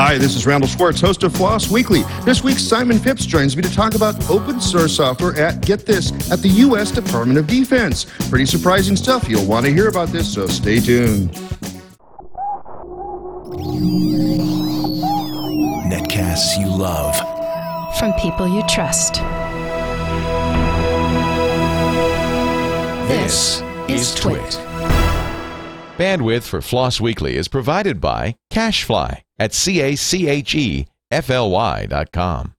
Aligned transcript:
Hi, 0.00 0.16
this 0.16 0.36
is 0.36 0.46
Randal 0.46 0.68
Schwartz, 0.68 1.00
host 1.00 1.24
of 1.24 1.34
Floss 1.34 1.72
Weekly. 1.72 2.04
This 2.24 2.44
week, 2.44 2.60
Simon 2.60 3.00
Phipps 3.00 3.26
joins 3.26 3.56
me 3.56 3.64
to 3.64 3.74
talk 3.74 3.96
about 3.96 4.30
open 4.30 4.60
source 4.60 4.94
software 4.94 5.36
at, 5.36 5.60
get 5.60 5.86
this, 5.86 6.12
at 6.30 6.38
the 6.38 6.48
U.S. 6.50 6.92
Department 6.92 7.36
of 7.36 7.48
Defense. 7.48 8.06
Pretty 8.28 8.46
surprising 8.46 8.94
stuff. 8.94 9.28
You'll 9.28 9.44
want 9.44 9.66
to 9.66 9.72
hear 9.72 9.88
about 9.88 10.10
this, 10.10 10.32
so 10.32 10.46
stay 10.46 10.78
tuned. 10.78 11.32
Netcasts 15.90 16.56
you 16.60 16.68
love. 16.68 17.16
From 17.98 18.12
people 18.20 18.46
you 18.46 18.62
trust. 18.68 19.14
This 23.08 23.62
is 23.88 24.14
Twit. 24.14 24.60
Bandwidth 25.98 26.44
for 26.44 26.62
Floss 26.62 27.00
Weekly 27.00 27.34
is 27.34 27.48
provided 27.48 28.00
by 28.00 28.36
CacheFly 28.52 29.22
at 29.38 29.54
C-A-C-H-E 29.54 30.86
F-L-Y 31.10 31.86
dot 31.86 32.12
com. 32.12 32.54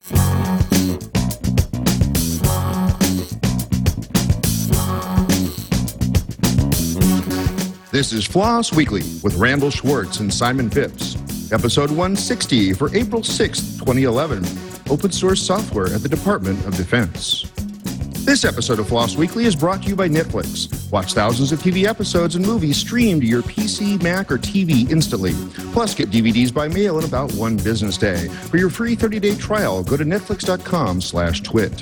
This 7.91 8.13
is 8.13 8.25
Floss 8.25 8.71
Weekly 8.71 9.01
with 9.23 9.35
Randal 9.35 9.71
Schwartz 9.71 10.19
and 10.19 10.33
Simon 10.33 10.69
Phipps. 10.69 11.15
Episode 11.51 11.89
160 11.89 12.73
for 12.73 12.95
April 12.95 13.21
6th, 13.21 13.79
2011. 13.79 14.45
Open 14.91 15.11
source 15.11 15.41
software 15.41 15.87
at 15.87 16.01
the 16.01 16.09
Department 16.09 16.63
of 16.65 16.77
Defense. 16.77 17.45
This 18.29 18.45
episode 18.45 18.77
of 18.77 18.87
Floss 18.87 19.15
Weekly 19.15 19.45
is 19.45 19.55
brought 19.55 19.81
to 19.81 19.89
you 19.89 19.95
by 19.95 20.07
Netflix. 20.07 20.91
Watch 20.91 21.15
thousands 21.15 21.51
of 21.51 21.63
TV 21.63 21.85
episodes 21.85 22.35
and 22.35 22.45
movies 22.45 22.77
streamed 22.77 23.23
to 23.23 23.27
your 23.27 23.41
PC, 23.41 23.99
Mac, 24.03 24.31
or 24.31 24.37
TV 24.37 24.87
instantly. 24.91 25.33
Plus, 25.73 25.95
get 25.95 26.11
DVDs 26.11 26.53
by 26.53 26.67
mail 26.67 26.99
in 26.99 27.05
about 27.05 27.33
one 27.33 27.57
business 27.57 27.97
day. 27.97 28.27
For 28.27 28.57
your 28.57 28.69
free 28.69 28.95
30-day 28.95 29.37
trial, 29.37 29.83
go 29.83 29.97
to 29.97 30.05
netflix.com 30.05 31.01
slash 31.01 31.41
twit. 31.41 31.81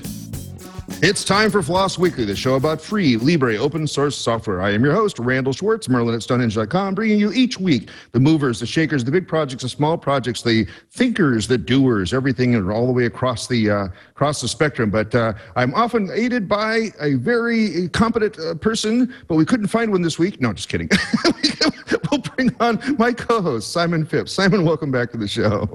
It's 1.00 1.24
time 1.24 1.52
for 1.52 1.62
Floss 1.62 2.00
Weekly, 2.00 2.26
the 2.26 2.36
show 2.36 2.56
about 2.56 2.82
free, 2.82 3.18
Libre, 3.18 3.56
open 3.58 3.86
source 3.86 4.18
software. 4.18 4.64
I 4.64 4.72
am 4.72 4.84
your 4.84 4.96
host, 4.96 5.20
Randal 5.20 5.54
Schwartz, 5.54 5.88
merlyn 5.88 6.16
at 6.16 6.24
Stonehenge.com, 6.24 6.96
bringing 6.96 7.20
you 7.20 7.32
each 7.34 7.60
week 7.60 7.92
the 8.14 8.20
movers, 8.20 8.60
the 8.60 8.66
shakers, 8.66 9.04
the 9.04 9.12
big 9.12 9.28
projects, 9.28 9.62
the 9.62 9.70
small 9.70 9.96
projects, 9.96 10.42
the 10.42 10.66
thinkers, 10.90 11.48
the 11.48 11.58
doers, 11.58 12.16
everything 12.16 12.56
all 12.72 12.88
the 12.88 12.92
way 12.92 13.06
across 13.06 13.46
the 13.46 13.70
uh, 13.70 13.88
across 14.10 14.42
the 14.42 14.48
spectrum. 14.48 14.90
But 14.90 15.14
uh, 15.14 15.34
I'm 15.56 15.72
often 15.76 16.10
aided 16.12 16.50
by 16.50 16.90
a 17.00 17.14
very 17.14 17.90
competent 17.90 18.40
uh, 18.40 18.56
person, 18.56 19.14
but 19.28 19.36
we 19.36 19.46
couldn't 19.46 19.68
find 19.68 19.92
one 19.92 20.02
this 20.02 20.18
week. 20.18 20.42
No, 20.42 20.52
just 20.52 20.68
kidding. 20.68 20.90
we'll 22.12 22.22
bring 22.22 22.56
on 22.60 22.82
my 22.98 23.14
co-host, 23.14 23.72
Simon 23.72 24.04
Phipps. 24.04 24.32
Simon, 24.32 24.66
welcome 24.66 24.90
back 24.90 25.12
to 25.12 25.18
the 25.18 25.28
show. 25.28 25.70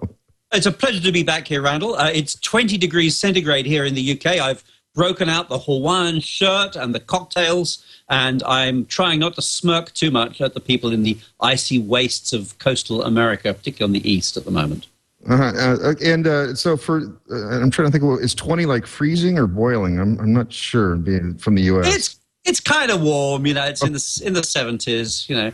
It's 0.53 0.67
a 0.67 0.73
pleasure 0.73 1.01
to 1.01 1.13
be 1.13 1.23
back 1.23 1.47
here, 1.47 1.63
Randal. 1.63 1.95
Uh, 1.95 2.11
it's 2.13 2.35
20 2.41 2.77
degrees 2.77 3.17
centigrade 3.17 3.67
here 3.67 3.85
in 3.85 3.95
the 3.95 4.13
UK. 4.13 4.41
I've 4.41 4.65
broken 4.95 5.29
out 5.29 5.49
the 5.49 5.59
Hawaiian 5.59 6.21
shirt 6.21 6.77
and 6.77 6.95
the 6.95 7.01
cocktails, 7.01 7.85
and 8.09 8.43
I'm 8.45 8.87
trying 8.87 9.21
not 9.21 9.35
to 9.37 9.43
smirk 9.43 9.93
too 9.95 10.11
much 10.11 10.41
at 10.41 10.55
the 10.55 10.61
people 10.61 10.93
in 10.93 11.03
the 11.03 11.19
icy 11.41 11.79
wastes 11.79 12.33
of 12.33 12.59
coastal 12.59 13.03
America, 13.03 13.53
particularly 13.55 13.97
on 13.97 14.03
the 14.03 14.11
east 14.11 14.37
at 14.37 14.45
the 14.45 14.51
moment. 14.51 14.87
Uh-huh. 15.29 15.53
Uh, 15.57 15.95
and 16.05 16.27
uh, 16.27 16.55
so 16.55 16.77
for, 16.77 17.03
uh, 17.31 17.61
I'm 17.61 17.71
trying 17.71 17.89
to 17.89 17.93
think, 17.93 18.03
well, 18.03 18.19
is 18.19 18.35
20 18.35 18.67
like 18.67 18.87
freezing 18.87 19.39
or 19.39 19.47
boiling? 19.47 20.01
I'm, 20.01 20.19
I'm 20.19 20.33
not 20.33 20.53
sure 20.53 20.97
being 20.97 21.37
from 21.37 21.55
the 21.55 21.63
U.S. 21.63 21.95
It's 21.95 22.19
it's 22.45 22.59
kind 22.59 22.91
of 22.91 23.03
warm, 23.03 23.47
you 23.47 23.55
know. 23.55 23.65
It's 23.65 23.85
in 23.85 23.93
the 23.93 24.23
in 24.25 24.33
the 24.33 24.41
70s, 24.41 25.29
you 25.29 25.37
know. 25.37 25.53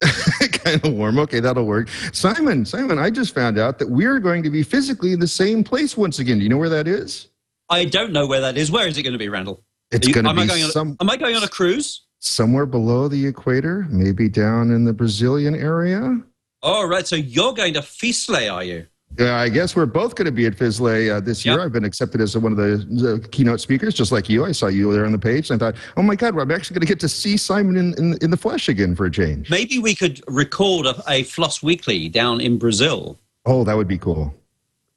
kind 0.64 0.82
of 0.84 0.94
warm. 0.94 1.18
Okay, 1.18 1.40
that'll 1.40 1.66
work. 1.66 1.88
Simon, 2.12 2.64
Simon, 2.64 2.98
I 2.98 3.10
just 3.10 3.34
found 3.34 3.58
out 3.58 3.78
that 3.80 3.90
we're 3.90 4.18
going 4.18 4.42
to 4.42 4.50
be 4.50 4.62
physically 4.62 5.12
in 5.12 5.20
the 5.20 5.28
same 5.28 5.62
place 5.62 5.98
once 5.98 6.18
again. 6.18 6.38
Do 6.38 6.44
you 6.44 6.48
know 6.48 6.56
where 6.56 6.70
that 6.70 6.88
is? 6.88 7.28
I 7.70 7.84
don't 7.84 8.12
know 8.12 8.26
where 8.26 8.40
that 8.40 8.56
is. 8.56 8.70
Where 8.70 8.86
is 8.86 8.98
it 8.98 9.04
going 9.04 9.12
to 9.12 9.18
be, 9.18 9.28
Randal? 9.28 9.62
It's 9.92 10.08
going 10.08 10.26
to 10.26 10.34
be 10.34 10.42
I 10.42 10.46
going 10.46 10.64
some, 10.64 10.96
Am 11.00 11.08
I 11.08 11.16
going 11.16 11.36
on 11.36 11.44
a 11.44 11.48
cruise? 11.48 12.06
Somewhere 12.18 12.66
below 12.66 13.08
the 13.08 13.26
equator, 13.26 13.86
maybe 13.88 14.28
down 14.28 14.70
in 14.70 14.84
the 14.84 14.92
Brazilian 14.92 15.54
area. 15.54 16.20
All 16.62 16.86
right. 16.86 17.06
So 17.06 17.16
you're 17.16 17.54
going 17.54 17.74
to 17.74 17.80
FISL, 17.80 18.52
are 18.52 18.64
you? 18.64 18.86
Yeah, 19.18 19.40
I 19.40 19.48
guess 19.48 19.74
we're 19.74 19.86
both 19.86 20.14
going 20.14 20.26
to 20.26 20.32
be 20.32 20.46
at 20.46 20.54
FISL 20.54 21.16
uh, 21.16 21.20
this 21.20 21.44
year. 21.44 21.60
I've 21.60 21.72
been 21.72 21.84
accepted 21.84 22.20
as 22.20 22.36
one 22.36 22.52
of 22.52 22.58
the, 22.58 22.76
the, 22.88 23.28
keynote 23.30 23.60
speakers, 23.60 23.94
just 23.94 24.12
like 24.12 24.28
you. 24.28 24.44
I 24.44 24.52
saw 24.52 24.68
you 24.68 24.92
there 24.92 25.04
on 25.04 25.10
the 25.10 25.18
page, 25.18 25.50
and 25.50 25.60
I 25.60 25.66
thought, 25.66 25.80
oh 25.96 26.02
my 26.02 26.14
God, 26.14 26.34
well, 26.34 26.44
I'm 26.44 26.50
actually 26.52 26.74
going 26.74 26.86
to 26.86 26.86
get 26.86 27.00
to 27.00 27.08
see 27.08 27.36
Simon 27.36 27.76
in, 27.76 27.94
in, 27.98 28.18
in, 28.22 28.30
the 28.30 28.36
flesh 28.36 28.68
again 28.68 28.94
for 28.94 29.06
a 29.06 29.10
change. 29.10 29.50
Maybe 29.50 29.80
we 29.80 29.96
could 29.96 30.20
record 30.28 30.86
a, 30.86 31.02
a 31.08 31.24
Floss 31.24 31.60
Weekly 31.60 32.08
down 32.08 32.40
in 32.40 32.56
Brazil. 32.56 33.18
Oh, 33.46 33.64
that 33.64 33.76
would 33.76 33.88
be 33.88 33.98
cool. 33.98 34.32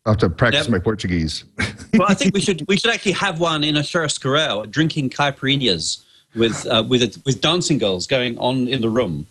I'll 0.06 0.14
have 0.14 0.20
to 0.20 0.30
practice 0.30 0.66
yep. 0.66 0.72
my 0.72 0.80
Portuguese. 0.80 1.46
well, 1.94 2.08
I 2.10 2.14
think 2.14 2.34
we 2.34 2.42
should 2.48 2.66
we 2.68 2.78
should 2.78 2.92
actually 2.92 3.14
have 3.14 3.40
one 3.40 3.64
in 3.64 3.78
a 3.78 3.82
churrascaria, 3.82 4.70
drinking 4.70 5.10
caipirinhas 5.10 6.04
with 6.36 6.66
uh, 6.68 6.84
with 6.88 7.04
a, 7.04 7.22
with 7.26 7.42
dancing 7.42 7.78
girls 7.78 8.08
going 8.08 8.38
on 8.38 8.68
in 8.68 8.82
the 8.82 8.90
room. 8.90 9.28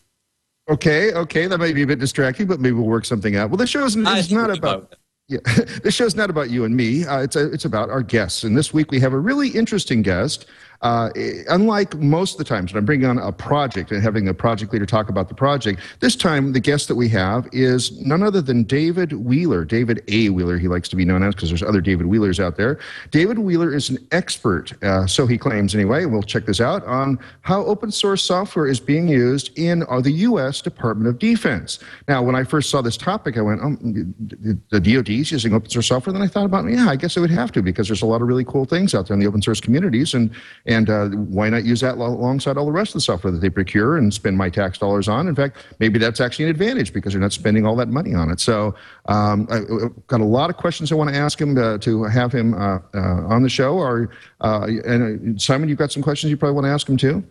Okay, 0.71 1.13
okay, 1.13 1.47
that 1.47 1.59
might 1.59 1.75
be 1.75 1.83
a 1.83 1.87
bit 1.87 1.99
distracting, 1.99 2.47
but 2.47 2.61
maybe 2.61 2.75
we'll 2.75 2.87
work 2.87 3.05
something 3.05 3.37
out. 3.37 3.51
Well, 3.51 3.57
the 3.57 3.67
show 3.67 3.85
is 3.85 3.97
not 3.97 4.57
about. 4.57 4.95
Yeah, 5.29 5.39
this 5.83 5.95
show's 5.95 6.15
not 6.15 6.31
about 6.31 6.51
you 6.51 6.65
and 6.65 6.77
me. 6.77 7.05
Uh, 7.05 7.21
it's 7.21 7.37
a, 7.37 7.51
it's 7.53 7.65
about 7.65 7.91
our 7.91 8.03
guests, 8.03 8.45
and 8.45 8.57
this 8.57 8.73
week 8.73 8.91
we 8.91 9.01
have 9.01 9.13
a 9.13 9.19
really 9.19 9.49
interesting 9.49 10.03
guest. 10.03 10.47
Uh, 10.83 11.11
unlike 11.49 11.97
most 11.99 12.33
of 12.33 12.39
the 12.39 12.45
times 12.45 12.73
when 12.73 12.81
I'm 12.81 12.85
bringing 12.85 13.07
on 13.07 13.19
a 13.19 13.31
project 13.31 13.93
and 13.93 14.03
having 14.03 14.29
a 14.29 14.35
project 14.35 14.73
leader 14.73 14.87
talk 14.87 15.09
about 15.09 15.29
the 15.29 15.35
project, 15.35 15.81
this 16.01 16.17
time 16.17 16.53
the 16.53 16.61
guest 16.61 16.89
that 16.89 16.97
we 16.97 17.09
have 17.11 17.49
is 17.53 18.01
none 18.05 18.23
other 18.23 18.43
than 18.43 18.65
David 18.65 19.13
Wheeler, 19.13 19.65
David 19.65 20.03
A. 20.09 20.29
Wheeler, 20.31 20.59
he 20.59 20.67
likes 20.67 20.89
to 20.89 20.97
be 20.97 21.05
known 21.05 21.23
as 21.23 21.35
because 21.35 21.51
there's 21.51 21.63
other 21.63 21.81
David 21.81 22.07
Wheelers 22.07 22.41
out 22.41 22.57
there. 22.57 22.81
David 23.13 23.39
Wheeler 23.39 23.73
is 23.73 23.91
an 23.91 23.99
expert, 24.11 24.73
uh, 24.83 25.07
so 25.07 25.27
he 25.27 25.39
claims 25.39 25.75
anyway, 25.75 26.05
we'll 26.05 26.23
check 26.23 26.47
this 26.47 26.61
out, 26.61 26.85
on 26.85 27.19
how 27.43 27.65
open 27.65 27.93
source 27.93 28.25
software 28.25 28.67
is 28.67 28.81
being 28.81 29.07
used 29.07 29.57
in 29.57 29.85
uh, 29.89 30.01
the 30.01 30.13
U.S. 30.13 30.61
Department 30.61 31.09
of 31.09 31.19
Defense. 31.19 31.79
Now, 32.09 32.23
when 32.23 32.35
I 32.35 32.43
first 32.43 32.71
saw 32.71 32.83
this 32.83 32.97
topic, 32.97 33.39
I 33.39 33.43
went, 33.43 33.61
oh, 33.63 33.77
the 34.71 34.81
DoD 34.81 35.11
is 35.11 35.31
using 35.31 35.55
open 35.55 35.71
source 35.71 35.87
software. 35.87 36.13
Then 36.13 36.23
I 36.23 36.27
thought 36.27 36.47
about, 36.47 36.69
yeah, 36.69 36.89
I 36.89 36.97
guess 36.97 37.17
it 37.17 37.21
would 37.21 37.31
have 37.31 37.53
to 37.53 37.63
because 37.63 37.89
there's 37.89 38.03
a 38.03 38.07
lot 38.07 38.21
of 38.21 38.27
really 38.27 38.45
cool 38.45 38.65
things 38.65 38.95
out 38.95 39.07
there 39.07 39.15
in 39.15 39.21
the 39.21 39.27
open 39.27 39.43
source 39.43 39.61
communities, 39.61 40.15
and 40.15 40.35
uh, 40.89 41.09
why 41.09 41.49
not 41.49 41.65
use 41.65 41.81
that 41.81 41.97
alongside 41.97 42.57
all 42.57 42.67
the 42.67 42.73
rest 42.73 42.91
of 42.91 42.95
the 42.95 43.01
software 43.01 43.33
that 43.33 43.41
they 43.41 43.51
procure 43.51 43.97
and 43.97 44.13
spend 44.13 44.37
my 44.37 44.51
tax 44.51 44.79
dollars 44.79 45.09
on? 45.09 45.29
In 45.29 45.35
fact, 45.35 45.57
maybe 45.79 45.99
that's 45.99 46.21
actually 46.21 46.47
an 46.47 46.51
advantage 46.51 46.93
because 46.93 47.13
they're 47.13 47.21
not 47.21 47.33
spending 47.33 47.67
all 47.67 47.77
that 47.77 47.89
money 47.89 48.15
on 48.15 48.31
it. 48.31 48.41
So 48.41 48.75
um, 49.07 49.47
I've 49.51 50.07
got 50.07 50.21
a 50.21 50.25
lot 50.25 50.51
of 50.51 50.57
questions 50.57 50.93
I 50.93 50.95
want 50.95 51.11
to 51.11 51.17
ask 51.17 51.41
him 51.41 51.55
to, 51.55 51.79
to 51.79 52.05
have 52.05 52.33
him 52.33 52.55
uh, 52.55 52.79
uh, 52.95 53.27
on 53.27 53.43
the 53.43 53.49
show. 53.49 53.75
Or, 53.75 54.11
uh, 54.41 54.67
and 54.85 55.37
uh, 55.37 55.39
Simon, 55.39 55.69
you've 55.69 55.79
got 55.79 55.93
some 55.93 56.03
questions 56.03 56.31
you 56.31 56.37
probably 56.37 56.55
want 56.55 56.67
to 56.67 56.71
ask 56.71 56.89
him 56.89 56.97
too? 56.97 57.25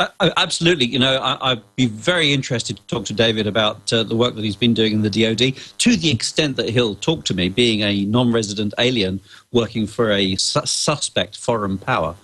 Uh, 0.00 0.30
absolutely. 0.38 0.86
You 0.86 0.98
know, 0.98 1.18
I, 1.18 1.54
would 1.54 1.76
be 1.76 1.84
very 1.84 2.32
interested 2.32 2.78
to 2.78 2.82
talk 2.86 3.04
to 3.06 3.12
David 3.12 3.46
about 3.46 3.92
uh, 3.92 4.02
the 4.02 4.16
work 4.16 4.34
that 4.34 4.42
he's 4.42 4.56
been 4.56 4.72
doing 4.72 4.94
in 4.94 5.02
the 5.02 5.10
DoD 5.10 5.54
to 5.76 5.96
the 5.96 6.10
extent 6.10 6.56
that 6.56 6.70
he'll 6.70 6.94
talk 6.94 7.26
to 7.26 7.34
me, 7.34 7.50
being 7.50 7.82
a 7.82 8.06
non 8.06 8.32
resident 8.32 8.72
alien 8.78 9.20
working 9.52 9.86
for 9.86 10.10
a 10.10 10.36
su- 10.36 10.64
suspect 10.64 11.36
foreign 11.36 11.76
power. 11.76 12.14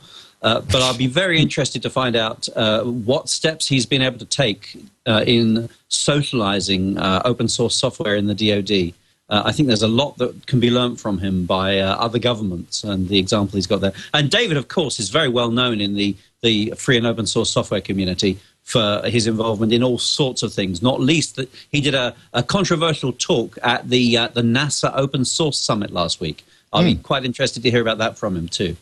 Uh, 0.46 0.60
but 0.60 0.80
I'll 0.80 0.96
be 0.96 1.08
very 1.08 1.40
interested 1.40 1.82
to 1.82 1.90
find 1.90 2.14
out 2.14 2.48
uh, 2.54 2.84
what 2.84 3.28
steps 3.28 3.66
he's 3.66 3.84
been 3.84 4.00
able 4.00 4.20
to 4.20 4.24
take 4.24 4.80
uh, 5.04 5.24
in 5.26 5.68
socializing 5.88 6.96
uh, 6.98 7.20
open 7.24 7.48
source 7.48 7.74
software 7.74 8.14
in 8.14 8.28
the 8.28 8.34
DoD. 8.34 8.94
Uh, 9.28 9.42
I 9.44 9.50
think 9.50 9.66
there's 9.66 9.82
a 9.82 9.88
lot 9.88 10.18
that 10.18 10.46
can 10.46 10.60
be 10.60 10.70
learned 10.70 11.00
from 11.00 11.18
him 11.18 11.46
by 11.46 11.80
other 11.80 12.20
governments 12.20 12.84
and 12.84 13.08
the 13.08 13.18
example 13.18 13.56
he's 13.56 13.66
got 13.66 13.80
there. 13.80 13.92
And 14.14 14.30
David, 14.30 14.56
of 14.56 14.68
course, 14.68 15.00
is 15.00 15.10
very 15.10 15.28
well 15.28 15.50
known 15.50 15.80
in 15.80 15.96
the, 15.96 16.14
the 16.42 16.74
free 16.76 16.96
and 16.96 17.08
open 17.08 17.26
source 17.26 17.50
software 17.50 17.80
community 17.80 18.38
for 18.62 19.02
his 19.04 19.26
involvement 19.26 19.72
in 19.72 19.82
all 19.82 19.98
sorts 19.98 20.44
of 20.44 20.52
things, 20.52 20.80
not 20.80 21.00
least 21.00 21.34
that 21.34 21.50
he 21.72 21.80
did 21.80 21.96
a, 21.96 22.14
a 22.34 22.44
controversial 22.44 23.12
talk 23.12 23.58
at 23.64 23.88
the, 23.88 24.14
the 24.34 24.42
NASA 24.42 24.92
Open 24.94 25.24
Source 25.24 25.58
Summit 25.58 25.90
last 25.90 26.20
week. 26.20 26.44
I'll 26.72 26.82
mm. 26.82 26.92
be 26.92 26.94
hmm. 26.94 27.02
quite 27.02 27.24
interested 27.24 27.64
to 27.64 27.70
hear 27.70 27.80
about 27.80 27.98
that 27.98 28.16
from 28.16 28.36
him 28.36 28.46
too. 28.46 28.76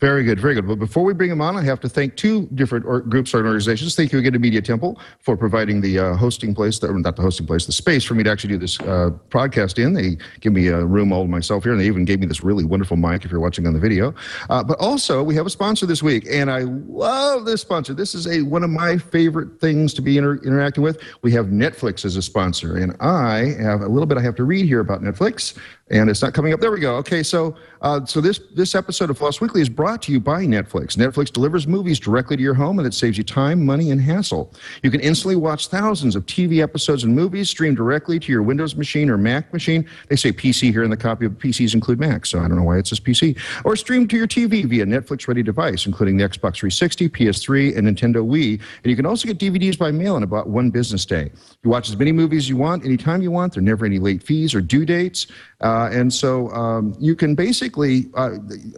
Very 0.00 0.24
good, 0.24 0.40
very 0.40 0.54
good. 0.54 0.66
But 0.66 0.78
before 0.78 1.04
we 1.04 1.12
bring 1.12 1.30
him 1.30 1.42
on, 1.42 1.58
I 1.58 1.62
have 1.62 1.78
to 1.80 1.88
thank 1.88 2.16
two 2.16 2.48
different 2.54 2.86
or 2.86 3.00
groups 3.00 3.34
or 3.34 3.44
organizations. 3.44 3.94
Thank 3.94 4.12
you 4.12 4.18
again 4.18 4.32
to 4.32 4.38
Media 4.38 4.62
Temple 4.62 4.98
for 5.20 5.36
providing 5.36 5.82
the 5.82 5.98
uh, 5.98 6.16
hosting 6.16 6.54
place, 6.54 6.78
the, 6.78 6.90
not 6.90 7.16
the 7.16 7.22
hosting 7.22 7.46
place, 7.46 7.66
the 7.66 7.72
space 7.72 8.02
for 8.02 8.14
me 8.14 8.22
to 8.22 8.30
actually 8.30 8.48
do 8.48 8.58
this 8.58 8.80
uh, 8.80 9.10
podcast 9.28 9.82
in. 9.82 9.92
They 9.92 10.16
give 10.40 10.54
me 10.54 10.68
a 10.68 10.82
room 10.82 11.12
all 11.12 11.24
to 11.24 11.28
myself 11.28 11.64
here, 11.64 11.72
and 11.72 11.80
they 11.80 11.86
even 11.86 12.06
gave 12.06 12.18
me 12.18 12.24
this 12.24 12.42
really 12.42 12.64
wonderful 12.64 12.96
mic 12.96 13.26
if 13.26 13.30
you're 13.30 13.40
watching 13.40 13.66
on 13.66 13.74
the 13.74 13.78
video. 13.78 14.14
Uh, 14.48 14.64
but 14.64 14.78
also, 14.78 15.22
we 15.22 15.34
have 15.34 15.44
a 15.44 15.50
sponsor 15.50 15.84
this 15.84 16.02
week, 16.02 16.26
and 16.30 16.50
I 16.50 16.60
love 16.60 17.44
this 17.44 17.60
sponsor. 17.60 17.92
This 17.92 18.14
is 18.14 18.26
a 18.26 18.40
one 18.40 18.64
of 18.64 18.70
my 18.70 18.96
favorite 18.96 19.60
things 19.60 19.92
to 19.94 20.00
be 20.00 20.16
inter- 20.16 20.40
interacting 20.42 20.82
with. 20.82 21.02
We 21.20 21.30
have 21.32 21.46
Netflix 21.48 22.06
as 22.06 22.16
a 22.16 22.22
sponsor, 22.22 22.78
and 22.78 22.96
I 23.00 23.54
have 23.60 23.82
a 23.82 23.88
little 23.88 24.06
bit 24.06 24.16
I 24.16 24.22
have 24.22 24.36
to 24.36 24.44
read 24.44 24.64
here 24.64 24.80
about 24.80 25.02
Netflix 25.02 25.58
and 25.90 26.08
it's 26.08 26.22
not 26.22 26.34
coming 26.34 26.52
up. 26.52 26.60
There 26.60 26.70
we 26.70 26.80
go. 26.80 26.96
Okay, 26.96 27.22
so 27.22 27.56
uh, 27.82 28.04
so 28.04 28.20
this 28.20 28.40
this 28.54 28.74
episode 28.74 29.10
of 29.10 29.18
Floss 29.18 29.40
Weekly 29.40 29.60
is 29.60 29.68
brought 29.68 30.02
to 30.02 30.12
you 30.12 30.20
by 30.20 30.44
Netflix. 30.44 30.96
Netflix 30.96 31.32
delivers 31.32 31.66
movies 31.66 31.98
directly 31.98 32.36
to 32.36 32.42
your 32.42 32.54
home, 32.54 32.78
and 32.78 32.86
it 32.86 32.94
saves 32.94 33.18
you 33.18 33.24
time, 33.24 33.64
money, 33.64 33.90
and 33.90 34.00
hassle. 34.00 34.52
You 34.82 34.90
can 34.90 35.00
instantly 35.00 35.36
watch 35.36 35.66
thousands 35.68 36.14
of 36.14 36.26
TV 36.26 36.62
episodes 36.62 37.04
and 37.04 37.14
movies 37.14 37.50
streamed 37.50 37.76
directly 37.76 38.20
to 38.20 38.32
your 38.32 38.42
Windows 38.42 38.76
machine 38.76 39.10
or 39.10 39.18
Mac 39.18 39.52
machine. 39.52 39.86
They 40.08 40.16
say 40.16 40.32
PC 40.32 40.70
here 40.70 40.84
in 40.84 40.90
the 40.90 40.96
copy 40.96 41.26
of 41.26 41.32
PCs 41.32 41.74
include 41.74 41.98
Mac, 41.98 42.26
so 42.26 42.38
I 42.38 42.48
don't 42.48 42.56
know 42.56 42.62
why 42.62 42.78
it 42.78 42.86
says 42.86 43.00
PC. 43.00 43.38
Or 43.64 43.74
streamed 43.76 44.10
to 44.10 44.16
your 44.16 44.28
TV 44.28 44.64
via 44.64 44.86
Netflix-ready 44.86 45.42
device, 45.42 45.86
including 45.86 46.16
the 46.16 46.24
Xbox 46.24 46.56
360, 46.56 47.08
PS3, 47.08 47.76
and 47.76 47.88
Nintendo 47.88 48.24
Wii. 48.26 48.60
And 48.82 48.90
you 48.90 48.96
can 48.96 49.06
also 49.06 49.26
get 49.26 49.38
DVDs 49.38 49.78
by 49.78 49.90
mail 49.90 50.16
in 50.16 50.22
about 50.22 50.48
one 50.48 50.70
business 50.70 51.04
day. 51.04 51.30
You 51.62 51.70
watch 51.70 51.88
as 51.88 51.96
many 51.96 52.12
movies 52.12 52.44
as 52.44 52.48
you 52.48 52.56
want, 52.56 52.84
anytime 52.84 53.22
you 53.22 53.30
want. 53.30 53.54
There 53.54 53.60
are 53.60 53.64
never 53.64 53.84
any 53.84 53.98
late 53.98 54.22
fees 54.22 54.54
or 54.54 54.60
due 54.60 54.84
dates. 54.84 55.26
Uh, 55.60 55.79
and 55.92 56.12
so 56.12 56.50
um, 56.50 56.94
you 56.98 57.14
can 57.14 57.34
basically, 57.34 58.10
uh, 58.14 58.30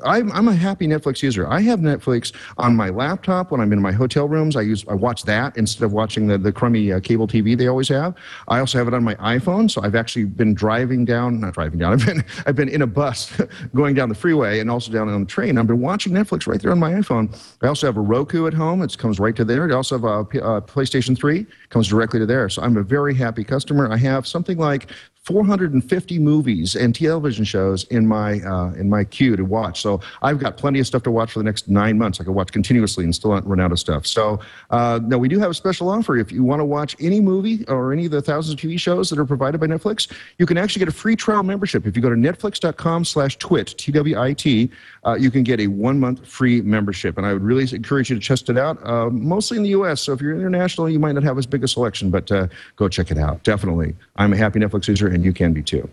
I'm, 0.05 0.31
I'm 0.33 0.49
a 0.49 0.55
happy 0.55 0.87
Netflix 0.87 1.23
user. 1.23 1.49
I 1.49 1.61
have 1.61 1.81
Netflix 1.81 2.33
on 2.59 2.77
my 2.77 2.91
laptop 2.91 3.51
when 3.51 3.61
I'm 3.61 3.73
in 3.73 3.81
my 3.81 3.93
hotel 3.93 4.29
rooms. 4.29 4.57
I 4.57 4.63
use 4.63 4.85
I 4.89 4.95
watch 4.95 5.23
that 5.25 5.57
instead 5.57 5.85
of 5.85 5.93
watching 5.93 6.27
the, 6.27 6.39
the 6.39 6.53
crummy 6.53 6.93
uh, 6.93 7.01
cable 7.01 7.27
TV 7.27 7.57
they 7.57 7.69
always 7.69 7.89
have. 7.89 8.15
I 8.49 8.59
also 8.61 8.79
have 8.79 8.89
it 8.89 8.95
on 8.95 9.05
my 9.05 9.15
iPhone, 9.17 9.71
so 9.71 9.83
I've 9.83 9.95
actually 9.95 10.25
been 10.25 10.55
driving 10.55 11.05
down, 11.05 11.41
not 11.41 11.55
driving 11.55 11.79
down. 11.79 11.93
I've 11.95 12.07
been 12.07 12.25
I've 12.47 12.57
been 12.57 12.69
in 12.69 12.83
a 12.83 12.87
bus 12.87 13.41
going 13.75 13.95
down 13.95 14.09
the 14.09 14.15
freeway 14.15 14.61
and 14.61 14.71
also 14.71 14.93
down 14.93 15.09
on 15.09 15.21
the 15.21 15.27
train. 15.27 15.59
I've 15.59 15.67
been 15.67 15.81
watching 15.81 16.13
Netflix 16.13 16.47
right 16.47 16.61
there 16.61 16.73
on 16.73 16.79
my 16.79 16.93
iPhone. 16.93 17.35
I 17.63 17.69
also 17.69 17.87
have 17.87 17.97
a 17.97 18.01
Roku 18.01 18.47
at 18.47 18.55
home. 18.55 18.83
It 18.83 18.97
comes 18.99 19.19
right 19.19 19.35
to 19.37 19.45
there. 19.45 19.71
I 19.71 19.75
also 19.75 19.97
have 19.97 20.05
a, 20.05 20.19
a 20.41 20.63
PlayStation 20.63 21.17
3 21.17 21.47
comes 21.71 21.89
directly 21.89 22.21
to 22.21 22.27
there. 22.27 22.49
So 22.49 22.63
I'm 22.63 22.77
a 22.77 22.83
very 22.83 23.15
happy 23.15 23.45
customer. 23.45 23.91
I 23.91 23.97
have 23.97 24.27
something 24.27 24.59
like 24.59 24.91
450 25.25 26.19
movies 26.19 26.75
and 26.75 26.93
television 26.93 27.45
shows 27.45 27.85
in 27.85 28.09
my 28.09 28.41
uh, 28.41 28.73
in 28.73 28.91
my 28.91 29.05
queue 29.05 29.37
to 29.37 29.45
watch. 29.45 29.81
So 29.81 30.01
I've 30.21 30.41
got 30.41 30.57
plenty 30.57 30.81
of 30.81 30.87
stuff 30.89 31.05
to 31.05 31.13
watch 31.13 31.33
for 31.33 31.39
the 31.39 31.45
next 31.45 31.69
nine 31.69 31.97
months. 31.97 32.21
I 32.21 32.25
could 32.25 32.33
watch 32.35 32.51
continuously 32.51 33.05
and 33.05 33.15
still 33.15 33.31
not 33.31 33.47
run 33.47 33.61
out 33.61 33.71
of 33.71 33.79
stuff. 33.79 34.05
So 34.05 34.41
uh, 34.71 34.99
now 35.05 35.19
we 35.19 35.29
do 35.29 35.39
have 35.39 35.51
a 35.51 35.55
special 35.55 35.89
offer. 35.89 36.17
If 36.17 36.33
you 36.33 36.43
want 36.43 36.59
to 36.59 36.65
watch 36.65 36.97
any 36.99 37.21
movie 37.21 37.65
or 37.67 37.93
any 37.93 38.07
of 38.07 38.11
the 38.11 38.21
thousands 38.21 38.55
of 38.55 38.69
TV 38.69 38.81
shows 38.81 39.11
that 39.11 39.19
are 39.19 39.25
provided 39.25 39.61
by 39.61 39.69
Netflix, 39.69 40.11
you 40.39 40.47
can 40.47 40.59
actually 40.59 40.81
get 40.81 40.89
a 40.89 40.93
free 40.93 41.15
trial 41.15 41.45
membership. 41.45 41.87
If 41.87 41.95
you 41.95 42.03
go 42.03 42.11
to 42.11 42.17
netflix.com/twit 42.17 43.79
t-w-i-t, 43.79 44.71
uh, 45.07 45.15
you 45.15 45.31
can 45.31 45.45
get 45.45 45.61
a 45.61 45.69
one 45.69 46.01
month 46.01 46.27
free 46.27 46.63
membership. 46.63 47.17
And 47.17 47.25
I 47.25 47.33
would 47.33 47.43
really 47.43 47.63
encourage 47.73 48.11
you 48.11 48.19
to 48.19 48.27
test 48.27 48.51
it 48.51 48.59
out. 48.59 48.85
Uh, 48.85 49.09
mostly 49.11 49.57
in 49.57 49.63
the 49.63 49.71
U.S. 49.71 50.01
So 50.01 50.13
if 50.13 50.21
you're 50.21 50.35
international, 50.35 50.91
you 50.91 50.99
might 50.99 51.13
not 51.13 51.23
have 51.23 51.39
as 51.39 51.47
big 51.47 51.63
a 51.63 51.69
selection, 51.69 52.11
but 52.11 52.33
uh, 52.33 52.49
go 52.75 52.89
check 52.89 53.13
it 53.13 53.19
out. 53.19 53.45
Definitely, 53.45 53.95
I'm 54.17 54.33
a 54.33 54.37
happy 54.37 54.59
Netflix 54.59 54.89
user 54.89 55.12
and 55.13 55.25
you 55.25 55.33
can 55.33 55.53
be 55.53 55.63
too. 55.63 55.89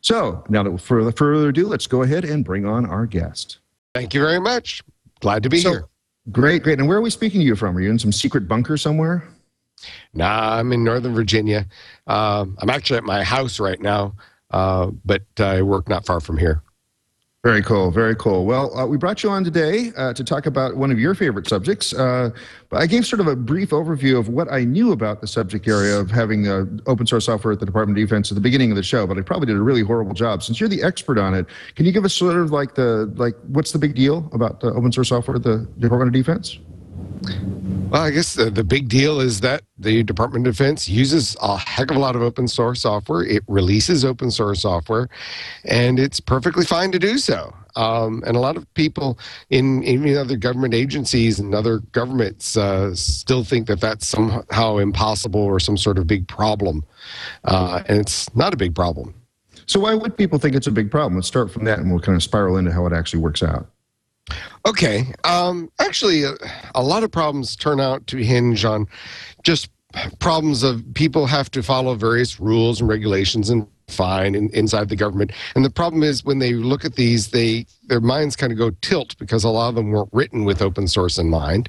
So 0.00 0.44
now 0.48 0.62
that 0.62 0.78
further 0.80 1.12
further 1.12 1.48
ado, 1.48 1.66
let's 1.66 1.86
go 1.86 2.02
ahead 2.02 2.24
and 2.24 2.44
bring 2.44 2.66
on 2.66 2.84
our 2.86 3.06
guest. 3.06 3.58
Thank 3.94 4.12
you 4.12 4.20
very 4.20 4.40
much. 4.40 4.82
Glad 5.20 5.42
to 5.44 5.48
be 5.48 5.60
So- 5.60 5.70
here. 5.70 5.84
Great, 6.32 6.62
great. 6.62 6.78
And 6.78 6.88
where 6.88 6.96
are 6.96 7.02
we 7.02 7.10
speaking 7.10 7.40
to 7.40 7.46
you 7.46 7.54
from? 7.54 7.76
Are 7.76 7.80
you 7.82 7.90
in 7.90 7.98
some 7.98 8.10
secret 8.10 8.48
bunker 8.48 8.78
somewhere? 8.78 9.24
Nah, 10.14 10.54
I'm 10.58 10.72
in 10.72 10.82
Northern 10.82 11.14
Virginia. 11.14 11.66
Um, 12.06 12.56
I'm 12.62 12.70
actually 12.70 12.96
at 12.96 13.04
my 13.04 13.22
house 13.22 13.60
right 13.60 13.78
now, 13.78 14.14
uh, 14.50 14.90
but 15.04 15.22
I 15.38 15.60
work 15.60 15.86
not 15.86 16.06
far 16.06 16.20
from 16.20 16.38
here. 16.38 16.62
Very 17.44 17.62
cool, 17.62 17.90
very 17.90 18.16
cool. 18.16 18.46
Well, 18.46 18.74
uh, 18.74 18.86
we 18.86 18.96
brought 18.96 19.22
you 19.22 19.28
on 19.28 19.44
today 19.44 19.92
uh, 19.98 20.14
to 20.14 20.24
talk 20.24 20.46
about 20.46 20.78
one 20.78 20.90
of 20.90 20.98
your 20.98 21.14
favorite 21.14 21.46
subjects. 21.46 21.92
Uh, 21.92 22.30
but 22.70 22.80
I 22.80 22.86
gave 22.86 23.04
sort 23.04 23.20
of 23.20 23.26
a 23.26 23.36
brief 23.36 23.68
overview 23.68 24.18
of 24.18 24.30
what 24.30 24.50
I 24.50 24.64
knew 24.64 24.92
about 24.92 25.20
the 25.20 25.26
subject 25.26 25.68
area 25.68 26.00
of 26.00 26.10
having 26.10 26.48
open 26.86 27.06
source 27.06 27.26
software 27.26 27.52
at 27.52 27.60
the 27.60 27.66
Department 27.66 27.98
of 27.98 28.02
Defense 28.02 28.30
at 28.30 28.36
the 28.36 28.40
beginning 28.40 28.70
of 28.70 28.76
the 28.76 28.82
show. 28.82 29.06
But 29.06 29.18
I 29.18 29.20
probably 29.20 29.44
did 29.44 29.56
a 29.56 29.62
really 29.62 29.82
horrible 29.82 30.14
job. 30.14 30.42
Since 30.42 30.58
you're 30.58 30.70
the 30.70 30.82
expert 30.82 31.18
on 31.18 31.34
it, 31.34 31.44
can 31.74 31.84
you 31.84 31.92
give 31.92 32.06
us 32.06 32.14
sort 32.14 32.34
of 32.38 32.50
like 32.50 32.76
the 32.76 33.12
like 33.16 33.34
what's 33.48 33.72
the 33.72 33.78
big 33.78 33.94
deal 33.94 34.26
about 34.32 34.60
the 34.60 34.68
open 34.68 34.90
source 34.90 35.10
software 35.10 35.36
at 35.36 35.42
the 35.42 35.68
Department 35.78 36.08
of 36.08 36.14
Defense? 36.14 36.58
Well, 37.90 38.02
I 38.02 38.10
guess 38.10 38.34
the, 38.34 38.50
the 38.50 38.64
big 38.64 38.88
deal 38.88 39.20
is 39.20 39.40
that 39.40 39.62
the 39.78 40.02
Department 40.02 40.46
of 40.46 40.56
Defense 40.56 40.88
uses 40.88 41.36
a 41.40 41.56
heck 41.56 41.90
of 41.90 41.96
a 41.96 42.00
lot 42.00 42.16
of 42.16 42.22
open 42.22 42.48
source 42.48 42.80
software. 42.80 43.22
It 43.22 43.44
releases 43.46 44.04
open 44.04 44.30
source 44.30 44.62
software, 44.62 45.08
and 45.64 46.00
it's 46.00 46.18
perfectly 46.18 46.64
fine 46.64 46.90
to 46.92 46.98
do 46.98 47.18
so. 47.18 47.54
Um, 47.76 48.22
and 48.26 48.36
a 48.36 48.40
lot 48.40 48.56
of 48.56 48.72
people 48.74 49.18
in, 49.50 49.82
even 49.84 50.16
other 50.16 50.36
government 50.36 50.74
agencies 50.74 51.38
and 51.38 51.54
other 51.54 51.80
governments 51.92 52.56
uh, 52.56 52.94
still 52.94 53.44
think 53.44 53.66
that 53.66 53.80
that's 53.80 54.06
somehow 54.06 54.78
impossible 54.78 55.40
or 55.40 55.60
some 55.60 55.76
sort 55.76 55.98
of 55.98 56.06
big 56.06 56.26
problem. 56.26 56.84
Uh, 57.44 57.82
and 57.86 58.00
it's 58.00 58.34
not 58.34 58.54
a 58.54 58.56
big 58.56 58.74
problem. 58.74 59.14
So 59.66 59.80
why 59.80 59.94
would 59.94 60.16
people 60.16 60.38
think 60.38 60.54
it's 60.54 60.66
a 60.66 60.72
big 60.72 60.90
problem? 60.90 61.14
Let's 61.14 61.28
start 61.28 61.50
from 61.50 61.64
that, 61.64 61.78
and 61.78 61.90
we'll 61.90 62.00
kind 62.00 62.16
of 62.16 62.22
spiral 62.22 62.56
into 62.56 62.72
how 62.72 62.86
it 62.86 62.92
actually 62.92 63.20
works 63.20 63.42
out. 63.42 63.68
Okay. 64.66 65.12
Um, 65.24 65.70
actually, 65.80 66.24
a, 66.24 66.34
a 66.74 66.82
lot 66.82 67.02
of 67.04 67.10
problems 67.10 67.56
turn 67.56 67.80
out 67.80 68.06
to 68.08 68.18
hinge 68.18 68.64
on 68.64 68.86
just 69.42 69.70
problems 70.18 70.62
of 70.62 70.82
people 70.94 71.26
have 71.26 71.50
to 71.52 71.62
follow 71.62 71.94
various 71.94 72.40
rules 72.40 72.80
and 72.80 72.88
regulations 72.88 73.50
and 73.50 73.66
fine 73.88 74.34
in, 74.34 74.48
inside 74.50 74.88
the 74.88 74.96
government. 74.96 75.30
And 75.54 75.64
the 75.64 75.70
problem 75.70 76.02
is 76.02 76.24
when 76.24 76.38
they 76.38 76.54
look 76.54 76.84
at 76.84 76.94
these, 76.96 77.28
they 77.28 77.66
their 77.84 78.00
minds 78.00 78.34
kind 78.34 78.50
of 78.50 78.58
go 78.58 78.70
tilt 78.80 79.16
because 79.18 79.44
a 79.44 79.50
lot 79.50 79.68
of 79.68 79.74
them 79.74 79.90
weren't 79.90 80.08
written 80.12 80.44
with 80.44 80.62
open 80.62 80.88
source 80.88 81.18
in 81.18 81.28
mind. 81.28 81.68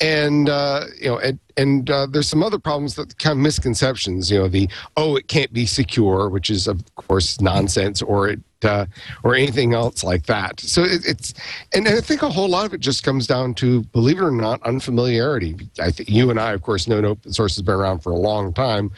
And 0.00 0.48
uh, 0.48 0.84
you 1.00 1.08
know, 1.08 1.18
and, 1.18 1.38
and 1.56 1.90
uh, 1.90 2.06
there's 2.06 2.28
some 2.28 2.42
other 2.42 2.58
problems 2.58 2.94
that 2.96 3.18
kind 3.18 3.38
of 3.38 3.42
misconceptions. 3.42 4.30
You 4.30 4.40
know, 4.40 4.48
the 4.48 4.68
oh, 4.96 5.16
it 5.16 5.28
can't 5.28 5.52
be 5.52 5.66
secure, 5.66 6.28
which 6.28 6.50
is 6.50 6.68
of 6.68 6.84
course 6.96 7.40
nonsense, 7.40 8.02
or 8.02 8.28
it 8.28 8.40
uh, 8.64 8.86
or 9.22 9.34
anything 9.34 9.74
else 9.74 10.02
like 10.04 10.26
that. 10.26 10.60
So 10.60 10.82
it, 10.82 11.06
it's, 11.06 11.34
and 11.72 11.86
I 11.88 12.00
think 12.00 12.22
a 12.22 12.30
whole 12.30 12.48
lot 12.48 12.66
of 12.66 12.74
it 12.74 12.80
just 12.80 13.04
comes 13.04 13.26
down 13.26 13.54
to, 13.54 13.82
believe 13.84 14.18
it 14.18 14.22
or 14.22 14.30
not, 14.30 14.62
unfamiliarity. 14.62 15.56
I 15.80 15.90
think 15.90 16.08
you 16.08 16.30
and 16.30 16.40
I, 16.40 16.52
of 16.52 16.62
course, 16.62 16.88
know 16.88 16.98
open 16.98 17.32
source 17.32 17.56
has 17.56 17.62
been 17.62 17.74
around 17.74 18.00
for 18.00 18.10
a 18.10 18.16
long 18.16 18.52
time, 18.52 18.90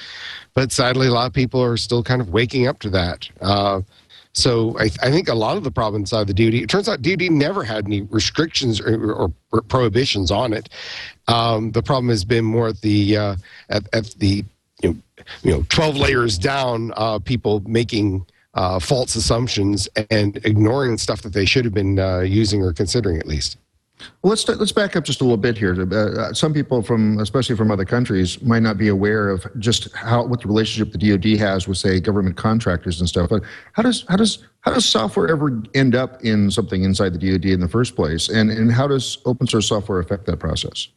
but 0.54 0.72
sadly, 0.72 1.08
a 1.08 1.12
lot 1.12 1.26
of 1.26 1.32
people 1.32 1.62
are 1.62 1.76
still 1.76 2.02
kind 2.02 2.20
of 2.20 2.30
waking 2.30 2.66
up 2.66 2.78
to 2.80 2.90
that. 2.90 3.28
Uh, 3.40 3.82
so 4.36 4.78
I, 4.78 4.90
I 5.02 5.10
think 5.10 5.28
a 5.28 5.34
lot 5.34 5.56
of 5.56 5.64
the 5.64 5.70
problem 5.70 6.02
inside 6.02 6.26
the 6.26 6.34
DoD, 6.34 6.54
it 6.54 6.68
turns 6.68 6.90
out 6.90 7.00
DoD 7.00 7.30
never 7.30 7.64
had 7.64 7.86
any 7.86 8.02
restrictions 8.02 8.80
or, 8.80 9.10
or, 9.10 9.32
or 9.50 9.62
prohibitions 9.62 10.30
on 10.30 10.52
it. 10.52 10.68
Um, 11.26 11.72
the 11.72 11.82
problem 11.82 12.10
has 12.10 12.22
been 12.22 12.44
more 12.44 12.68
at 12.68 12.80
the 12.82 13.16
uh, 13.16 13.36
at, 13.70 13.88
at 13.94 14.04
the 14.18 14.44
you 14.82 14.90
know, 14.90 14.96
you 15.42 15.52
know 15.52 15.66
12 15.70 15.96
layers 15.96 16.36
down, 16.36 16.92
uh, 16.96 17.18
people 17.18 17.62
making 17.66 18.26
uh, 18.56 18.78
false 18.80 19.14
assumptions 19.14 19.88
and 20.10 20.38
ignoring 20.44 20.98
stuff 20.98 21.22
that 21.22 21.32
they 21.32 21.44
should 21.44 21.64
have 21.64 21.74
been 21.74 21.98
uh, 21.98 22.20
using 22.20 22.62
or 22.62 22.72
considering 22.72 23.18
at 23.18 23.26
least. 23.26 23.58
Well, 24.22 24.30
let's 24.30 24.46
let's 24.46 24.72
back 24.72 24.94
up 24.94 25.04
just 25.04 25.22
a 25.22 25.24
little 25.24 25.38
bit 25.38 25.56
here. 25.56 25.74
Uh, 25.90 26.32
some 26.34 26.52
people 26.52 26.82
from, 26.82 27.18
especially 27.18 27.56
from 27.56 27.70
other 27.70 27.86
countries, 27.86 28.42
might 28.42 28.62
not 28.62 28.76
be 28.76 28.88
aware 28.88 29.30
of 29.30 29.46
just 29.58 29.90
how 29.94 30.24
what 30.26 30.42
the 30.42 30.48
relationship 30.48 30.92
the 30.92 30.98
DoD 30.98 31.38
has 31.38 31.66
with, 31.66 31.78
say, 31.78 31.98
government 31.98 32.36
contractors 32.36 33.00
and 33.00 33.08
stuff. 33.08 33.30
But 33.30 33.42
how 33.72 33.82
does 33.82 34.04
how 34.08 34.16
does 34.16 34.44
how 34.60 34.74
does 34.74 34.84
software 34.84 35.28
ever 35.28 35.62
end 35.74 35.94
up 35.94 36.22
in 36.22 36.50
something 36.50 36.82
inside 36.82 37.14
the 37.14 37.18
DoD 37.18 37.46
in 37.46 37.60
the 37.60 37.68
first 37.68 37.96
place? 37.96 38.28
And 38.28 38.50
and 38.50 38.70
how 38.70 38.86
does 38.86 39.16
open 39.24 39.46
source 39.46 39.68
software 39.68 39.98
affect 39.98 40.26
that 40.26 40.38
process? 40.38 40.88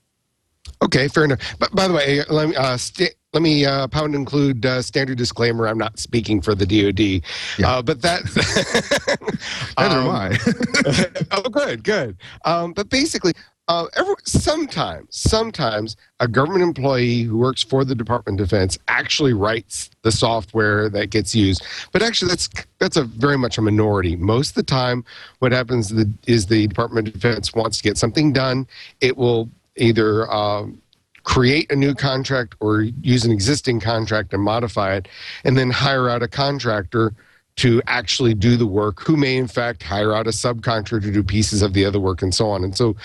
Okay, 0.83 1.07
fair 1.07 1.23
enough. 1.23 1.39
But 1.57 1.73
by 1.73 1.87
the 1.87 1.93
way, 1.93 2.21
let 2.29 2.49
me 2.49 2.55
uh, 2.55 2.75
st- 2.75 3.15
let 3.33 3.43
me 3.43 3.65
uh, 3.65 3.87
pound 3.87 4.15
include 4.15 4.65
uh, 4.65 4.81
standard 4.81 5.17
disclaimer. 5.17 5.67
I'm 5.67 5.77
not 5.77 5.99
speaking 5.99 6.41
for 6.41 6.55
the 6.55 6.65
DoD, 6.65 7.23
Yeah. 7.59 7.69
uh, 7.77 7.81
but 7.81 8.01
that. 8.01 8.23
Neither 9.77 9.99
Um, 9.99 10.07
am 10.07 10.15
I. 10.15 11.27
oh, 11.31 11.49
good, 11.49 11.83
good. 11.83 12.17
Um, 12.45 12.73
but 12.73 12.89
basically, 12.89 13.33
uh, 13.67 13.85
every, 13.95 14.15
sometimes, 14.23 15.05
sometimes 15.15 15.95
a 16.19 16.27
government 16.27 16.63
employee 16.63 17.21
who 17.21 17.37
works 17.37 17.61
for 17.61 17.85
the 17.85 17.93
Department 17.93 18.39
of 18.41 18.47
Defense 18.49 18.79
actually 18.87 19.33
writes 19.33 19.91
the 20.01 20.11
software 20.11 20.89
that 20.89 21.11
gets 21.11 21.35
used. 21.35 21.61
But 21.91 22.01
actually, 22.01 22.29
that's 22.29 22.49
that's 22.79 22.97
a 22.97 23.03
very 23.03 23.37
much 23.37 23.59
a 23.59 23.61
minority. 23.61 24.15
Most 24.15 24.49
of 24.49 24.55
the 24.55 24.63
time, 24.63 25.05
what 25.37 25.51
happens 25.51 25.89
the, 25.89 26.11
is 26.25 26.47
the 26.47 26.65
Department 26.67 27.09
of 27.09 27.13
Defense 27.13 27.53
wants 27.53 27.77
to 27.77 27.83
get 27.83 27.95
something 27.99 28.33
done. 28.33 28.65
It 29.01 29.17
will 29.17 29.49
either 29.75 30.29
um, 30.33 30.81
create 31.29 31.71
a 31.71 31.75
new 31.75 31.93
contract 31.93 32.55
or 32.59 32.81
use 32.81 33.23
an 33.23 33.31
existing 33.31 33.79
contract 33.79 34.33
and 34.33 34.41
modify 34.41 34.95
it, 34.95 35.07
and 35.43 35.55
then 35.55 35.69
hire 35.69 36.09
out 36.09 36.23
a 36.23 36.27
contractor 36.27 37.13
to 37.55 37.83
actually 37.85 38.33
do 38.33 38.57
the 38.57 38.65
work, 38.65 38.99
who 39.01 39.15
may 39.15 39.37
in 39.37 39.47
fact 39.47 39.83
hire 39.83 40.11
out 40.11 40.25
a 40.25 40.31
subcontractor 40.31 40.99
to 40.99 41.11
do 41.11 41.21
pieces 41.21 41.61
of 41.61 41.73
the 41.73 41.85
other 41.85 41.99
work 41.99 42.23
and 42.23 42.33
so 42.33 42.49
on. 42.49 42.63
And 42.63 42.75
so 42.75 42.95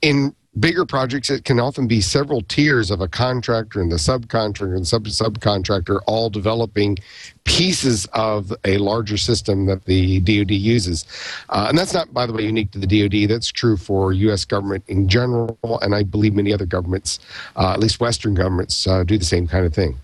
in 0.00 0.34
bigger 0.58 0.84
projects, 0.84 1.30
it 1.30 1.44
can 1.44 1.58
often 1.58 1.86
be 1.86 2.00
several 2.00 2.42
tiers 2.42 2.90
of 2.90 3.00
a 3.00 3.08
contractor 3.08 3.80
and 3.80 3.90
the 3.90 3.96
subcontractor 3.96 4.76
and 4.76 4.86
sub 4.86 5.04
subcontractor 5.04 6.00
all 6.06 6.28
developing 6.28 6.98
pieces 7.44 8.06
of 8.12 8.52
a 8.64 8.76
larger 8.78 9.16
system 9.16 9.66
that 9.66 9.84
the 9.86 10.20
DoD 10.20 10.50
uses. 10.50 11.06
Uh, 11.48 11.66
and 11.68 11.78
that's 11.78 11.94
not, 11.94 12.12
by 12.12 12.26
the 12.26 12.32
way, 12.32 12.42
unique 12.42 12.70
to 12.72 12.78
the 12.78 12.86
DoD. 12.86 13.28
That's 13.28 13.50
true 13.50 13.76
for 13.76 14.12
U.S. 14.12 14.44
government 14.44 14.84
in 14.88 15.08
general, 15.08 15.58
and 15.80 15.94
I 15.94 16.02
believe 16.02 16.34
many 16.34 16.52
other 16.52 16.66
governments, 16.66 17.18
uh, 17.56 17.72
at 17.72 17.80
least 17.80 18.00
Western 18.00 18.34
governments, 18.34 18.86
uh, 18.86 19.04
do 19.04 19.16
the 19.16 19.24
same 19.24 19.46
kind 19.46 19.64
of 19.64 19.74
thing. 19.74 19.96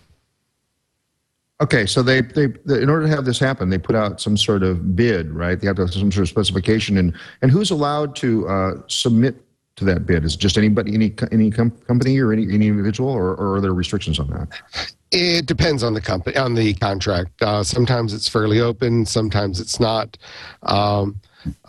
Okay, 1.60 1.86
so 1.86 2.02
they, 2.02 2.20
they, 2.20 2.44
in 2.44 2.88
order 2.88 3.02
to 3.02 3.08
have 3.08 3.24
this 3.24 3.40
happen, 3.40 3.68
they 3.68 3.78
put 3.78 3.96
out 3.96 4.20
some 4.20 4.36
sort 4.36 4.62
of 4.62 4.94
bid, 4.94 5.28
right? 5.32 5.60
They 5.60 5.66
have 5.66 5.74
to 5.76 5.82
have 5.82 5.92
some 5.92 6.12
sort 6.12 6.22
of 6.22 6.28
specification, 6.28 6.96
and 6.98 7.12
and 7.42 7.50
who's 7.50 7.72
allowed 7.72 8.14
to 8.16 8.48
uh, 8.48 8.74
submit 8.86 9.44
to 9.78 9.84
that 9.86 10.06
bid? 10.06 10.24
Is 10.24 10.36
just 10.36 10.58
anybody, 10.58 10.94
any 10.94 11.14
any 11.32 11.50
com- 11.50 11.70
company 11.86 12.18
or 12.18 12.32
any 12.32 12.42
any 12.52 12.68
individual, 12.68 13.10
or, 13.10 13.34
or 13.34 13.56
are 13.56 13.60
there 13.60 13.72
restrictions 13.72 14.18
on 14.18 14.28
that? 14.30 14.90
It 15.10 15.46
depends 15.46 15.82
on 15.82 15.94
the 15.94 16.00
company, 16.00 16.36
on 16.36 16.54
the 16.54 16.74
contract. 16.74 17.42
Uh, 17.42 17.62
sometimes 17.62 18.12
it's 18.12 18.28
fairly 18.28 18.60
open, 18.60 19.06
sometimes 19.06 19.60
it's 19.60 19.80
not. 19.80 20.18
Um, 20.64 21.20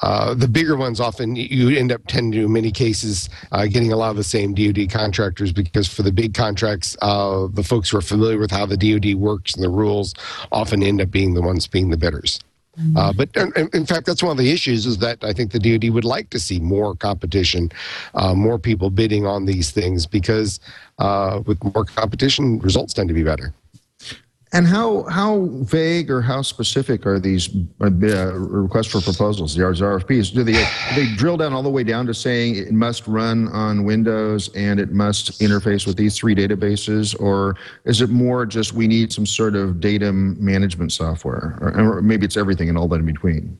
uh, 0.01 0.34
the 0.34 0.48
bigger 0.48 0.75
ones 0.75 1.00
often 1.00 1.36
you 1.36 1.70
end 1.78 1.92
up 1.92 2.01
tend 2.08 2.34
to, 2.34 2.46
in 2.46 2.51
many 2.51 2.72
cases, 2.72 3.30
uh, 3.51 3.66
getting 3.66 3.94
a 3.94 3.96
lot 3.96 4.10
of 4.10 4.18
the 4.18 4.24
same 4.24 4.54
DoD 4.54 4.89
contractors 4.89 5.54
because 5.54 5.88
for 5.88 6.04
the 6.04 6.12
big 6.12 6.34
contracts, 6.34 6.98
uh, 7.01 7.48
the 7.54 7.63
folks 7.63 7.89
who 7.89 7.98
are 7.98 8.01
familiar 8.01 8.39
with 8.39 8.51
how 8.51 8.66
the 8.66 8.75
DoD 8.75 9.16
works 9.16 9.54
and 9.54 9.63
the 9.63 9.70
rules 9.70 10.13
often 10.51 10.84
end 10.84 11.00
up 11.00 11.12
being 11.12 11.34
the 11.34 11.42
ones 11.42 11.68
being 11.68 11.89
the 11.89 11.98
bidders. 11.98 12.39
Uh, 12.95 13.13
but 13.13 13.29
in, 13.36 13.69
in 13.74 13.86
fact, 13.86 14.05
that's 14.05 14.24
one 14.24 14.31
of 14.31 14.38
the 14.38 14.51
issues 14.51 14.86
is 14.86 14.98
that 15.00 15.24
I 15.24 15.33
think 15.33 15.51
the 15.51 15.59
DoD 15.59 15.89
would 15.93 16.05
like 16.05 16.29
to 16.31 16.39
see 16.39 16.59
more 16.59 16.95
competition, 16.95 17.71
uh, 18.13 18.33
more 18.33 18.57
people 18.57 18.89
bidding 18.89 19.25
on 19.25 19.45
these 19.45 19.71
things 19.71 20.05
because 20.05 20.59
uh, 20.98 21.41
with 21.45 21.62
more 21.63 21.86
competition, 21.86 22.59
results 22.59 22.93
tend 22.93 23.07
to 23.09 23.13
be 23.13 23.24
better. 23.24 23.53
And 24.51 24.65
how 24.65 25.03
how 25.03 25.48
vague 25.62 26.10
or 26.10 26.22
how 26.22 26.41
specific 26.41 27.06
are 27.06 27.20
these 27.20 27.50
uh, 27.82 27.91
requests 28.34 28.88
for 28.88 29.00
proposals, 29.00 29.56
the 29.56 29.62
RFPs? 29.62 30.34
Do 30.34 30.44
they 30.44 30.68
they 30.96 31.06
drill 31.15 31.38
down 31.38 31.53
all 31.53 31.62
the 31.62 31.70
way 31.70 31.84
down 31.84 32.08
to 32.08 32.15
saying 32.15 32.56
it 32.56 32.72
must 32.72 33.08
run 33.08 33.48
on 33.50 33.84
Windows 33.84 34.50
and 34.56 34.79
it 34.79 34.91
must 34.91 35.39
interface 35.39 35.86
with 35.86 35.98
these 35.98 36.18
three 36.18 36.34
databases, 36.34 37.20
or 37.20 37.58
is 37.86 38.01
it 38.01 38.10
more 38.10 38.48
just 38.48 38.74
we 38.74 38.88
need 38.88 39.13
some 39.13 39.27
sort 39.27 39.56
of 39.56 39.79
data 39.79 40.12
management 40.12 40.91
software, 40.94 41.60
or, 41.62 41.98
or 41.98 42.01
maybe 42.01 42.25
it's 42.25 42.38
everything 42.38 42.70
and 42.70 42.77
all 42.77 42.88
that 42.88 42.96
in 42.96 43.06
between? 43.06 43.60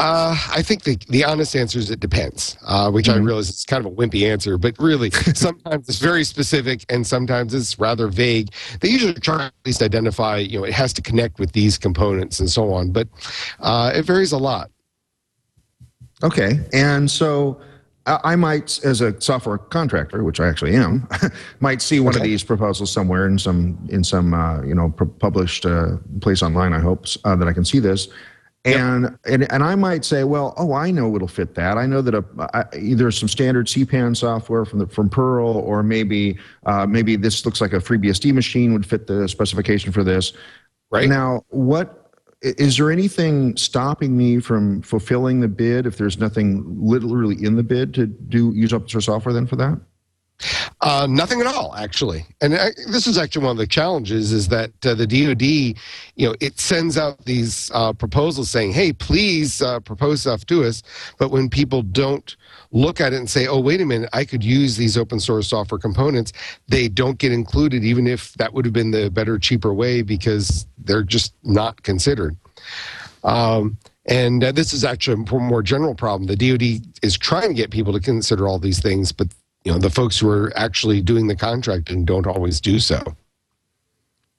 Uh, 0.00 0.34
I 0.50 0.62
think 0.62 0.84
the, 0.84 0.96
the 1.10 1.24
honest 1.24 1.54
answer 1.54 1.78
is 1.78 1.90
it 1.90 2.00
depends, 2.00 2.56
uh, 2.66 2.90
which 2.90 3.06
Mm-hmm. 3.06 3.22
I 3.22 3.24
realize 3.24 3.50
is 3.50 3.64
kind 3.64 3.84
of 3.84 3.92
a 3.92 3.94
wimpy 3.94 4.30
answer, 4.30 4.56
but 4.56 4.74
really 4.78 5.10
sometimes 5.34 5.88
it's 5.88 5.98
very 5.98 6.24
specific 6.24 6.86
and 6.88 7.06
sometimes 7.06 7.52
it's 7.52 7.78
rather 7.78 8.08
vague. 8.08 8.50
They 8.80 8.88
usually 8.88 9.12
try 9.14 9.46
at 9.46 9.52
least 9.66 9.82
identify, 9.82 10.38
you 10.38 10.58
know, 10.58 10.64
it 10.64 10.72
has 10.72 10.94
to 10.94 11.02
connect 11.02 11.38
with 11.38 11.52
these 11.52 11.76
components 11.76 12.40
and 12.40 12.48
so 12.48 12.72
on, 12.72 12.92
but 12.92 13.08
uh, 13.58 13.92
it 13.94 14.06
varies 14.06 14.32
a 14.32 14.38
lot. 14.38 14.70
Okay, 16.22 16.60
and 16.72 17.10
so 17.10 17.60
I 18.06 18.36
might, 18.36 18.82
as 18.84 19.02
a 19.02 19.20
software 19.20 19.58
contractor, 19.58 20.24
which 20.24 20.40
I 20.40 20.48
actually 20.48 20.76
am, 20.76 21.08
might 21.60 21.82
see 21.82 22.00
one 22.00 22.16
of 22.16 22.22
these 22.22 22.42
proposals 22.42 22.90
somewhere 22.90 23.26
in 23.26 23.38
some 23.38 23.78
in 23.90 24.02
some 24.04 24.32
uh, 24.32 24.62
you 24.62 24.74
know 24.74 24.90
pu- 24.90 25.06
published 25.18 25.66
uh, 25.66 25.96
place 26.20 26.42
online. 26.42 26.72
I 26.72 26.78
hope 26.80 27.04
uh, 27.24 27.36
that 27.36 27.48
I 27.48 27.52
can 27.52 27.64
see 27.64 27.78
this, 27.78 28.08
and 28.64 29.18
and 29.24 29.50
and 29.50 29.64
I 29.64 29.74
might 29.74 30.04
say, 30.04 30.24
well, 30.24 30.54
oh, 30.58 30.74
I 30.74 30.90
know 30.90 31.16
it'll 31.16 31.28
fit 31.28 31.54
that. 31.54 31.78
I 31.78 31.86
know 31.86 32.02
that 32.02 32.14
a, 32.14 32.24
I, 32.54 32.64
either 32.76 33.10
some 33.10 33.28
standard 33.28 33.66
CPAN 33.66 34.16
software 34.16 34.64
from 34.64 34.80
the 34.80 34.86
from 34.86 35.08
Perl, 35.08 35.56
or 35.56 35.82
maybe 35.82 36.38
uh, 36.66 36.86
maybe 36.86 37.16
this 37.16 37.44
looks 37.46 37.60
like 37.60 37.72
a 37.72 37.78
FreeBSD 37.78 38.34
machine 38.34 38.72
would 38.74 38.84
fit 38.84 39.06
the 39.06 39.28
specification 39.28 39.92
for 39.92 40.04
this. 40.04 40.34
Right. 40.90 41.08
Now, 41.08 41.44
what 41.48 42.12
is 42.42 42.76
there 42.76 42.90
anything 42.90 43.56
stopping 43.56 44.16
me 44.16 44.40
from 44.40 44.82
fulfilling 44.82 45.40
the 45.40 45.48
bid 45.48 45.86
if 45.86 45.96
there's 45.96 46.18
nothing 46.18 46.64
literally 46.78 47.42
in 47.44 47.56
the 47.56 47.62
bid 47.62 47.94
to 47.94 48.06
do 48.06 48.52
use 48.54 48.72
open 48.72 48.88
source 48.88 49.06
software 49.06 49.32
then 49.32 49.46
for 49.46 49.56
that? 49.56 49.78
Uh, 50.80 51.06
nothing 51.08 51.40
at 51.40 51.46
all, 51.46 51.74
actually. 51.76 52.24
And 52.40 52.54
I, 52.54 52.70
this 52.90 53.06
is 53.06 53.18
actually 53.18 53.44
one 53.44 53.52
of 53.52 53.58
the 53.58 53.66
challenges 53.66 54.32
is 54.32 54.48
that 54.48 54.70
uh, 54.84 54.94
the 54.94 55.06
DoD, 55.06 55.42
you 55.42 56.28
know, 56.28 56.34
it 56.40 56.58
sends 56.58 56.96
out 56.96 57.24
these 57.24 57.70
uh, 57.74 57.92
proposals 57.92 58.50
saying, 58.50 58.72
"Hey, 58.72 58.92
please 58.92 59.60
uh, 59.60 59.80
propose 59.80 60.22
stuff 60.22 60.46
to 60.46 60.64
us," 60.64 60.82
but 61.18 61.30
when 61.30 61.48
people 61.48 61.82
don't 61.82 62.36
look 62.72 63.00
at 63.00 63.12
it 63.12 63.16
and 63.16 63.28
say, 63.28 63.46
"Oh, 63.46 63.60
wait 63.60 63.80
a 63.80 63.84
minute, 63.84 64.08
I 64.12 64.24
could 64.24 64.42
use 64.42 64.76
these 64.76 64.96
open 64.96 65.20
source 65.20 65.48
software 65.48 65.78
components," 65.78 66.32
they 66.68 66.88
don't 66.88 67.18
get 67.18 67.32
included, 67.32 67.84
even 67.84 68.06
if 68.06 68.32
that 68.34 68.54
would 68.54 68.64
have 68.64 68.74
been 68.74 68.92
the 68.92 69.10
better, 69.10 69.38
cheaper 69.38 69.74
way, 69.74 70.02
because 70.02 70.66
they're 70.78 71.02
just 71.02 71.34
not 71.42 71.82
considered. 71.82 72.36
Um, 73.24 73.76
and 74.06 74.42
uh, 74.42 74.52
this 74.52 74.72
is 74.72 74.84
actually 74.84 75.22
a 75.22 75.38
more 75.38 75.62
general 75.62 75.94
problem. 75.94 76.26
The 76.26 76.36
DoD 76.36 76.86
is 77.02 77.18
trying 77.18 77.48
to 77.48 77.54
get 77.54 77.70
people 77.70 77.92
to 77.92 78.00
consider 78.00 78.48
all 78.48 78.58
these 78.58 78.80
things, 78.80 79.12
but 79.12 79.28
you 79.64 79.72
know 79.72 79.78
the 79.78 79.90
folks 79.90 80.18
who 80.18 80.28
are 80.28 80.52
actually 80.56 81.00
doing 81.02 81.26
the 81.26 81.36
contracting 81.36 82.04
don't 82.04 82.26
always 82.26 82.60
do 82.60 82.78
so. 82.78 83.02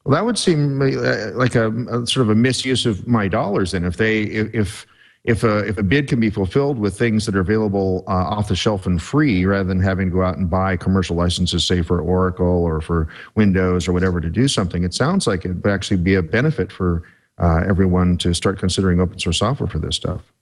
Well, 0.04 0.16
that 0.16 0.26
would 0.26 0.38
seem 0.38 0.82
uh, 0.82 1.32
like 1.34 1.56
a, 1.56 1.70
a 1.70 2.08
sort 2.08 2.24
of 2.24 2.30
a 2.30 2.36
misuse 2.36 2.86
of 2.86 3.08
my 3.08 3.28
dollars. 3.28 3.74
and 3.74 3.86
if 3.86 3.98
they 3.98 4.24
if 4.24 4.88
if 5.24 5.44
a 5.44 5.60
if 5.60 5.78
a 5.78 5.84
bid 5.84 6.08
can 6.08 6.20
be 6.20 6.32
fulfilled 6.32 6.80
with 6.80 6.98
things 6.98 7.28
that 7.28 7.36
are 7.36 7.42
available 7.42 8.04
uh, 8.08 8.12
off 8.12 8.48
the 8.48 8.56
shelf 8.56 8.88
and 8.88 9.02
free, 9.02 9.46
rather 9.46 9.64
than 9.64 9.80
having 9.80 10.10
to 10.10 10.14
go 10.14 10.24
out 10.24 10.38
and 10.38 10.50
buy 10.50 10.76
commercial 10.76 11.16
licenses, 11.16 11.64
say 11.64 11.84
for 11.84 12.02
Oracle 12.02 12.64
or 12.64 12.82
for 12.82 13.08
Windows 13.36 13.88
or 13.88 13.94
whatever 13.94 14.20
to 14.20 14.30
do 14.30 14.48
something, 14.48 14.84
it 14.84 14.94
sounds 14.96 15.28
like 15.28 15.46
it 15.46 15.54
would 15.54 15.68
actually 15.68 15.98
be 15.98 16.16
a 16.16 16.24
benefit 16.24 16.72
for 16.72 17.04
uh, 17.38 17.64
everyone 17.68 18.18
to 18.18 18.34
start 18.34 18.58
considering 18.58 19.00
open 19.00 19.20
source 19.20 19.38
software 19.38 19.68
for 19.68 19.78
this 19.78 19.96
stuff. 19.96 20.34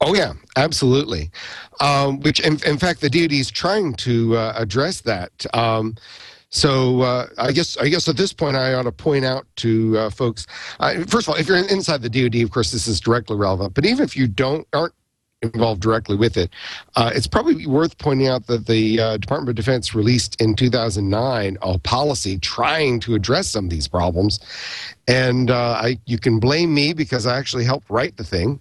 Oh 0.00 0.14
yeah, 0.14 0.34
absolutely. 0.56 1.30
Um, 1.80 2.20
which, 2.20 2.40
in, 2.40 2.58
in 2.66 2.78
fact, 2.78 3.00
the 3.00 3.08
DoD 3.08 3.32
is 3.32 3.50
trying 3.50 3.94
to 3.94 4.36
uh, 4.36 4.52
address 4.56 5.00
that. 5.02 5.30
Um, 5.54 5.96
so 6.50 7.02
uh, 7.02 7.26
I 7.38 7.52
guess 7.52 7.76
I 7.76 7.88
guess 7.88 8.08
at 8.08 8.16
this 8.16 8.32
point 8.32 8.56
I 8.56 8.74
ought 8.74 8.84
to 8.84 8.92
point 8.92 9.24
out 9.24 9.46
to 9.56 9.98
uh, 9.98 10.10
folks. 10.10 10.46
Uh, 10.80 11.04
first 11.06 11.26
of 11.26 11.30
all, 11.30 11.34
if 11.40 11.48
you're 11.48 11.58
inside 11.58 12.02
the 12.02 12.08
DoD, 12.08 12.42
of 12.42 12.50
course, 12.50 12.70
this 12.70 12.86
is 12.86 13.00
directly 13.00 13.36
relevant. 13.36 13.74
But 13.74 13.84
even 13.84 14.04
if 14.04 14.16
you 14.16 14.26
don't 14.26 14.66
aren't 14.72 14.94
involved 15.42 15.82
directly 15.82 16.16
with 16.16 16.36
it, 16.36 16.50
uh, 16.94 17.10
it's 17.14 17.26
probably 17.26 17.66
worth 17.66 17.98
pointing 17.98 18.28
out 18.28 18.46
that 18.46 18.66
the 18.66 19.00
uh, 19.00 19.16
Department 19.18 19.50
of 19.50 19.56
Defense 19.56 19.94
released 19.94 20.40
in 20.40 20.54
2009 20.54 21.58
a 21.60 21.78
policy 21.80 22.38
trying 22.38 23.00
to 23.00 23.14
address 23.14 23.48
some 23.48 23.64
of 23.64 23.70
these 23.70 23.88
problems, 23.88 24.40
and 25.08 25.50
uh, 25.50 25.80
I 25.82 25.98
you 26.06 26.18
can 26.18 26.38
blame 26.38 26.72
me 26.72 26.92
because 26.92 27.26
I 27.26 27.38
actually 27.38 27.64
helped 27.64 27.90
write 27.90 28.16
the 28.16 28.24
thing. 28.24 28.60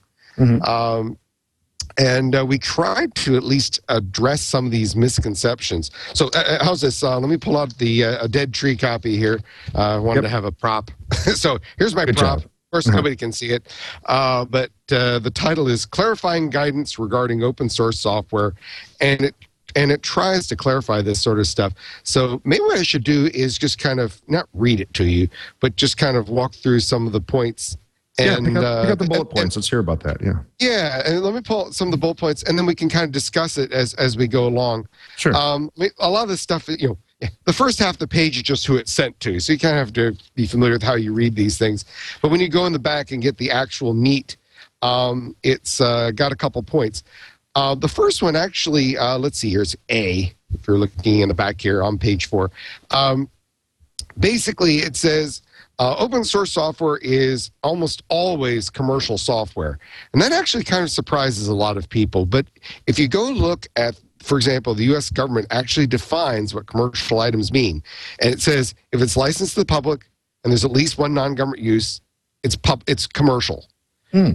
Um, 0.63 1.17
and 1.97 2.35
uh, 2.35 2.45
we 2.45 2.57
tried 2.57 3.13
to 3.15 3.35
at 3.35 3.43
least 3.43 3.79
address 3.89 4.41
some 4.41 4.65
of 4.65 4.71
these 4.71 4.95
misconceptions. 4.95 5.91
So, 6.13 6.27
uh, 6.35 6.39
uh, 6.39 6.63
how's 6.63 6.81
this? 6.81 7.03
Uh, 7.03 7.19
let 7.19 7.29
me 7.29 7.37
pull 7.37 7.57
out 7.57 7.77
the 7.77 8.03
uh, 8.05 8.25
a 8.25 8.27
dead 8.27 8.53
tree 8.53 8.75
copy 8.75 9.17
here. 9.17 9.39
Uh, 9.73 9.95
I 9.95 9.97
wanted 9.97 10.23
Yep. 10.23 10.23
to 10.23 10.29
have 10.29 10.45
a 10.45 10.51
prop. 10.51 10.91
so, 11.13 11.57
here's 11.77 11.95
my 11.95 12.05
Good 12.05 12.17
prop. 12.17 12.39
job. 12.39 12.45
Of 12.45 12.71
course, 12.71 12.87
Uh-huh. 12.87 12.97
nobody 12.97 13.15
can 13.15 13.31
see 13.31 13.51
it, 13.51 13.73
uh, 14.05 14.43
but 14.45 14.71
uh, 14.91 15.19
the 15.19 15.31
title 15.31 15.67
is 15.69 15.85
"Clarifying 15.85 16.49
Guidance 16.49 16.99
Regarding 16.99 17.43
Open 17.43 17.69
Source 17.69 17.99
Software," 17.99 18.53
and 18.99 19.21
it 19.21 19.35
and 19.77 19.91
it 19.91 20.01
tries 20.03 20.47
to 20.47 20.55
clarify 20.55 21.01
this 21.01 21.21
sort 21.21 21.37
of 21.37 21.47
stuff. 21.47 21.73
So 22.03 22.41
maybe 22.45 22.61
what 22.61 22.77
I 22.79 22.83
should 22.83 23.03
do 23.03 23.29
is 23.33 23.57
just 23.57 23.77
kind 23.77 23.99
of 23.99 24.21
not 24.27 24.47
read 24.53 24.79
it 24.79 24.93
to 24.93 25.03
you, 25.05 25.27
but 25.59 25.75
just 25.75 25.97
kind 25.97 26.15
of 26.15 26.29
walk 26.29 26.53
through 26.53 26.79
some 26.79 27.05
of 27.07 27.11
the 27.13 27.19
points. 27.19 27.77
Yeah, 28.17 28.37
And 28.37 28.45
pick 28.47 28.55
up, 28.55 28.81
pick 28.81 28.89
uh, 28.89 28.93
up 28.93 28.99
the 28.99 29.05
bullet 29.05 29.19
and- 29.19 29.27
and- 29.27 29.29
points. 29.29 29.55
Let's 29.55 29.69
hear 29.69 29.79
about 29.79 29.99
that. 30.01 30.17
Yeah, 30.21 30.39
yeah, 30.59 31.01
and 31.05 31.21
let 31.21 31.33
me 31.33 31.41
pull 31.41 31.71
some 31.71 31.87
of 31.89 31.91
the 31.91 31.97
bullet 31.97 32.17
points, 32.17 32.43
and 32.43 32.57
then 32.57 32.65
we 32.65 32.75
can 32.75 32.89
kind 32.89 33.03
of 33.05 33.11
discuss 33.11 33.57
it 33.57 33.71
as 33.71 33.93
as 33.95 34.15
we 34.17 34.27
go 34.27 34.47
along. 34.47 34.87
sure. 35.17 35.35
Um, 35.35 35.69
a 35.99 36.09
lot 36.09 36.23
of 36.23 36.29
this 36.29 36.41
stuff, 36.41 36.67
you 36.67 36.87
know, 37.21 37.29
the 37.45 37.53
first 37.53 37.79
half 37.79 37.95
of 37.95 37.99
the 37.99 38.07
page 38.07 38.37
is 38.37 38.43
just 38.43 38.65
who 38.67 38.75
it's 38.77 38.91
sent 38.91 39.19
to, 39.21 39.39
so 39.39 39.53
you 39.53 39.59
kind 39.59 39.77
of 39.77 39.85
have 39.85 39.93
to 39.93 40.17
be 40.35 40.45
familiar 40.45 40.73
with 40.73 40.83
how 40.83 40.95
you 40.95 41.13
read 41.13 41.35
these 41.35 41.57
things. 41.57 41.85
But 42.21 42.29
when 42.31 42.39
you 42.39 42.49
go 42.49 42.65
in 42.65 42.73
the 42.73 42.79
back 42.79 43.11
and 43.11 43.21
get 43.21 43.37
the 43.37 43.51
actual 43.51 43.93
meat, 43.93 44.37
um, 44.81 45.35
it's 45.43 45.81
uh, 45.81 46.11
got 46.11 46.31
a 46.31 46.35
couple 46.35 46.61
points. 46.63 47.03
Uh, 47.55 47.73
the 47.73 47.87
first 47.87 48.21
one, 48.21 48.35
actually, 48.35 48.97
uh, 48.97 49.17
let's 49.17 49.37
see, 49.39 49.49
here's 49.49 49.75
A. 49.89 50.33
If 50.53 50.67
you're 50.67 50.77
looking 50.77 51.21
in 51.21 51.29
the 51.29 51.33
back 51.33 51.59
here 51.59 51.81
on 51.83 51.97
page 51.97 52.27
four, 52.27 52.51
um, 52.91 53.29
basically 54.19 54.77
it 54.79 54.95
says 54.95 55.41
uh, 55.79 55.95
open 55.97 56.23
source 56.23 56.51
software 56.51 56.97
is 56.97 57.51
almost 57.63 58.03
always 58.09 58.69
commercial 58.69 59.17
software. 59.17 59.77
And 60.13 60.21
that 60.21 60.31
actually 60.31 60.63
kind 60.63 60.83
of 60.83 60.91
surprises 60.91 61.47
a 61.47 61.53
lot 61.53 61.77
of 61.77 61.89
people. 61.89 62.25
But 62.25 62.47
if 62.87 62.97
you 62.97 63.07
go 63.07 63.29
look 63.29 63.67
at, 63.75 63.99
for 64.19 64.37
example, 64.37 64.73
the 64.73 64.85
US 64.95 65.09
government 65.09 65.47
actually 65.51 65.87
defines 65.87 66.53
what 66.53 66.67
commercial 66.67 67.19
items 67.19 67.51
mean. 67.51 67.83
And 68.19 68.33
it 68.33 68.41
says 68.41 68.73
if 68.91 69.01
it's 69.01 69.17
licensed 69.17 69.53
to 69.55 69.61
the 69.61 69.65
public 69.65 70.09
and 70.43 70.51
there's 70.51 70.65
at 70.65 70.71
least 70.71 70.97
one 70.97 71.13
non 71.13 71.35
government 71.35 71.61
use, 71.61 72.01
it's, 72.43 72.55
pub- 72.55 72.83
it's 72.87 73.07
commercial. 73.07 73.67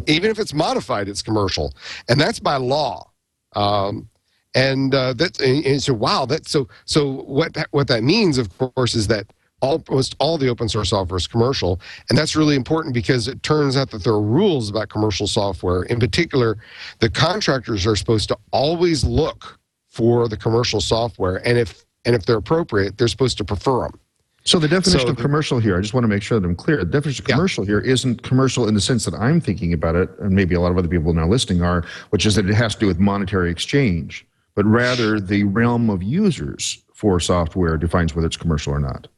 Even 0.07 0.31
if 0.31 0.39
it's 0.39 0.53
modified, 0.53 1.09
it's 1.09 1.23
commercial. 1.23 1.73
And 2.09 2.21
that's 2.21 2.41
by 2.41 2.57
law. 2.57 3.11
Um, 3.57 4.11
and 4.55 4.95
uh, 4.95 5.13
that's 5.15 5.41
and, 5.41 5.65
and 5.65 5.83
so 5.83 5.95
wow 5.95 6.27
that's 6.27 6.51
so 6.51 6.69
so 6.85 7.23
what 7.23 7.55
that, 7.55 7.69
what 7.71 7.87
that 7.89 8.03
means 8.03 8.37
of 8.39 8.57
course 8.59 8.95
is 8.95 9.07
that 9.07 9.33
almost 9.61 10.17
all 10.19 10.39
the 10.39 10.49
open 10.49 10.69
source 10.69 10.91
software 10.91 11.19
is 11.19 11.27
commercial 11.27 11.81
and 12.09 12.19
that's 12.19 12.35
really 12.37 12.57
important 12.57 12.95
because 12.95 13.29
it 13.29 13.43
turns 13.43 13.77
out 13.77 13.91
that 13.91 14.03
there 14.05 14.13
are 14.13 14.23
rules 14.23 14.71
about 14.71 14.89
commercial 14.89 15.27
software 15.27 15.83
in 15.85 15.99
particular 16.01 16.57
the 17.01 17.11
contractors 17.11 17.87
are 17.87 17.97
supposed 17.97 18.29
to 18.29 18.37
always 18.53 19.05
look 19.05 19.59
for 19.89 20.29
the 20.29 20.37
commercial 20.37 20.81
software 20.81 21.47
and 21.47 21.59
if 21.59 21.85
and 22.05 22.15
if 22.15 22.25
they're 22.27 22.37
appropriate 22.39 22.97
they're 22.99 23.09
supposed 23.09 23.37
to 23.39 23.45
prefer 23.45 23.83
them 23.83 23.99
So 24.45 24.59
the 24.59 24.69
definition 24.69 25.01
So 25.01 25.09
of 25.11 25.17
the- 25.17 25.23
commercial 25.23 25.61
here, 25.61 25.77
I 25.77 25.83
just 25.83 25.93
want 25.93 26.05
to 26.05 26.09
make 26.09 26.23
sure 26.23 26.41
that 26.41 26.47
I'm 26.49 26.57
clear. 26.57 26.79
The 26.79 26.87
definition 26.87 27.25
of 27.25 27.29
Yeah. 27.29 27.35
commercial 27.35 27.65
here 27.67 27.79
isn't 27.81 28.23
commercial 28.23 28.67
in 28.69 28.75
the 28.75 28.81
sense 28.81 29.05
that 29.05 29.13
I'm 29.15 29.39
thinking 29.39 29.75
about 29.75 29.97
it, 29.97 30.09
and 30.19 30.31
maybe 30.35 30.55
a 30.55 30.61
lot 30.61 30.71
of 30.73 30.79
other 30.79 30.89
people 30.89 31.13
now 31.13 31.29
listening 31.29 31.61
are, 31.63 31.85
which 32.09 32.25
is 32.25 32.35
that 32.37 32.49
it 32.49 32.55
has 32.55 32.73
to 32.77 32.81
do 32.81 32.87
with 32.87 32.99
monetary 32.99 33.51
exchange, 33.51 34.27
but 34.55 34.65
rather 34.65 35.21
the 35.21 35.45
realm 35.45 35.91
of 35.91 36.03
users 36.03 36.83
for 36.95 37.21
software 37.21 37.77
defines 37.77 38.15
whether 38.15 38.27
it's 38.27 38.39
commercial 38.39 38.73
or 38.73 38.79
not. 38.81 39.09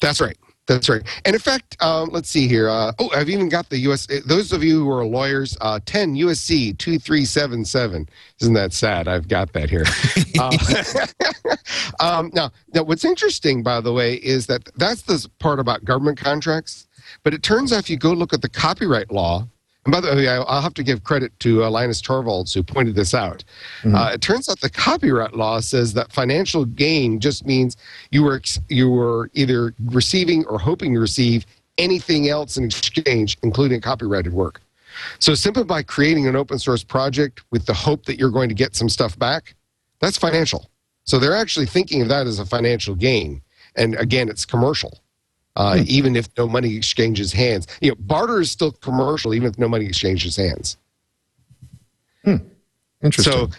That's 0.00 0.20
right. 0.20 0.36
That's 0.68 0.88
right. 0.88 1.02
And 1.24 1.34
in 1.34 1.40
fact, 1.40 1.76
um, 1.82 2.10
let's 2.12 2.28
see 2.28 2.46
here. 2.46 2.68
Uh, 2.68 2.92
oh, 3.00 3.10
I've 3.14 3.28
even 3.28 3.48
got 3.48 3.68
the 3.68 3.78
US. 3.90 4.08
uh, 4.10 4.20
Those 4.26 4.52
of 4.52 4.62
you 4.62 4.84
who 4.84 4.90
are 4.90 5.04
lawyers, 5.04 5.56
uh, 5.60 5.80
10 5.84 6.14
USC 6.14 6.78
2377. 6.78 8.08
Isn't 8.40 8.54
that 8.54 8.72
sad? 8.72 9.08
I've 9.08 9.28
got 9.28 9.52
that 9.54 9.70
here. 9.70 9.84
Uh, 10.38 10.56
um, 12.00 12.30
now, 12.32 12.50
now, 12.74 12.84
what's 12.84 13.04
interesting, 13.04 13.62
by 13.62 13.80
the 13.80 13.92
way, 13.92 14.14
is 14.14 14.46
that 14.46 14.68
that's 14.76 15.02
the 15.02 15.28
part 15.40 15.58
about 15.58 15.84
government 15.84 16.18
contracts. 16.18 16.86
But 17.24 17.34
it 17.34 17.42
turns 17.42 17.72
out 17.72 17.80
if 17.80 17.90
you 17.90 17.96
go 17.96 18.12
look 18.12 18.32
at 18.32 18.42
the 18.42 18.48
copyright 18.48 19.10
law, 19.10 19.48
and 19.84 19.92
by 19.92 20.00
the 20.00 20.14
way, 20.14 20.28
I'll 20.28 20.62
have 20.62 20.74
to 20.74 20.82
give 20.84 21.02
credit 21.02 21.36
to 21.40 21.64
uh, 21.64 21.70
Linus 21.70 22.00
Torvalds 22.00 22.54
who 22.54 22.62
pointed 22.62 22.94
this 22.94 23.14
out. 23.14 23.42
Uh, 23.96 24.10
it 24.14 24.20
turns 24.20 24.48
out 24.48 24.60
the 24.60 24.70
copyright 24.70 25.34
law 25.34 25.58
says 25.58 25.92
that 25.94 26.12
financial 26.12 26.64
gain 26.64 27.18
just 27.18 27.44
means 27.44 27.76
you 28.10 28.22
were 28.22 28.36
ex- 28.36 28.60
you 28.68 28.88
were 28.88 29.28
either 29.34 29.74
receiving 29.86 30.44
or 30.46 30.58
hoping 30.58 30.94
to 30.94 31.00
receive 31.00 31.44
anything 31.78 32.28
else 32.28 32.56
in 32.56 32.64
exchange, 32.64 33.36
including 33.42 33.80
copyrighted 33.80 34.32
work. 34.32 34.60
So 35.18 35.34
simply 35.34 35.64
by 35.64 35.82
creating 35.82 36.28
an 36.28 36.36
open 36.36 36.58
source 36.58 36.84
project 36.84 37.42
with 37.50 37.66
the 37.66 37.74
hope 37.74 38.04
that 38.04 38.18
you're 38.18 38.30
going 38.30 38.50
to 38.50 38.54
get 38.54 38.76
some 38.76 38.88
stuff 38.88 39.18
back, 39.18 39.54
that's 40.00 40.18
financial. 40.18 40.70
So 41.04 41.18
they're 41.18 41.34
actually 41.34 41.66
thinking 41.66 42.02
of 42.02 42.08
that 42.08 42.26
as 42.26 42.38
a 42.38 42.46
financial 42.46 42.94
gain. 42.94 43.42
And 43.74 43.96
again, 43.96 44.28
it's 44.28 44.44
commercial. 44.44 45.01
Uh, 45.54 45.82
Even 45.86 46.16
if 46.16 46.28
no 46.38 46.48
money 46.48 46.76
exchanges 46.76 47.32
hands, 47.32 47.66
you 47.82 47.90
know, 47.90 47.96
barter 48.00 48.40
is 48.40 48.50
still 48.50 48.72
commercial, 48.72 49.34
even 49.34 49.48
if 49.48 49.58
no 49.58 49.68
money 49.68 49.84
exchanges 49.84 50.36
hands. 50.36 50.78
Interesting. 53.02 53.32
So, 53.32 53.50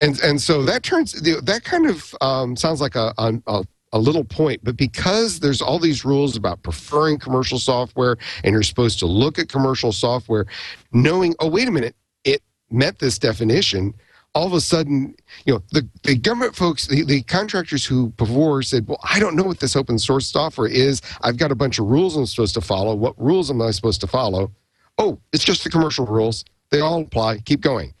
and 0.00 0.18
and 0.20 0.40
so 0.40 0.62
that 0.62 0.82
turns 0.82 1.12
that 1.12 1.62
kind 1.64 1.86
of 1.86 2.14
um, 2.20 2.56
sounds 2.56 2.80
like 2.80 2.94
a, 2.94 3.12
a 3.18 3.64
a 3.92 3.98
little 3.98 4.24
point, 4.24 4.60
but 4.64 4.76
because 4.76 5.40
there's 5.40 5.60
all 5.60 5.78
these 5.78 6.04
rules 6.04 6.36
about 6.36 6.62
preferring 6.62 7.18
commercial 7.18 7.58
software, 7.58 8.16
and 8.42 8.52
you're 8.52 8.62
supposed 8.62 8.98
to 9.00 9.06
look 9.06 9.38
at 9.38 9.48
commercial 9.48 9.92
software, 9.92 10.46
knowing 10.92 11.34
oh 11.40 11.48
wait 11.48 11.68
a 11.68 11.70
minute, 11.70 11.94
it 12.24 12.42
met 12.70 12.98
this 12.98 13.18
definition. 13.18 13.92
All 14.34 14.46
of 14.46 14.54
a 14.54 14.60
sudden, 14.60 15.14
you 15.44 15.52
know, 15.54 15.62
the, 15.72 15.86
the 16.04 16.16
government 16.16 16.56
folks, 16.56 16.86
the, 16.86 17.04
the 17.04 17.22
contractors 17.22 17.84
who 17.84 18.08
before 18.10 18.62
said, 18.62 18.86
Well, 18.86 19.00
I 19.02 19.18
don't 19.18 19.36
know 19.36 19.42
what 19.42 19.60
this 19.60 19.76
open 19.76 19.98
source 19.98 20.26
software 20.26 20.68
is. 20.68 21.02
I've 21.20 21.36
got 21.36 21.52
a 21.52 21.54
bunch 21.54 21.78
of 21.78 21.86
rules 21.86 22.16
I'm 22.16 22.26
supposed 22.26 22.54
to 22.54 22.62
follow. 22.62 22.94
What 22.94 23.20
rules 23.20 23.50
am 23.50 23.60
I 23.60 23.70
supposed 23.72 24.00
to 24.00 24.06
follow? 24.06 24.50
Oh, 24.98 25.18
it's 25.32 25.44
just 25.44 25.64
the 25.64 25.70
commercial 25.70 26.06
rules. 26.06 26.44
They 26.70 26.80
all 26.80 27.02
apply. 27.02 27.38
Keep 27.40 27.60
going 27.60 27.92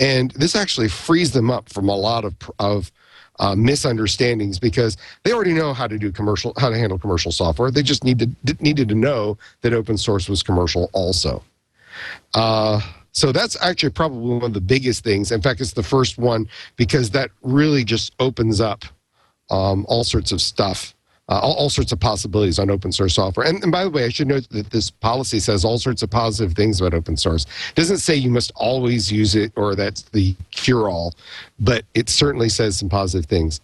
and 0.00 0.30
this 0.32 0.54
actually 0.54 0.88
frees 0.88 1.32
them 1.32 1.50
up 1.50 1.68
from 1.68 1.88
a 1.88 1.96
lot 1.96 2.24
of 2.24 2.34
of 2.58 2.92
uh, 3.40 3.54
misunderstandings 3.54 4.58
because 4.58 4.96
they 5.22 5.32
already 5.32 5.52
know 5.52 5.72
how 5.72 5.86
to 5.86 5.98
do 5.98 6.10
commercial 6.10 6.52
how 6.56 6.68
to 6.68 6.76
handle 6.76 6.98
commercial 6.98 7.30
software 7.30 7.70
they 7.70 7.82
just 7.82 8.04
need 8.04 8.18
to 8.18 8.56
needed 8.60 8.88
to 8.88 8.94
know 8.94 9.38
that 9.60 9.72
open 9.72 9.96
source 9.96 10.28
was 10.28 10.42
commercial 10.42 10.90
also 10.92 11.42
uh, 12.34 12.80
so 13.12 13.32
that's 13.32 13.56
actually 13.62 13.90
probably 13.90 14.34
one 14.34 14.44
of 14.44 14.54
the 14.54 14.60
biggest 14.60 15.04
things 15.04 15.32
in 15.32 15.42
fact 15.42 15.60
it's 15.60 15.72
the 15.72 15.82
first 15.82 16.18
one 16.18 16.48
because 16.76 17.10
that 17.10 17.30
really 17.42 17.84
just 17.84 18.14
opens 18.20 18.60
up 18.60 18.84
um, 19.50 19.86
all 19.88 20.04
sorts 20.04 20.32
of 20.32 20.40
stuff 20.40 20.94
uh, 21.28 21.38
all, 21.42 21.54
all 21.54 21.70
sorts 21.70 21.92
of 21.92 22.00
possibilities 22.00 22.58
on 22.58 22.70
open 22.70 22.90
source 22.90 23.14
software. 23.14 23.46
And, 23.46 23.62
and 23.62 23.70
by 23.70 23.84
the 23.84 23.90
way, 23.90 24.04
I 24.04 24.08
should 24.08 24.28
note 24.28 24.48
that 24.50 24.70
this 24.70 24.90
policy 24.90 25.40
says 25.40 25.64
all 25.64 25.78
sorts 25.78 26.02
of 26.02 26.10
positive 26.10 26.56
things 26.56 26.80
about 26.80 26.94
open 26.94 27.16
source. 27.16 27.44
It 27.44 27.74
doesn't 27.74 27.98
say 27.98 28.14
you 28.14 28.30
must 28.30 28.50
always 28.56 29.12
use 29.12 29.34
it 29.34 29.52
or 29.56 29.74
that's 29.74 30.02
the 30.02 30.34
cure 30.50 30.88
all, 30.88 31.14
but 31.60 31.84
it 31.94 32.08
certainly 32.08 32.48
says 32.48 32.78
some 32.78 32.88
positive 32.88 33.26
things. 33.26 33.60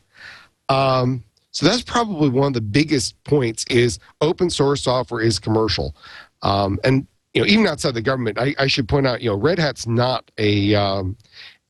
Um, 0.69 1.25
so 1.53 1.67
that's 1.67 1.83
probably 1.83 2.29
one 2.29 2.49
of 2.49 2.53
the 2.53 2.61
biggest 2.61 3.23
points 3.25 3.65
is 3.71 3.99
open 4.21 4.51
source 4.51 4.83
software 4.83 5.21
is 5.21 5.39
commercial. 5.39 5.95
Um, 6.43 6.79
and 6.85 7.07
you 7.35 7.43
know, 7.43 7.49
even 7.49 7.67
outside 7.67 7.95
the 7.95 8.03
government, 8.03 8.39
I, 8.39 8.55
I 8.59 8.69
should 8.69 8.89
point 8.89 9.07
out, 9.07 9.21
you 9.21 9.31
know, 9.31 9.37
Red 9.37 9.59
Hat's 9.59 9.87
not 9.87 10.31
a 10.39 10.75
um, 10.75 11.17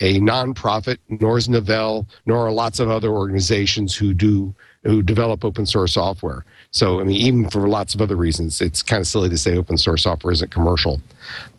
a 0.00 0.20
nonprofit, 0.20 0.98
nor 1.08 1.38
is 1.38 1.48
Novell, 1.48 2.06
nor 2.26 2.46
are 2.46 2.52
lots 2.52 2.80
of 2.80 2.90
other 2.90 3.08
organizations 3.08 3.96
who 3.96 4.12
do 4.12 4.54
who 4.82 5.02
develop 5.02 5.44
open 5.44 5.64
source 5.64 5.94
software. 5.94 6.44
So, 6.70 7.00
I 7.00 7.04
mean, 7.04 7.16
even 7.16 7.48
for 7.48 7.66
lots 7.68 7.94
of 7.94 8.02
other 8.02 8.16
reasons, 8.16 8.60
it's 8.60 8.82
kind 8.82 9.00
of 9.00 9.06
silly 9.06 9.30
to 9.30 9.38
say 9.38 9.56
open 9.56 9.78
source 9.78 10.02
software 10.02 10.32
isn't 10.32 10.50
commercial. 10.50 11.00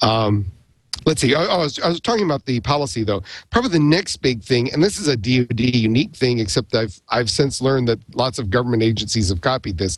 Um, 0.02 0.46
let's 1.06 1.22
see. 1.22 1.36
I, 1.36 1.46
I, 1.46 1.58
was, 1.58 1.80
I 1.80 1.88
was 1.88 2.02
talking 2.02 2.26
about 2.26 2.46
the 2.46 2.60
policy, 2.60 3.04
though. 3.04 3.24
Probably 3.50 3.72
the 3.72 3.80
next 3.80 4.18
big 4.18 4.44
thing, 4.44 4.72
and 4.74 4.84
this 4.84 5.00
is 5.00 5.08
a 5.08 5.16
DoD 5.16 5.60
unique 5.60 6.16
thing, 6.16 6.40
except 6.40 6.76
I've 6.76 7.00
I've 7.10 7.30
since 7.30 7.62
learned 7.62 7.88
that 7.88 8.00
lots 8.16 8.40
of 8.40 8.50
government 8.50 8.84
agencies 8.84 9.30
have 9.30 9.42
copied 9.42 9.78
this. 9.78 9.98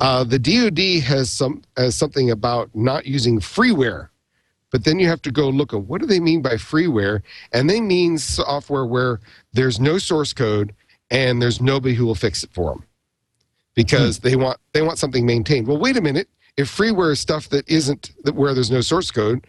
Uh, 0.00 0.24
the 0.24 0.38
DoD 0.38 1.02
has 1.04 1.30
some 1.30 1.62
has 1.76 1.94
something 1.94 2.30
about 2.30 2.70
not 2.74 3.06
using 3.06 3.40
freeware 3.40 4.08
but 4.70 4.84
then 4.84 4.98
you 4.98 5.08
have 5.08 5.22
to 5.22 5.30
go 5.30 5.48
look 5.48 5.72
at 5.72 5.82
what 5.82 6.00
do 6.00 6.06
they 6.06 6.20
mean 6.20 6.42
by 6.42 6.54
freeware 6.54 7.22
and 7.52 7.68
they 7.68 7.80
mean 7.80 8.18
software 8.18 8.84
where 8.84 9.20
there's 9.52 9.80
no 9.80 9.98
source 9.98 10.32
code 10.32 10.74
and 11.10 11.40
there's 11.40 11.60
nobody 11.60 11.94
who 11.94 12.06
will 12.06 12.14
fix 12.14 12.44
it 12.44 12.50
for 12.52 12.72
them 12.72 12.84
because 13.74 14.18
they 14.18 14.36
want 14.36 14.58
they 14.72 14.82
want 14.82 14.98
something 14.98 15.24
maintained 15.24 15.66
well 15.66 15.78
wait 15.78 15.96
a 15.96 16.00
minute 16.00 16.28
if 16.56 16.68
freeware 16.74 17.12
is 17.12 17.20
stuff 17.20 17.48
that 17.48 17.68
isn't 17.68 18.12
that 18.24 18.34
where 18.34 18.54
there's 18.54 18.70
no 18.70 18.80
source 18.80 19.10
code 19.10 19.46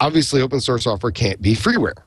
obviously 0.00 0.40
open 0.40 0.60
source 0.60 0.84
software 0.84 1.12
can't 1.12 1.40
be 1.40 1.54
freeware 1.54 2.02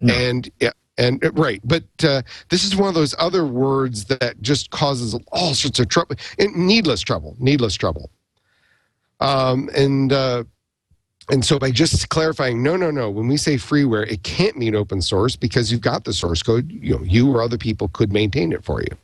and 0.00 0.50
yeah 0.60 0.70
and 0.98 1.24
uh, 1.24 1.30
right 1.32 1.60
but 1.64 1.84
uh, 2.04 2.22
this 2.50 2.64
is 2.64 2.76
one 2.76 2.88
of 2.88 2.94
those 2.94 3.14
other 3.18 3.44
words 3.46 4.04
that 4.04 4.34
just 4.40 4.70
causes 4.70 5.18
all 5.32 5.54
sorts 5.54 5.78
of 5.78 5.88
trouble 5.88 6.16
needless 6.54 7.00
trouble 7.00 7.36
needless 7.38 7.74
trouble 7.74 8.10
um, 9.20 9.70
and 9.74 10.12
uh, 10.12 10.44
and 11.28 11.44
so 11.44 11.58
by 11.58 11.70
just 11.70 12.08
clarifying, 12.08 12.62
no, 12.62 12.76
no, 12.76 12.90
no, 12.90 13.10
when 13.10 13.26
we 13.26 13.36
say 13.36 13.56
freeware, 13.56 14.08
it 14.10 14.22
can't 14.22 14.56
mean 14.56 14.76
open 14.76 15.02
source 15.02 15.34
because 15.34 15.72
you've 15.72 15.80
got 15.80 16.04
the 16.04 16.12
source 16.12 16.42
code. 16.42 16.70
You 16.70 16.96
know, 16.96 17.02
you 17.02 17.30
or 17.34 17.42
other 17.42 17.58
people 17.58 17.88
could 17.88 18.12
maintain 18.12 18.52
it 18.52 18.64
for 18.64 18.80
you. 18.80 18.96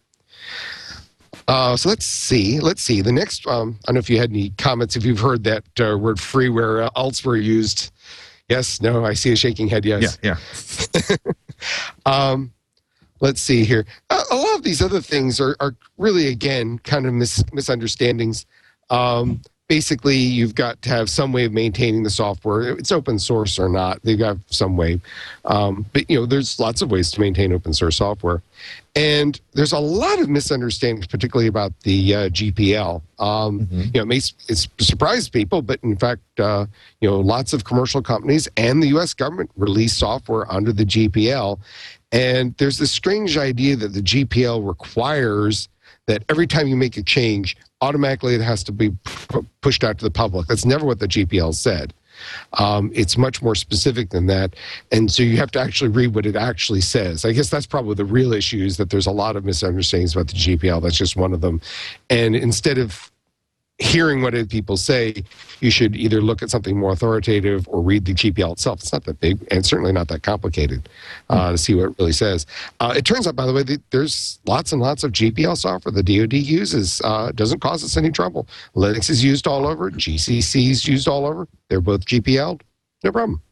Uh, 1.49 1.77
so 1.77 1.89
let's 1.89 2.07
see. 2.07 2.61
Let's 2.61 2.83
see. 2.83 3.01
The 3.01 3.13
next, 3.13 3.47
um, 3.47 3.79
I 3.85 3.87
don't 3.89 3.95
know 3.95 3.99
if 3.99 4.11
you 4.11 4.19
had 4.19 4.31
any 4.31 4.51
comments, 4.51 4.97
if 4.97 5.05
you've 5.05 5.21
heard 5.21 5.45
that 5.45 5.65
uh, 5.81 5.99
word 5.99 6.17
freeware 6.17 6.87
uh, 6.87 6.91
elsewhere 6.97 7.37
used. 7.37 7.93
Yes, 8.49 8.81
no, 8.81 9.05
I 9.05 9.15
see 9.15 9.33
a 9.33 9.37
shaking 9.37 9.69
head. 9.69 9.85
Yes. 9.85 10.19
yeah, 10.23 10.37
yeah. 11.09 11.17
Um, 12.07 12.53
let's 13.21 13.41
see 13.41 13.65
here. 13.65 13.87
A, 14.11 14.21
a 14.31 14.35
lot 14.35 14.57
of 14.57 14.63
these 14.63 14.83
other 14.83 15.01
things 15.01 15.41
are, 15.41 15.57
are 15.61 15.77
really, 15.97 16.29
again, 16.29 16.79
kind 16.81 17.07
of 17.07 17.15
mis- 17.15 17.45
misunderstandings. 17.53 18.47
Um, 18.91 19.41
basically, 19.77 20.17
you've 20.19 20.55
got 20.55 20.83
to 20.83 20.91
have 20.91 21.09
some 21.09 21.33
way 21.33 21.47
of 21.47 21.53
maintaining 21.55 22.03
the 22.03 22.11
software. 22.11 22.61
It's 22.77 22.93
open 22.93 23.19
source 23.19 23.59
or 23.59 23.71
not, 23.71 24.03
they've 24.03 24.19
got 24.19 24.37
some 24.49 24.77
way. 24.77 25.01
Um, 25.47 25.87
but 25.95 26.11
you 26.11 26.19
know, 26.21 26.27
there's 26.27 26.61
lots 26.61 26.83
of 26.83 26.91
ways 26.91 27.11
to 27.13 27.21
maintain 27.21 27.55
open 27.55 27.73
source 27.73 27.97
software, 27.97 28.43
and 28.95 29.41
there's 29.55 29.73
a 29.73 29.79
lot 29.79 30.21
of 30.21 30.29
misunderstandings, 30.29 31.07
particularly 31.07 31.49
about 31.49 31.73
the 31.85 32.15
uh, 32.15 32.19
GPL. 32.29 33.01
Um, 33.19 33.67
You 33.71 33.93
know, 33.95 34.03
it 34.03 34.09
may 34.09 34.19
s- 34.19 34.35
it's 34.47 34.69
surprised 34.79 35.33
people, 35.33 35.63
but 35.63 35.79
in 35.83 35.97
fact, 35.97 36.21
uh, 36.39 36.67
you 37.01 37.09
know, 37.09 37.19
lots 37.21 37.55
of 37.55 37.65
commercial 37.65 38.03
companies 38.03 38.47
and 38.59 38.83
the 38.83 38.89
U.S. 38.89 39.15
government 39.15 39.51
release 39.57 39.95
software 39.97 40.45
under 40.53 40.71
the 40.75 40.85
GPL, 40.85 41.59
and 42.13 42.55
there's 42.59 42.77
this 42.77 42.93
strange 42.93 43.39
idea 43.39 43.75
that 43.77 43.95
the 43.95 44.03
GPL 44.03 44.69
requires 44.69 45.71
that 46.09 46.25
every 46.29 46.47
time 46.47 46.67
you 46.69 46.77
make 46.77 46.97
a 46.99 47.03
change, 47.03 47.57
automatically 47.83 48.35
it 48.35 48.41
has 48.41 48.65
to 48.65 48.73
be 48.73 48.91
pu- 49.05 49.47
pushed 49.61 49.85
out 49.85 49.99
to 49.99 50.05
the 50.05 50.11
public. 50.11 50.47
That's 50.47 50.65
never 50.65 50.87
what 50.87 51.01
the 51.01 51.09
GPL 51.09 51.55
said. 51.55 51.93
Um, 52.55 52.91
it's 52.95 53.19
much 53.19 53.43
more 53.43 53.55
specific 53.55 54.11
than 54.11 54.27
that. 54.27 54.55
And 54.91 55.11
so 55.11 55.23
you 55.23 55.37
have 55.39 55.51
to 55.53 55.61
actually 55.61 55.91
read 55.91 56.15
what 56.15 56.27
it 56.27 56.37
actually 56.37 56.81
says. 56.81 57.25
I 57.25 57.33
guess 57.33 57.51
that's 57.51 57.67
probably 57.67 57.95
the 57.95 58.05
real 58.05 58.33
issue 58.33 58.65
is 58.65 58.77
that 58.79 58.91
there's 58.91 59.07
a 59.07 59.13
lot 59.13 59.37
of 59.37 59.45
misunderstandings 59.45 60.15
about 60.15 60.29
the 60.29 60.35
GPL. 60.35 60.83
That's 60.83 60.97
just 60.97 61.17
one 61.17 61.33
of 61.33 61.41
them. 61.41 61.61
And 62.11 62.37
instead 62.37 62.79
of 62.79 63.12
hearing 63.83 64.23
what 64.23 64.33
people 64.49 64.77
say, 64.77 65.25
you 65.61 65.71
should 65.71 65.95
either 65.97 66.21
look 66.21 66.43
at 66.43 66.51
something 66.51 66.79
more 66.79 66.93
authoritative 66.93 67.69
or 67.69 67.83
read 67.83 68.05
the 68.05 68.15
GPL 68.15 68.53
itself. 68.53 68.81
It's 68.81 68.93
not 68.93 69.05
that 69.05 69.21
big 69.21 69.39
and 69.51 69.65
certainly 69.65 69.93
not 69.93 70.09
that 70.09 70.23
complicated 70.23 70.89
uh, 71.29 71.53
to 71.53 71.59
see 71.59 71.75
what 71.75 71.91
it 71.91 71.97
really 71.99 72.13
says. 72.13 72.47
Uh, 72.81 72.95
it 72.97 73.05
turns 73.05 73.27
out, 73.27 73.37
by 73.37 73.47
the 73.47 73.53
way, 73.53 73.63
that 73.65 73.83
there's 73.91 74.39
lots 74.47 74.73
and 74.73 74.81
lots 74.81 75.05
of 75.05 75.13
GPL 75.13 75.57
software 75.57 75.93
the 75.93 76.03
DoD 76.03 76.35
uses. 76.35 77.01
Uh, 77.05 77.33
doesn't 77.33 77.61
cause 77.61 77.85
us 77.85 77.97
any 77.97 78.11
trouble. 78.11 78.47
Linux 78.75 79.11
is 79.11 79.23
used 79.23 79.47
all 79.47 79.67
over. 79.67 79.91
GCC 79.91 80.71
is 80.71 80.87
used 80.87 81.09
all 81.09 81.27
over. 81.27 81.49
They're 81.69 81.81
both 81.81 82.05
GPL. 82.07 82.61
No 83.05 83.13
problem. 83.13 83.43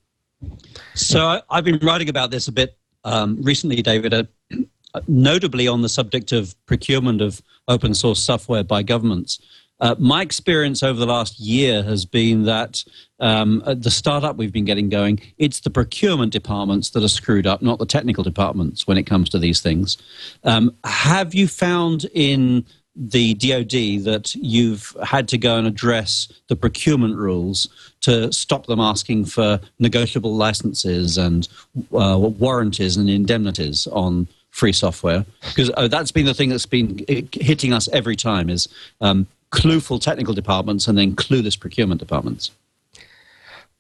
So 0.94 1.42
I've 1.50 1.64
been 1.64 1.78
writing 1.82 2.08
about 2.08 2.30
this 2.30 2.48
a 2.48 2.52
bit 2.52 2.76
um, 3.04 3.36
recently, 3.42 3.82
David. 3.82 4.14
Uh, 4.14 4.24
notably 5.06 5.68
on 5.68 5.82
the 5.82 5.88
subject 5.88 6.32
of 6.32 6.54
procurement 6.66 7.20
of 7.20 7.42
open 7.68 7.94
source 7.94 8.20
software 8.20 8.64
by 8.64 8.82
governments. 8.82 9.38
Uh, 9.80 9.94
my 9.98 10.22
experience 10.22 10.82
over 10.82 10.98
the 10.98 11.06
last 11.06 11.40
year 11.40 11.82
has 11.82 12.04
been 12.04 12.44
that 12.44 12.84
um, 13.20 13.62
at 13.66 13.82
the 13.82 13.90
startup 13.90 14.36
we've 14.36 14.52
been 14.52 14.64
getting 14.64 14.88
going, 14.88 15.20
it's 15.38 15.60
the 15.60 15.70
procurement 15.70 16.32
departments 16.32 16.90
that 16.90 17.02
are 17.02 17.08
screwed 17.08 17.46
up, 17.46 17.62
not 17.62 17.78
the 17.78 17.86
technical 17.86 18.24
departments 18.24 18.86
when 18.86 18.98
it 18.98 19.04
comes 19.04 19.28
to 19.30 19.38
these 19.38 19.60
things. 19.60 19.96
Um, 20.44 20.74
have 20.84 21.34
you 21.34 21.48
found 21.48 22.06
in 22.14 22.64
the 22.96 23.34
DoD 23.34 24.04
that 24.04 24.34
you've 24.34 24.96
had 25.02 25.28
to 25.28 25.38
go 25.38 25.56
and 25.56 25.66
address 25.66 26.28
the 26.48 26.56
procurement 26.56 27.16
rules 27.16 27.68
to 28.00 28.32
stop 28.32 28.66
them 28.66 28.80
asking 28.80 29.24
for 29.24 29.60
negotiable 29.78 30.34
licenses 30.34 31.16
and 31.16 31.48
uh, 31.94 32.18
warranties 32.18 32.96
and 32.96 33.08
indemnities 33.08 33.86
on 33.88 34.26
free 34.50 34.72
software? 34.72 35.24
Because 35.48 35.70
uh, 35.76 35.88
that's 35.88 36.10
been 36.10 36.26
the 36.26 36.34
thing 36.34 36.48
that's 36.48 36.66
been 36.66 37.04
hitting 37.32 37.72
us 37.72 37.88
every 37.92 38.16
time 38.16 38.50
is 38.50 38.68
um, 39.00 39.26
clueful 39.50 39.98
technical 39.98 40.34
departments 40.34 40.88
and 40.88 40.96
then 40.96 41.14
clueless 41.14 41.58
procurement 41.58 42.00
departments. 42.00 42.50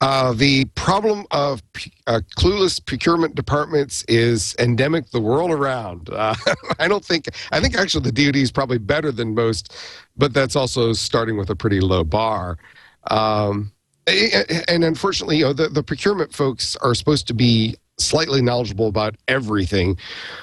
Uh, 0.02 0.32
the 0.32 0.64
problem 0.76 1.26
of 1.30 1.62
uh, 2.06 2.20
clueless 2.36 2.84
procurement 2.84 3.34
departments 3.34 4.02
is 4.08 4.56
endemic 4.58 5.10
the 5.10 5.20
world 5.20 5.50
around. 5.50 6.08
Uh, 6.08 6.34
I 6.78 6.88
don't 6.88 7.04
think, 7.04 7.28
I 7.52 7.60
think 7.60 7.76
actually 7.76 8.10
the 8.10 8.12
DoD 8.12 8.36
is 8.36 8.50
probably 8.50 8.78
better 8.78 9.12
than 9.12 9.34
most, 9.34 9.76
but 10.16 10.32
that's 10.32 10.56
also 10.56 10.94
starting 10.94 11.36
with 11.36 11.50
a 11.50 11.56
pretty 11.56 11.80
low 11.80 12.02
bar. 12.02 12.56
Um, 13.10 13.72
and 14.06 14.84
unfortunately, 14.84 15.36
you 15.36 15.44
know, 15.44 15.52
the, 15.52 15.68
the 15.68 15.82
procurement 15.82 16.32
folks 16.32 16.76
are 16.76 16.94
supposed 16.94 17.26
to 17.28 17.34
be 17.34 17.76
slightly 18.00 18.42
knowledgeable 18.42 18.88
about 18.88 19.16
everything, 19.28 19.96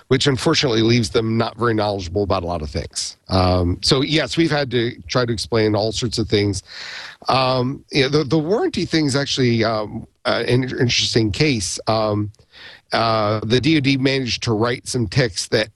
which 0.07 0.27
unfortunately 0.27 0.81
leaves 0.81 1.09
them 1.09 1.37
not 1.37 1.57
very 1.57 1.73
knowledgeable 1.73 2.23
about 2.23 2.43
a 2.43 2.45
lot 2.45 2.61
of 2.61 2.69
things. 2.69 3.17
Um, 3.29 3.79
so 3.81 4.01
yes, 4.01 4.37
we've 4.37 4.51
had 4.51 4.71
to 4.71 4.99
try 5.07 5.25
to 5.25 5.33
explain 5.33 5.75
all 5.75 5.91
sorts 5.91 6.17
of 6.17 6.27
things. 6.29 6.63
Um, 7.27 7.83
the 7.91 8.25
the 8.27 8.37
warranty 8.37 8.85
thing 8.85 9.05
is 9.05 9.15
actually 9.15 9.63
um, 9.63 10.07
uh, 10.25 10.43
an 10.47 10.63
interesting 10.63 11.31
case. 11.31 11.79
Um, 11.87 12.31
uh, 12.93 13.41
the 13.43 13.59
DoD 13.59 13.99
managed 13.99 14.43
to 14.43 14.53
write 14.53 14.87
some 14.87 15.07
text 15.07 15.51
that 15.51 15.69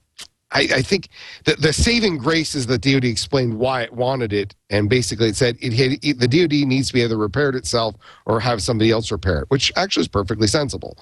I, 0.52 0.60
I 0.74 0.82
think 0.82 1.08
the, 1.44 1.54
the 1.54 1.72
saving 1.72 2.18
grace 2.18 2.54
is 2.54 2.66
that 2.66 2.82
DoD 2.82 3.04
explained 3.04 3.58
why 3.58 3.82
it 3.82 3.92
wanted 3.92 4.32
it, 4.32 4.54
and 4.70 4.88
basically 4.88 5.28
it 5.28 5.36
said 5.36 5.56
it, 5.60 5.98
it, 6.02 6.18
the 6.18 6.28
DoD 6.28 6.66
needs 6.66 6.88
to 6.88 6.94
be 6.94 7.02
either 7.02 7.16
repaired 7.16 7.54
itself 7.54 7.94
or 8.26 8.40
have 8.40 8.62
somebody 8.62 8.90
else 8.90 9.10
repair 9.10 9.40
it, 9.40 9.50
which 9.50 9.72
actually 9.76 10.02
is 10.02 10.08
perfectly 10.08 10.46
sensible. 10.46 10.96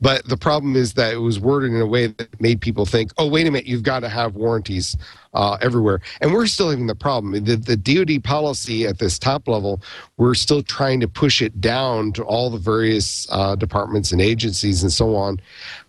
But 0.00 0.26
the 0.28 0.36
problem 0.36 0.76
is 0.76 0.94
that 0.94 1.12
it 1.12 1.18
was 1.18 1.38
worded 1.38 1.72
in 1.72 1.80
a 1.80 1.86
way 1.86 2.08
that 2.08 2.40
made 2.40 2.60
people 2.60 2.86
think, 2.86 3.12
"Oh, 3.18 3.28
wait 3.28 3.46
a 3.46 3.50
minute, 3.50 3.66
you've 3.66 3.82
got 3.82 4.00
to 4.00 4.08
have 4.08 4.34
warranties 4.34 4.96
uh, 5.34 5.58
everywhere," 5.60 6.00
and 6.20 6.32
we're 6.32 6.46
still 6.46 6.70
having 6.70 6.86
the 6.86 6.94
problem. 6.94 7.44
The, 7.44 7.56
the 7.56 7.76
DoD 7.76 8.24
policy 8.24 8.86
at 8.86 8.98
this 8.98 9.18
top 9.18 9.48
level, 9.48 9.82
we're 10.16 10.34
still 10.34 10.62
trying 10.62 11.00
to 11.00 11.08
push 11.08 11.42
it 11.42 11.60
down 11.60 12.12
to 12.12 12.22
all 12.24 12.50
the 12.50 12.58
various 12.58 13.26
uh, 13.30 13.54
departments 13.54 14.12
and 14.12 14.20
agencies 14.20 14.82
and 14.82 14.92
so 14.92 15.14
on. 15.14 15.40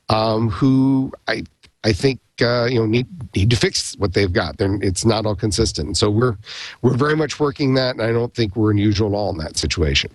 Um, 0.10 0.49
who 0.49 1.12
I 1.28 1.43
I 1.84 1.93
think 1.93 2.19
uh, 2.41 2.65
you 2.65 2.80
know 2.80 2.86
need 2.86 3.08
need 3.36 3.50
to 3.50 3.56
fix 3.56 3.95
what 3.98 4.13
they've 4.13 4.32
got. 4.32 4.58
They're, 4.58 4.78
it's 4.82 5.06
not 5.06 5.26
all 5.26 5.36
consistent. 5.36 5.98
So 5.98 6.10
we're 6.10 6.38
we're 6.82 6.98
very 6.98 7.15
much 7.15 7.39
working 7.39 7.74
that, 7.76 7.95
and 7.95 8.02
I 8.02 8.12
don't 8.12 8.34
think 8.34 8.56
we're 8.56 8.71
unusual 8.71 9.10
at 9.10 9.15
all 9.15 9.32
in 9.32 9.38
that 9.38 9.58
situation. 9.58 10.12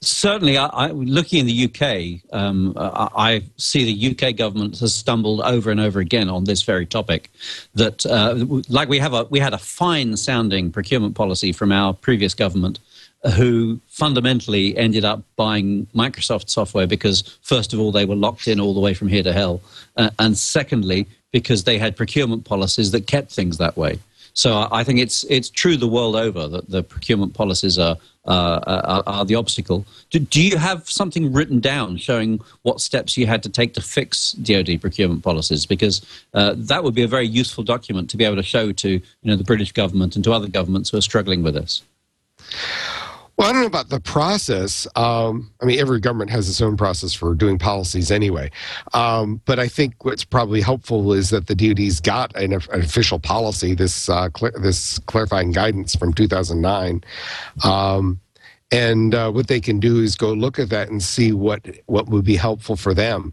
Certainly, 0.00 0.56
I, 0.56 0.66
I, 0.66 0.90
looking 0.90 1.40
in 1.40 1.46
the 1.46 1.64
UK, 1.64 2.22
um, 2.32 2.72
I, 2.76 3.08
I, 3.14 3.42
see 3.56 3.84
the 3.84 4.28
UK 4.28 4.36
government 4.36 4.78
has 4.78 4.94
stumbled 4.94 5.42
over 5.42 5.70
and 5.70 5.80
over 5.80 6.00
again 6.00 6.30
on 6.30 6.44
this 6.44 6.62
very 6.62 6.86
topic. 6.86 7.30
That, 7.74 8.06
uh, 8.06 8.36
like 8.68 8.88
we 8.88 8.98
have 8.98 9.12
a 9.12 9.24
we 9.24 9.38
had 9.38 9.52
a 9.52 9.58
fine 9.58 10.16
sounding 10.16 10.70
procurement 10.70 11.14
policy 11.14 11.52
from 11.52 11.72
our 11.72 11.92
previous 11.92 12.32
government, 12.32 12.78
who 13.36 13.80
fundamentally 13.88 14.76
ended 14.76 15.04
up 15.04 15.22
buying 15.36 15.86
Microsoft 15.94 16.48
software 16.48 16.86
because, 16.86 17.38
first 17.42 17.72
of 17.72 17.80
all, 17.80 17.92
they 17.92 18.04
were 18.04 18.16
locked 18.16 18.48
in 18.48 18.58
all 18.60 18.74
the 18.74 18.80
way 18.80 18.94
from 18.94 19.08
here 19.08 19.22
to 19.22 19.32
hell, 19.32 19.60
uh, 19.96 20.10
and 20.18 20.36
secondly, 20.36 21.06
because 21.30 21.64
they 21.64 21.78
had 21.78 21.96
procurement 21.96 22.44
policies 22.44 22.90
that 22.90 23.06
kept 23.06 23.32
things 23.32 23.58
that 23.58 23.76
way. 23.76 23.98
So 24.34 24.66
I 24.72 24.82
think 24.82 24.98
it's 24.98 25.24
it's 25.24 25.50
true 25.50 25.76
the 25.76 25.86
world 25.86 26.16
over 26.16 26.48
that 26.48 26.70
the 26.70 26.82
procurement 26.82 27.34
policies 27.34 27.78
are 27.78 27.96
uh, 28.24 28.60
are, 28.66 29.02
are, 29.06 29.24
the 29.24 29.34
obstacle. 29.34 29.84
Do, 30.10 30.20
do, 30.20 30.40
you 30.40 30.56
have 30.56 30.88
something 30.88 31.32
written 31.32 31.58
down 31.58 31.96
showing 31.96 32.40
what 32.62 32.80
steps 32.80 33.16
you 33.16 33.26
had 33.26 33.42
to 33.42 33.48
take 33.48 33.74
to 33.74 33.80
fix 33.80 34.32
DoD 34.32 34.80
procurement 34.80 35.24
policies? 35.24 35.66
Because 35.66 36.06
uh, 36.32 36.54
that 36.56 36.84
would 36.84 36.94
be 36.94 37.02
a 37.02 37.08
very 37.08 37.26
useful 37.26 37.64
document 37.64 38.08
to 38.10 38.16
be 38.16 38.24
able 38.24 38.36
to 38.36 38.42
show 38.42 38.70
to 38.70 38.88
you 38.90 39.02
know 39.24 39.36
the 39.36 39.44
British 39.44 39.72
government 39.72 40.14
and 40.14 40.24
to 40.24 40.32
other 40.32 40.48
governments 40.48 40.90
who 40.90 40.96
are 40.96 41.02
struggling 41.02 41.42
with 41.42 41.54
this. 41.54 41.82
Well, 43.36 43.48
I 43.48 43.52
don't 43.52 43.62
know 43.62 43.66
about 43.66 43.88
the 43.88 44.00
process. 44.00 44.86
Um, 44.94 45.50
I 45.60 45.64
mean, 45.64 45.80
every 45.80 46.00
government 46.00 46.30
has 46.30 46.48
its 46.48 46.60
own 46.60 46.76
process 46.76 47.14
for 47.14 47.34
doing 47.34 47.58
policies 47.58 48.10
anyway. 48.10 48.50
Um, 48.92 49.40
but 49.46 49.58
I 49.58 49.68
think 49.68 50.04
what's 50.04 50.24
probably 50.24 50.60
helpful 50.60 51.12
is 51.12 51.30
that 51.30 51.46
the 51.46 51.54
DoD's 51.54 52.00
got 52.00 52.34
an, 52.36 52.52
an 52.52 52.60
official 52.72 53.18
policy, 53.18 53.74
this 53.74 54.08
uh, 54.08 54.28
cl- 54.36 54.52
this 54.60 54.98
clarifying 55.00 55.50
guidance 55.52 55.96
from 55.96 56.12
2009. 56.12 57.02
Um, 57.64 58.20
and 58.70 59.14
uh, 59.14 59.30
what 59.30 59.48
they 59.48 59.60
can 59.60 59.80
do 59.80 60.00
is 60.00 60.14
go 60.14 60.32
look 60.32 60.58
at 60.58 60.70
that 60.70 60.88
and 60.88 61.02
see 61.02 61.32
what 61.32 61.66
what 61.86 62.08
would 62.08 62.24
be 62.24 62.36
helpful 62.36 62.76
for 62.76 62.94
them. 62.94 63.32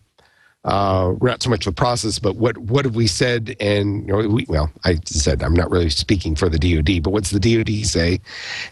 Uh, 0.66 1.14
not 1.22 1.42
so 1.42 1.50
much 1.50 1.66
the 1.66 1.72
process, 1.72 2.20
but 2.20 2.36
what 2.36 2.58
what 2.58 2.84
have 2.86 2.96
we 2.96 3.08
said? 3.08 3.56
And 3.60 4.08
you 4.08 4.14
know, 4.14 4.28
we, 4.28 4.46
well, 4.50 4.72
I 4.86 4.98
said 5.06 5.44
I'm 5.44 5.54
not 5.54 5.72
really 5.72 5.90
speaking 5.90 6.36
for 6.36 6.50
the 6.50 6.60
DoD, 6.60 7.04
but 7.04 7.12
what's 7.12 7.32
the 7.32 7.40
DoD 7.40 7.86
say? 7.86 8.20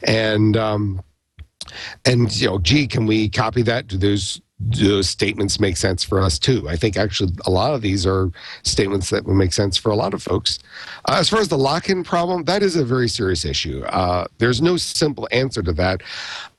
And 0.03 0.57
um, 0.57 1.01
and 2.05 2.33
you 2.35 2.47
know, 2.47 2.59
gee, 2.59 2.87
can 2.87 3.05
we 3.05 3.29
copy 3.29 3.61
that? 3.63 3.87
Do 3.87 3.97
those 3.97 4.41
those 4.59 5.07
statements 5.07 5.59
make 5.59 5.77
sense 5.77 6.03
for 6.03 6.19
us 6.19 6.39
too? 6.39 6.67
I 6.67 6.75
think 6.75 6.97
actually 6.97 7.33
a 7.45 7.51
lot 7.51 7.75
of 7.75 7.81
these 7.81 8.07
are 8.07 8.31
statements 8.63 9.11
that 9.11 9.25
would 9.25 9.35
make 9.35 9.53
sense 9.53 9.77
for 9.77 9.91
a 9.91 9.95
lot 9.95 10.15
of 10.15 10.23
folks. 10.23 10.57
Uh, 11.05 11.17
as 11.19 11.29
far 11.29 11.39
as 11.39 11.47
the 11.47 11.57
lock-in 11.57 12.03
problem, 12.03 12.43
that 12.45 12.63
is 12.63 12.75
a 12.75 12.83
very 12.83 13.07
serious 13.07 13.45
issue. 13.45 13.83
Uh, 13.83 14.25
there's 14.39 14.61
no 14.61 14.75
simple 14.75 15.27
answer 15.31 15.61
to 15.61 15.73
that. 15.73 16.01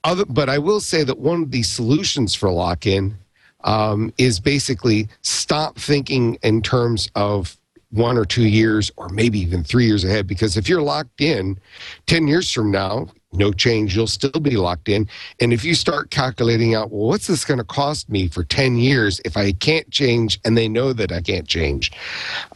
Other, 0.04 0.24
but 0.26 0.48
I 0.48 0.58
will 0.58 0.80
say 0.80 1.02
that 1.02 1.18
one 1.18 1.42
of 1.42 1.50
the 1.50 1.64
solutions 1.64 2.37
for 2.37 2.50
lock-in 2.50 3.18
um, 3.64 4.12
is 4.16 4.38
basically 4.38 5.08
stop 5.22 5.76
thinking 5.76 6.38
in 6.42 6.62
terms 6.62 7.11
of 7.16 7.58
one 7.90 8.16
or 8.16 8.24
two 8.24 8.46
years 8.46 8.92
or 8.96 9.08
maybe 9.08 9.40
even 9.40 9.64
three 9.64 9.87
years 9.87 10.04
ahead 10.04 10.26
because 10.26 10.56
if 10.56 10.68
you're 10.68 10.82
locked 10.82 11.20
in 11.20 11.58
10 12.06 12.28
years 12.28 12.52
from 12.52 12.70
now 12.70 13.08
no 13.32 13.52
change 13.52 13.94
you'll 13.94 14.06
still 14.06 14.40
be 14.40 14.56
locked 14.56 14.88
in. 14.88 15.08
And 15.40 15.52
if 15.52 15.64
you 15.64 15.74
start 15.74 16.10
calculating 16.10 16.74
out 16.74 16.90
well 16.90 17.08
what's 17.08 17.26
this 17.26 17.44
going 17.44 17.58
to 17.58 17.64
cost 17.64 18.08
me 18.08 18.28
for 18.28 18.44
10 18.44 18.78
years 18.78 19.20
if 19.24 19.36
i 19.36 19.52
can't 19.52 19.88
change 19.90 20.40
and 20.44 20.56
they 20.56 20.68
know 20.68 20.92
that 20.92 21.12
i 21.12 21.20
can't 21.20 21.46
change? 21.46 21.92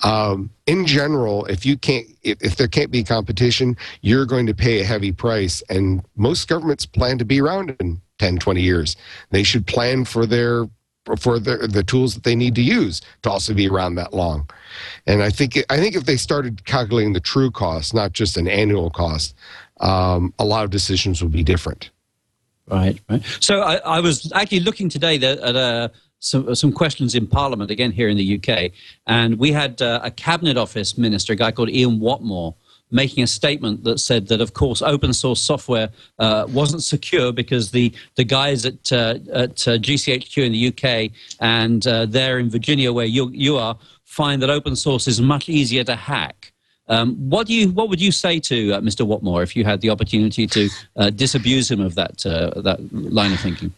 Um, 0.02 0.50
in 0.66 0.87
general 0.87 1.44
if 1.46 1.66
you 1.66 1.76
can't 1.76 2.06
if, 2.22 2.40
if 2.42 2.56
there 2.56 2.68
can't 2.68 2.90
be 2.90 3.04
competition 3.04 3.76
you're 4.00 4.26
going 4.26 4.46
to 4.46 4.54
pay 4.54 4.80
a 4.80 4.85
heavy 4.85 5.12
price. 5.12 5.62
And 5.68 6.04
most 6.16 6.48
governments 6.48 6.87
plan 6.87 7.18
to 7.18 7.24
be 7.24 7.40
around 7.40 7.76
in 7.80 8.00
10 8.18 8.38
20 8.38 8.61
years. 8.62 8.96
They 9.30 9.42
should 9.42 9.66
plan 9.66 10.04
for 10.04 10.26
their 10.26 10.66
for 11.18 11.38
the, 11.38 11.68
the 11.68 11.82
tools 11.82 12.14
that 12.14 12.22
they 12.22 12.37
need 12.37 12.54
to 12.54 12.62
use 12.62 13.00
to 13.22 13.30
also 13.30 13.52
be 13.52 13.68
around 13.68 13.96
that 13.96 14.14
long. 14.14 14.48
And 15.06 15.22
I 15.22 15.30
think 15.30 15.58
I 15.68 15.78
think 15.78 15.96
if 15.96 16.04
they 16.04 16.16
started 16.16 16.64
calculating 16.64 17.12
the 17.12 17.20
true 17.20 17.50
cost, 17.50 17.92
not 17.92 18.12
just 18.12 18.37
an 18.37 18.46
annual 18.46 18.90
cost, 18.90 19.35
um, 19.83 20.33
a 20.38 20.45
lot 20.45 20.64
of 20.64 20.71
decisions 20.71 21.23
would 21.23 21.33
be 21.33 21.45
different. 21.45 21.90
Right, 22.68 22.99
right. 23.11 23.23
So 23.40 23.61
I, 23.61 23.77
I 23.77 24.01
was 24.01 24.33
actually 24.33 24.61
looking 24.61 24.88
today 24.88 25.16
at 25.16 25.57
uh, 25.57 25.88
some, 26.21 26.55
some 26.55 26.73
questions 26.73 27.14
in 27.14 27.27
Parliament 27.27 27.71
again 27.71 27.90
here 27.90 28.09
in 28.09 28.16
the 28.16 28.37
UK, 28.38 28.73
and 29.07 29.38
we 29.38 29.53
had 29.53 29.83
uh, 29.83 30.01
a 30.03 30.11
Cabinet 30.11 30.57
Office 30.57 30.97
minister, 30.97 31.33
a 31.33 31.37
guy 31.37 31.51
called 31.51 31.71
Ian 31.71 31.99
Watmore, 31.99 32.55
making 32.92 33.25
a 33.25 33.27
statement 33.27 33.83
that 33.85 33.99
said 33.99 34.29
that, 34.29 34.40
of 34.40 34.53
course, 34.53 34.83
open 34.83 35.12
source 35.12 35.40
software 35.40 35.88
uh, 36.18 36.47
wasn't 36.51 36.83
secure 36.83 37.33
because 37.33 37.71
the, 37.71 37.92
the 38.16 38.25
guys 38.25 38.64
at, 38.66 38.92
uh, 38.92 39.18
at 39.33 39.66
uh, 39.66 39.79
GCHQ 39.79 40.45
in 40.45 40.53
the 40.53 40.68
UK 40.68 41.11
and 41.40 41.87
uh, 41.87 42.07
there 42.07 42.38
in 42.38 42.51
Virginia, 42.51 42.92
where 42.92 43.07
you, 43.07 43.31
you 43.31 43.57
are, 43.57 43.77
find 44.05 44.42
that 44.42 44.51
open 44.51 44.77
source 44.77 45.09
is 45.09 45.21
much 45.21 45.49
easier 45.49 45.83
to 45.83 45.97
hack. 45.97 46.51
Um, 46.92 47.16
what 47.31 47.46
do 47.46 47.55
you 47.55 47.70
what 47.70 47.88
would 47.88 48.02
you 48.02 48.12
say 48.12 48.38
to 48.40 48.74
uh, 48.74 48.81
Mr. 48.81 49.07
Watmore 49.07 49.42
if 49.42 49.57
you 49.57 49.64
had 49.64 49.81
the 49.81 49.88
opportunity 49.88 50.46
to 50.46 50.68
uh, 50.96 51.09
disabuse 51.09 51.70
him 51.70 51.81
of 51.81 51.94
that 51.94 52.18
that 52.18 52.78
line 52.92 53.33
of 53.33 53.40
thinking? 53.40 53.72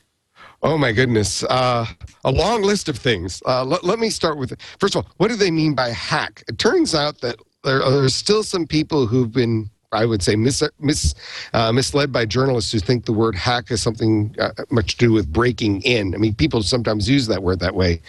Oh 0.64 0.78
my 0.78 0.92
goodness, 0.92 1.44
uh, 1.44 1.86
a 2.24 2.32
long 2.32 2.62
list 2.62 2.88
of 2.88 2.96
things. 2.96 3.42
Uh, 3.46 3.64
let, 3.64 3.98
me 3.98 4.08
start 4.10 4.38
with 4.38 4.58
first 4.80 4.96
of 4.96 5.04
all, 5.04 5.10
what 5.18 5.28
do 5.28 5.36
they 5.36 5.50
mean 5.50 5.74
by 5.74 5.90
hack? 5.90 6.42
It 6.48 6.58
turns 6.58 6.94
out 6.94 7.20
that 7.20 7.36
there 7.62 7.82
are 7.82 8.08
still 8.08 8.42
some 8.42 8.66
people 8.66 9.06
who've 9.06 9.30
been 9.30 9.70
I 9.94 10.04
would 10.04 10.22
say, 10.22 10.36
mis, 10.36 10.62
mis, 10.80 11.14
uh, 11.52 11.72
misled 11.72 12.12
by 12.12 12.26
journalists 12.26 12.72
who 12.72 12.80
think 12.80 13.04
the 13.04 13.12
word 13.12 13.34
hack 13.34 13.70
is 13.70 13.82
something 13.82 14.34
uh, 14.38 14.50
much 14.70 14.96
to 14.96 15.06
do 15.06 15.12
with 15.12 15.32
breaking 15.32 15.82
in. 15.82 16.14
I 16.14 16.18
mean, 16.18 16.34
people 16.34 16.62
sometimes 16.62 17.08
use 17.08 17.26
that 17.28 17.42
word 17.42 17.60
that 17.60 17.74
way, 17.74 18.00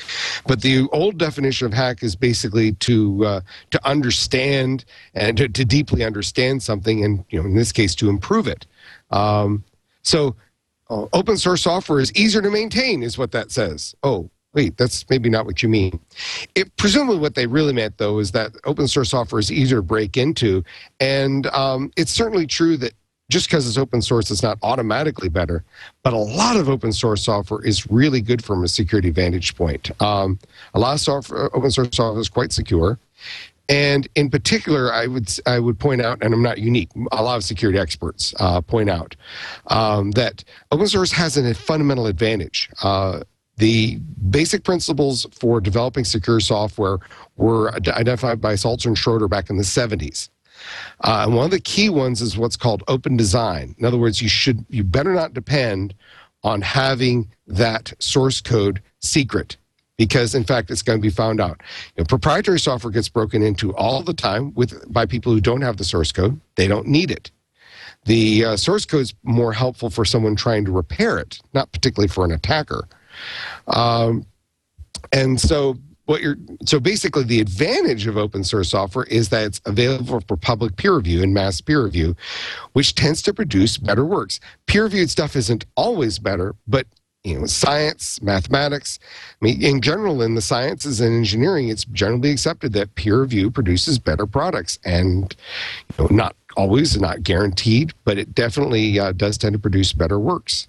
but 0.48 0.62
the 0.62 0.88
old 0.92 1.18
definition 1.18 1.66
of 1.66 1.74
hack 1.74 2.04
is 2.04 2.16
basically 2.16 2.74
to 2.74 3.26
uh, 3.26 3.42
to 3.72 3.88
understand 3.88 4.86
and 5.14 5.38
to, 5.38 5.48
to 5.48 5.66
deeply 5.66 6.04
understand 6.04 6.62
something, 6.64 7.04
and 7.04 7.24
you 7.30 7.40
know, 7.40 7.46
in 7.46 7.56
this 7.56 7.72
case, 7.72 7.96
to 7.96 8.10
improve 8.10 8.48
it. 8.48 8.66
Um, 9.12 9.64
so, 10.02 10.36
uh, 10.90 11.06
open 11.14 11.38
source 11.38 11.64
software 11.64 12.00
is 12.00 12.14
easier 12.14 12.42
to 12.42 12.50
maintain, 12.50 13.04
is 13.04 13.18
what 13.18 13.32
that 13.32 13.52
says. 13.52 13.96
Oh, 14.04 14.30
wait, 14.56 14.78
that's 14.78 15.08
maybe 15.10 15.30
not 15.30 15.46
what 15.46 15.62
you 15.62 15.70
mean. 15.70 16.00
It 16.56 16.76
presumably 16.78 17.18
what 17.18 17.36
they 17.36 17.46
really 17.46 17.74
meant 17.74 17.98
though 17.98 18.20
is 18.20 18.32
that 18.32 18.52
open 18.64 18.88
source 18.88 19.10
software 19.10 19.40
is 19.40 19.52
easier 19.52 19.78
to 19.78 19.84
break 19.84 20.18
into, 20.18 20.64
and 21.00 21.48
um, 21.48 21.92
it's 21.98 22.12
certainly 22.12 22.48
true 22.48 22.78
that 22.78 22.94
just 23.30 23.48
because 23.48 23.68
it's 23.68 23.78
open 23.78 24.02
source, 24.02 24.30
it's 24.30 24.44
not 24.44 24.58
automatically 24.62 25.30
better. 25.30 25.64
But 26.04 26.14
a 26.14 26.18
lot 26.18 26.58
of 26.58 26.70
open 26.70 26.94
source 26.94 27.26
software 27.26 27.64
is 27.64 27.90
really 27.90 28.22
good 28.22 28.44
from 28.44 28.64
a 28.64 28.68
security 28.68 29.10
vantage 29.10 29.56
point. 29.56 29.90
Um, 30.02 30.40
a 30.74 30.80
lot 30.80 30.94
of 30.94 31.00
software, 31.00 31.56
open 31.56 31.72
source 31.72 31.90
software 31.92 32.22
is 32.22 32.30
quite 32.30 32.52
secure. 32.52 33.00
And 33.68 34.08
in 34.14 34.30
particular, 34.30 34.94
I 34.94 35.08
would 35.08 35.28
I 35.48 35.58
would 35.58 35.80
point 35.80 36.02
out, 36.02 36.20
and 36.22 36.36
I'm 36.36 36.44
not 36.44 36.60
unique. 36.60 36.90
A 37.12 37.24
lot 37.24 37.36
of 37.36 37.44
security 37.44 37.80
experts 37.80 38.34
uh, 38.40 38.62
point 38.62 38.92
out 38.92 39.16
um, 39.68 40.12
that 40.12 40.44
open 40.72 40.88
source 40.88 41.12
has 41.12 41.36
a 41.36 41.54
fundamental 41.56 42.06
advantage. 42.06 42.70
Uh, 42.84 43.22
the 43.58 43.98
basic 44.30 44.64
principles 44.64 45.26
for 45.32 45.62
developing 45.62 46.04
secure 46.04 46.40
software 46.40 46.98
were 47.38 47.74
identified 47.74 48.42
by 48.42 48.56
Saltzer 48.56 48.90
and 48.90 48.98
Schroeder 48.98 49.28
back 49.28 49.50
in 49.50 49.58
the 49.58 49.64
70s. 49.64 50.30
Uh, 51.02 51.24
and 51.26 51.36
one 51.36 51.46
of 51.46 51.52
the 51.52 51.60
key 51.60 51.90
ones 51.90 52.22
is 52.22 52.38
what's 52.38 52.56
called 52.56 52.84
open 52.88 53.18
design. 53.18 53.76
In 53.78 53.86
other 53.86 53.98
words, 53.98 54.22
you 54.22 54.30
should 54.30 54.66
you 54.70 54.84
better 54.84 55.14
not 55.14 55.34
depend 55.34 55.94
on 56.44 56.62
having 56.62 57.30
that 57.48 57.94
source 58.00 58.42
code 58.42 58.82
secret 59.02 59.58
because 59.98 60.36
in 60.36 60.44
fact 60.44 60.70
it's 60.70 60.82
going 60.82 60.98
to 60.98 61.02
be 61.02 61.10
found 61.10 61.42
out. 61.42 61.62
You 61.96 62.02
know, 62.02 62.06
proprietary 62.06 62.60
software 62.60 62.92
gets 62.92 63.10
broken 63.10 63.42
into 63.42 63.76
all 63.76 64.02
the 64.02 64.14
time 64.14 64.54
with 64.54 64.92
by 64.92 65.06
people 65.06 65.34
who 65.34 65.42
don't 65.42 65.62
have 65.62 65.78
the 65.78 65.84
source 65.84 66.12
code. 66.12 66.40
They 66.56 66.68
don't 66.68 66.88
need 66.88 67.12
it. 67.12 67.32
The 68.06 68.46
uh, 68.46 68.58
source 68.58 68.86
code 68.86 69.02
is 69.02 69.14
more 69.24 69.52
helpful 69.52 69.90
for 69.90 70.06
someone 70.06 70.36
trying 70.36 70.64
to 70.66 70.72
repair 70.72 71.18
it, 71.18 71.40
not 71.54 71.72
particularly 71.72 72.08
for 72.08 72.24
an 72.24 72.32
attacker. 72.32 72.88
Um, 73.68 74.26
and 75.12 75.40
so 75.40 75.78
what 76.06 76.22
you're 76.22 76.38
so 76.66 76.80
basically 76.80 77.24
the 77.24 77.42
advantage 77.42 78.08
of 78.08 78.18
open 78.18 78.44
source 78.44 78.70
software 78.70 79.06
is 79.06 79.30
that 79.30 79.46
it's 79.46 79.62
available 79.66 80.22
for 80.28 80.38
public 80.38 80.76
peer 80.78 80.96
review 80.96 81.24
and 81.24 81.34
mass 81.34 81.62
peer 81.62 81.84
review 81.84 82.16
which 82.74 82.96
tends 82.96 83.22
to 83.24 83.34
produce 83.34 83.78
better 83.78 84.06
works. 84.06 84.40
Peer 84.68 84.84
reviewed 84.84 85.10
stuff 85.10 85.36
isn't 85.36 85.66
always 85.76 86.20
better 86.20 86.56
but 86.68 86.88
you 87.24 87.40
know 87.40 87.46
science 87.48 88.22
mathematics 88.22 89.00
i 89.42 89.46
mean 89.46 89.62
in 89.62 89.82
general 89.82 90.22
in 90.22 90.36
the 90.36 90.42
sciences 90.42 91.02
and 91.02 91.16
engineering 91.16 91.70
it's 91.70 91.86
generally 91.86 92.30
accepted 92.30 92.72
that 92.74 92.94
peer 92.94 93.22
review 93.22 93.50
produces 93.50 93.98
better 93.98 94.28
products 94.28 94.78
and 94.86 95.36
you 95.98 96.04
know 96.04 96.16
not 96.16 96.36
always 96.56 97.00
not 97.02 97.24
guaranteed 97.24 97.94
but 98.04 98.20
it 98.20 98.36
definitely 98.36 99.00
uh, 99.00 99.12
does 99.12 99.40
tend 99.40 99.54
to 99.54 99.60
produce 99.60 99.92
better 99.92 100.20
works 100.20 100.68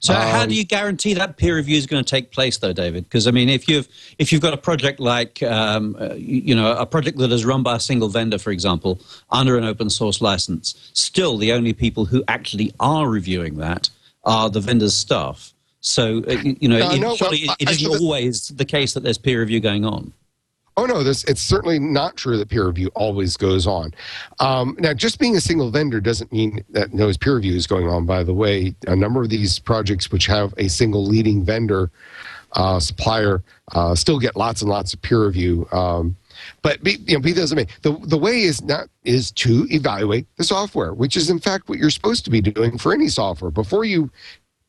so 0.00 0.14
um, 0.14 0.22
how 0.22 0.46
do 0.46 0.54
you 0.54 0.64
guarantee 0.64 1.14
that 1.14 1.36
peer 1.36 1.56
review 1.56 1.76
is 1.76 1.86
going 1.86 2.02
to 2.02 2.08
take 2.08 2.30
place, 2.30 2.58
though, 2.58 2.72
David? 2.72 3.04
Because 3.04 3.26
I 3.26 3.30
mean, 3.30 3.48
if 3.48 3.68
you've 3.68 3.88
if 4.18 4.32
you've 4.32 4.42
got 4.42 4.54
a 4.54 4.58
project 4.58 5.00
like 5.00 5.42
um, 5.42 5.96
uh, 5.98 6.14
you 6.14 6.54
know 6.54 6.72
a 6.72 6.86
project 6.86 7.18
that 7.18 7.32
is 7.32 7.44
run 7.44 7.62
by 7.62 7.76
a 7.76 7.80
single 7.80 8.08
vendor, 8.08 8.38
for 8.38 8.50
example, 8.50 9.00
under 9.30 9.56
an 9.56 9.64
open 9.64 9.90
source 9.90 10.20
license, 10.20 10.90
still 10.92 11.36
the 11.36 11.52
only 11.52 11.72
people 11.72 12.04
who 12.04 12.22
actually 12.28 12.72
are 12.80 13.08
reviewing 13.08 13.56
that 13.56 13.90
are 14.24 14.50
the 14.50 14.60
vendor's 14.60 14.94
staff. 14.94 15.52
So 15.80 16.22
uh, 16.28 16.32
you 16.42 16.68
know, 16.68 16.78
it, 16.78 17.00
no, 17.00 17.16
surely 17.16 17.44
well, 17.46 17.56
it, 17.58 17.68
it 17.68 17.70
isn't 17.70 18.00
always 18.00 18.48
the 18.48 18.64
case 18.64 18.94
that 18.94 19.02
there's 19.02 19.18
peer 19.18 19.40
review 19.40 19.60
going 19.60 19.84
on. 19.84 20.12
Oh 20.78 20.86
no, 20.86 21.02
this 21.02 21.24
it's 21.24 21.42
certainly 21.42 21.80
not 21.80 22.16
true 22.16 22.38
that 22.38 22.50
peer 22.50 22.64
review 22.64 22.88
always 22.94 23.36
goes 23.36 23.66
on. 23.66 23.92
Um, 24.38 24.76
now, 24.78 24.94
just 24.94 25.18
being 25.18 25.34
a 25.34 25.40
single 25.40 25.72
vendor 25.72 26.00
doesn't 26.00 26.32
mean 26.32 26.64
that 26.70 26.94
no 26.94 27.12
peer 27.20 27.34
review 27.34 27.56
is 27.56 27.66
going 27.66 27.88
on. 27.88 28.06
By 28.06 28.22
the 28.22 28.32
way, 28.32 28.76
a 28.86 28.94
number 28.94 29.20
of 29.22 29.28
these 29.28 29.58
projects 29.58 30.12
which 30.12 30.26
have 30.26 30.54
a 30.56 30.68
single 30.68 31.04
leading 31.04 31.44
vendor 31.44 31.90
uh, 32.52 32.78
supplier 32.78 33.42
uh, 33.72 33.96
still 33.96 34.20
get 34.20 34.36
lots 34.36 34.62
and 34.62 34.70
lots 34.70 34.94
of 34.94 35.02
peer 35.02 35.26
review. 35.26 35.66
Um, 35.72 36.16
but 36.62 36.78
you 36.86 37.14
know, 37.14 37.18
be 37.18 37.32
doesn't 37.32 37.56
mean 37.56 37.66
the 37.82 37.98
the 38.04 38.16
way 38.16 38.42
is 38.42 38.62
not 38.62 38.88
is 39.02 39.32
to 39.32 39.66
evaluate 39.72 40.28
the 40.36 40.44
software, 40.44 40.94
which 40.94 41.16
is 41.16 41.28
in 41.28 41.40
fact 41.40 41.68
what 41.68 41.80
you're 41.80 41.90
supposed 41.90 42.24
to 42.26 42.30
be 42.30 42.40
doing 42.40 42.78
for 42.78 42.94
any 42.94 43.08
software 43.08 43.50
before 43.50 43.84
you 43.84 44.12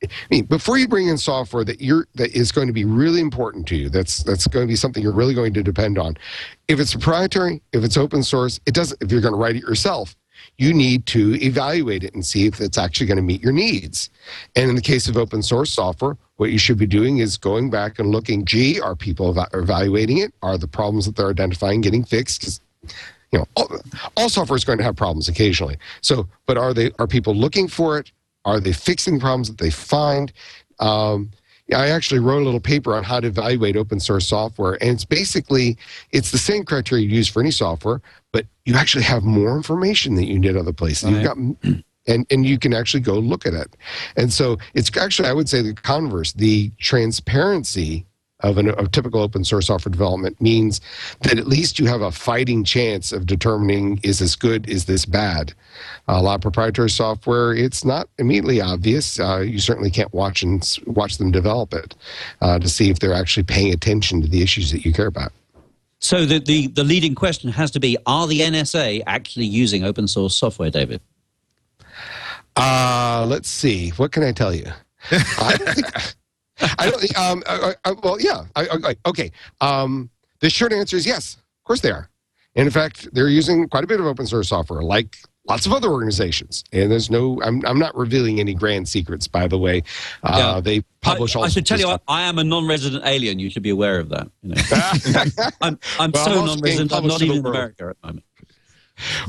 I 0.02 0.08
mean, 0.32 0.46
before 0.46 0.78
you 0.78 0.88
bring 0.88 1.08
in 1.08 1.18
software 1.18 1.64
that 1.66 1.82
you're 1.82 2.08
that 2.16 2.32
is 2.34 2.52
going 2.52 2.68
to 2.68 2.74
be 2.74 2.86
really 2.86 3.20
important 3.20 3.68
to 3.68 3.76
you, 3.76 3.90
that's 3.90 4.24
that's 4.24 4.48
going 4.48 4.66
to 4.66 4.72
be 4.72 4.76
something 4.76 5.04
you're 5.04 5.12
really 5.12 5.34
going 5.34 5.54
to 5.54 5.64
depend 5.64 5.98
on. 5.98 6.18
If 6.68 6.80
it's 6.80 6.94
proprietary, 6.94 7.62
if 7.74 7.84
it's 7.84 7.98
open 7.98 8.24
source, 8.24 8.60
it 8.66 8.74
doesn't. 8.74 9.02
If 9.02 9.12
you're 9.12 9.22
going 9.22 9.34
to 9.34 9.40
write 9.40 9.58
it 9.58 9.64
yourself, 9.64 10.16
you 10.58 10.74
need 10.74 11.06
to 11.08 11.36
evaluate 11.44 12.04
it 12.04 12.14
and 12.14 12.26
see 12.26 12.46
if 12.46 12.62
it's 12.62 12.78
actually 12.78 13.08
going 13.08 13.18
to 13.18 13.24
meet 13.24 13.42
your 13.42 13.52
needs. 13.52 14.10
And 14.56 14.70
in 14.70 14.76
the 14.76 14.82
case 14.82 15.08
of 15.08 15.18
open 15.18 15.42
source 15.44 15.72
software, 15.72 16.18
what 16.38 16.52
you 16.52 16.58
should 16.58 16.78
be 16.78 16.88
doing 16.88 17.18
is 17.18 17.38
going 17.38 17.70
back 17.70 18.00
and 18.00 18.10
looking. 18.10 18.46
Gee, 18.46 18.80
are 18.80 18.96
people 18.96 19.38
evaluating 19.54 20.20
it? 20.20 20.34
Are 20.42 20.58
the 20.58 20.68
problems 20.68 21.06
that 21.06 21.16
they're 21.18 21.30
identifying 21.30 21.82
getting 21.82 22.06
fixed? 22.06 22.40
Because 22.40 22.62
you 23.32 23.40
know, 23.40 23.46
all, 23.56 23.70
all 24.18 24.30
software 24.30 24.58
is 24.58 24.64
going 24.64 24.78
to 24.80 24.84
have 24.84 24.96
problems 24.96 25.28
occasionally. 25.28 25.78
So, 26.02 26.28
but 26.46 26.58
are 26.58 26.74
they 26.74 26.92
are 27.00 27.08
people 27.08 27.36
looking 27.36 27.68
for 27.68 28.00
it? 28.00 28.12
Are 28.46 28.60
they 28.60 28.74
fixing 28.74 29.20
problems 29.20 29.50
that 29.50 29.58
they 29.58 29.70
find? 29.70 30.32
Um, 30.80 31.32
I 31.74 31.90
actually 31.90 32.20
wrote 32.20 32.42
a 32.42 32.46
little 32.46 32.60
paper 32.60 32.96
on 32.96 33.04
how 33.04 33.20
to 33.20 33.28
evaluate 33.28 33.76
open 33.78 34.00
source 34.00 34.28
software, 34.28 34.74
and 34.82 34.92
it's 34.92 35.06
basically 35.06 35.78
it's 36.12 36.32
the 36.32 36.38
same 36.38 36.64
criteria 36.64 37.06
you 37.06 37.16
use 37.16 37.28
for 37.28 37.42
any 37.42 37.52
software, 37.52 38.02
but 38.32 38.46
you 38.66 38.76
actually 38.76 39.04
have 39.04 39.24
more 39.24 39.56
information 39.56 40.16
than 40.16 40.26
you 40.26 40.40
did 40.40 40.58
other 40.58 40.74
places. 40.74 41.10
You've 41.10 41.24
got 41.24 41.38
and 42.08 42.26
and 42.32 42.46
you 42.46 42.58
can 42.58 42.74
actually 42.74 43.02
go 43.02 43.20
look 43.20 43.46
at 43.46 43.54
it, 43.54 43.76
and 44.16 44.34
so 44.34 44.58
it's 44.74 44.96
actually 44.98 45.30
I 45.30 45.34
would 45.34 45.48
say 45.48 45.62
the 45.62 45.74
converse, 45.74 46.34
the 46.34 46.72
transparency 46.80 48.06
of 48.42 48.58
an, 48.58 48.70
a 48.70 48.88
typical 48.88 49.22
open 49.22 49.44
source 49.44 49.68
software 49.68 49.92
development 49.92 50.40
means 50.40 50.80
that 51.22 51.38
at 51.38 51.48
least 51.48 51.80
you 51.80 51.88
have 51.88 52.02
a 52.02 52.12
fighting 52.12 52.64
chance 52.64 53.12
of 53.12 53.26
determining 53.26 54.00
is 54.04 54.20
this 54.20 54.36
good, 54.36 54.68
is 54.70 54.86
this 54.86 55.06
bad. 55.06 55.54
a 56.08 56.22
lot 56.22 56.36
of 56.36 56.42
proprietary 56.42 56.90
software, 56.90 57.54
it's 57.54 57.84
not 57.84 58.10
immediately 58.18 58.62
obvious. 58.62 59.20
Uh, 59.20 59.40
you 59.40 59.60
certainly 59.60 59.92
can't 59.92 60.14
watch 60.14 60.42
and 60.42 60.78
watch 60.86 61.18
them 61.18 61.32
develop 61.32 61.74
it 61.74 61.96
uh, 62.42 62.58
to 62.60 62.70
see 62.70 62.90
if 62.90 63.00
they're 63.00 63.14
actually 63.14 63.44
paying 63.44 63.74
attention 63.74 64.22
to 64.22 64.28
the 64.28 64.42
issues 64.42 64.72
that 64.72 64.86
you 64.86 64.94
care 64.94 65.08
about. 65.08 65.32
So 66.00 66.26
the, 66.26 66.40
the, 66.40 66.68
the 66.68 66.84
leading 66.84 67.14
question 67.14 67.52
has 67.52 67.72
to 67.72 67.80
be, 67.80 67.98
are 68.06 68.26
the 68.26 68.40
NSA 68.40 69.04
actually 69.06 69.46
using 69.46 69.84
open 69.84 70.08
source 70.08 70.36
software, 70.36 70.70
David? 70.70 71.02
Uh, 72.56 73.26
let's 73.28 73.50
see. 73.50 73.90
What 73.92 74.14
can 74.14 74.24
I 74.24 74.32
tell 74.32 74.54
you? 74.54 74.66
I 75.12 75.58
think, 75.58 76.16
I 76.78 76.90
don't. 76.90 77.18
Um, 77.18 77.44
I, 77.48 77.76
I, 77.86 77.92
well, 77.92 78.20
yeah. 78.20 78.46
I, 78.56 78.96
okay. 79.06 79.32
Um, 79.62 80.10
the 80.40 80.50
short 80.50 80.74
answer 80.74 80.98
is 80.98 81.06
yes. 81.06 81.36
Of 81.36 81.64
course 81.66 81.82
they 81.82 81.92
are. 81.92 82.10
And 82.56 82.66
in 82.66 82.72
fact, 82.72 83.08
they're 83.14 83.30
using 83.30 83.68
quite 83.68 83.84
a 83.84 83.88
bit 83.88 84.00
of 84.00 84.06
open 84.06 84.26
source 84.26 84.50
software, 84.50 84.82
like 84.82 85.18
lots 85.48 85.66
of 85.66 85.74
other 85.74 85.90
organizations. 85.90 86.64
And 86.72 86.92
there's 86.92 87.10
no. 87.10 87.42
I'm. 87.44 87.66
I'm 87.66 87.80
not 87.80 87.96
revealing 87.96 88.40
any 88.40 88.54
grand 88.54 88.88
secrets, 88.88 89.28
by 89.28 89.48
the 89.48 89.58
way. 89.58 89.84
Uh, 90.24 90.54
yeah. 90.56 90.62
They 90.62 90.82
publish. 91.02 91.36
I, 91.36 91.40
all 91.40 91.46
I 91.46 91.50
should 91.50 91.66
tell 91.66 91.80
you, 91.80 91.88
I, 91.88 92.00
I, 92.08 92.22
am 92.24 92.40
a 92.40 92.44
non-resident 92.44 93.06
alien. 93.06 93.40
You 93.40 93.50
should 93.50 93.64
be 93.64 93.70
aware 93.70 94.00
of 94.00 94.10
that. 94.10 94.30
You 94.42 94.56
know? 94.56 95.52
I'm. 95.62 95.80
I'm 96.00 96.12
well, 96.12 96.26
so 96.26 96.46
non-resident. 96.46 96.94
I'm 96.94 97.08
not 97.08 97.22
even 97.22 97.38
in 97.38 97.46
America 97.46 97.90
at 97.90 98.02
the 98.02 98.08
moment. 98.08 98.26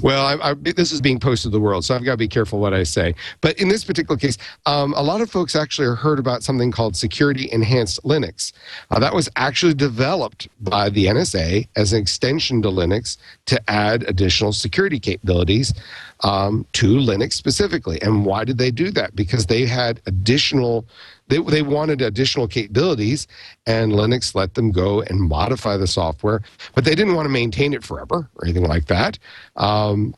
Well, 0.03 0.25
I, 0.25 0.51
I, 0.51 0.55
this 0.55 0.93
is 0.93 1.01
being 1.01 1.19
posted 1.21 1.53
to 1.53 1.57
the 1.57 1.61
world, 1.61 1.85
so 1.85 1.95
I've 1.95 2.05
got 2.05 2.13
to 2.13 2.17
be 2.17 2.29
careful 2.29 2.59
what 2.59 2.75
I 2.75 2.83
say. 2.83 3.15
But 3.41 3.59
in 3.59 3.69
this 3.69 3.85
particular 3.85 4.19
case, 4.19 4.39
um, 4.67 4.93
a 4.95 5.03
lot 5.03 5.21
of 5.21 5.31
folks 5.31 5.57
actually 5.57 5.95
heard 5.97 6.19
about 6.19 6.43
something 6.43 6.71
called 6.71 6.97
Security 6.97 7.49
Enhanced 7.53 8.03
Linux. 8.05 8.53
Uh, 8.91 8.99
that 8.99 9.15
was 9.15 9.29
actually 9.37 9.75
developed 9.75 10.49
by 10.61 10.89
the 10.89 11.07
NSA 11.07 11.69
as 11.77 11.93
an 11.93 12.01
extension 12.01 12.63
to 12.63 12.69
Linux 12.69 13.17
to 13.47 13.61
add 13.71 14.05
additional 14.05 14.53
security 14.53 14.99
capabilities 14.99 15.75
um, 16.21 16.67
to 16.73 16.97
Linux 16.97 17.35
specifically. 17.35 18.01
And 18.03 18.25
why 18.25 18.45
did 18.45 18.59
they 18.59 18.71
do 18.71 18.91
that? 18.93 19.15
Because 19.17 19.47
they 19.47 19.67
had 19.67 20.01
additional 20.07 20.85
they, 21.31 21.39
they 21.39 21.63
wanted 21.63 22.03
additional 22.03 22.47
capabilities, 22.47 23.27
and 23.67 23.93
Linux 23.93 24.35
let 24.35 24.55
them 24.55 24.71
go 24.71 25.01
and 25.03 25.21
modify 25.21 25.77
the 25.77 25.87
software, 25.87 26.43
but 26.75 26.85
they 26.85 26.95
didn't 26.95 27.15
want 27.15 27.27
to 27.27 27.31
maintain 27.31 27.73
it 27.73 27.85
forever 27.85 28.29
or 28.35 28.45
anything 28.45 28.65
like 28.65 28.87
that. 28.87 29.19
Um, 29.57 30.15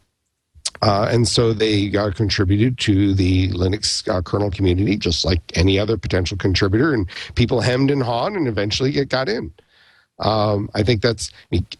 uh, 0.80 1.08
and 1.10 1.28
so 1.28 1.52
they 1.52 1.94
uh, 1.96 2.10
contributed 2.10 2.78
to 2.78 3.14
the 3.14 3.48
Linux 3.50 4.08
uh, 4.08 4.20
kernel 4.20 4.50
community, 4.50 4.96
just 4.96 5.24
like 5.24 5.40
any 5.54 5.78
other 5.78 5.96
potential 5.96 6.36
contributor, 6.36 6.92
and 6.92 7.06
people 7.36 7.60
hemmed 7.60 7.90
and 7.90 8.02
hawed, 8.02 8.32
and 8.32 8.48
eventually 8.48 8.96
it 8.96 9.08
got 9.08 9.28
in. 9.28 9.52
Um, 10.18 10.70
I 10.74 10.82
think 10.82 11.02
that's 11.02 11.30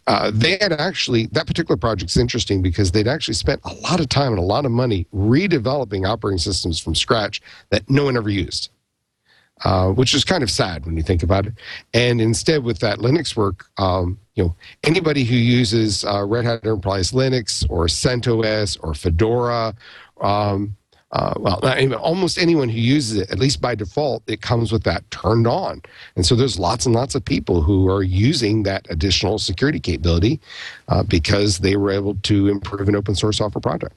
uh, 0.07 0.31
they 0.35 0.59
had 0.61 0.73
actually 0.73 1.27
that 1.27 1.47
particular 1.47 1.77
project's 1.77 2.17
interesting 2.17 2.61
because 2.61 2.91
they'd 2.91 3.07
actually 3.07 3.35
spent 3.35 3.61
a 3.65 3.75
lot 3.75 4.01
of 4.01 4.09
time 4.09 4.33
and 4.33 4.39
a 4.39 4.43
lot 4.43 4.65
of 4.65 4.73
money 4.73 5.07
redeveloping 5.15 6.09
operating 6.09 6.39
systems 6.39 6.81
from 6.81 6.95
scratch 6.95 7.41
that 7.71 7.89
no 7.89 8.05
one 8.05 8.17
ever 8.17 8.31
used, 8.31 8.71
uh, 9.65 9.91
which 9.91 10.15
is 10.15 10.25
kind 10.25 10.43
of 10.43 10.51
sad 10.51 10.85
when 10.87 10.97
you 10.97 11.03
think 11.03 11.23
about 11.23 11.47
it. 11.47 11.55
And 11.95 12.21
instead, 12.21 12.65
with 12.65 12.81
that 12.81 12.99
Linux 12.99 13.37
work, 13.37 13.67
um, 13.79 14.19
you 14.35 14.45
know, 14.45 14.57
anybody 14.83 15.25
who 15.25 15.37
uses 15.37 16.05
uh, 16.05 16.25
Red 16.25 16.45
Hat 16.45 16.61
Enterprise 16.65 17.13
Linux 17.13 17.67
or 17.71 17.87
CentOS 17.87 18.79
or 18.83 18.95
Fedora. 18.95 19.75
Um, 20.21 20.77
uh, 21.13 21.35
well, 21.39 21.61
even- 21.79 21.93
almost 21.93 22.39
anyone 22.39 22.71
who 22.71 22.81
uses 22.81 23.19
it, 23.19 23.31
at 23.31 23.39
least 23.39 23.61
by 23.61 23.75
default, 23.75 24.23
it 24.27 24.41
comes 24.41 24.73
with 24.73 24.83
that 24.85 25.09
turned 25.11 25.47
on. 25.47 25.83
And 26.17 26.25
so 26.25 26.35
there's 26.35 26.59
lots 26.59 26.87
and 26.87 26.95
lots 26.95 27.15
of 27.15 27.23
people 27.23 27.61
who 27.61 27.87
are 27.91 28.03
using 28.03 28.63
that 28.63 28.87
additional 28.89 29.39
security 29.39 29.79
capability 29.79 30.41
uh, 30.89 31.03
because 31.03 31.59
they 31.59 31.77
were 31.77 31.91
able 31.91 32.15
to 32.15 32.49
improve 32.49 32.89
an 32.89 32.97
open 32.97 33.15
source 33.15 33.37
software 33.37 33.61
project. 33.61 33.95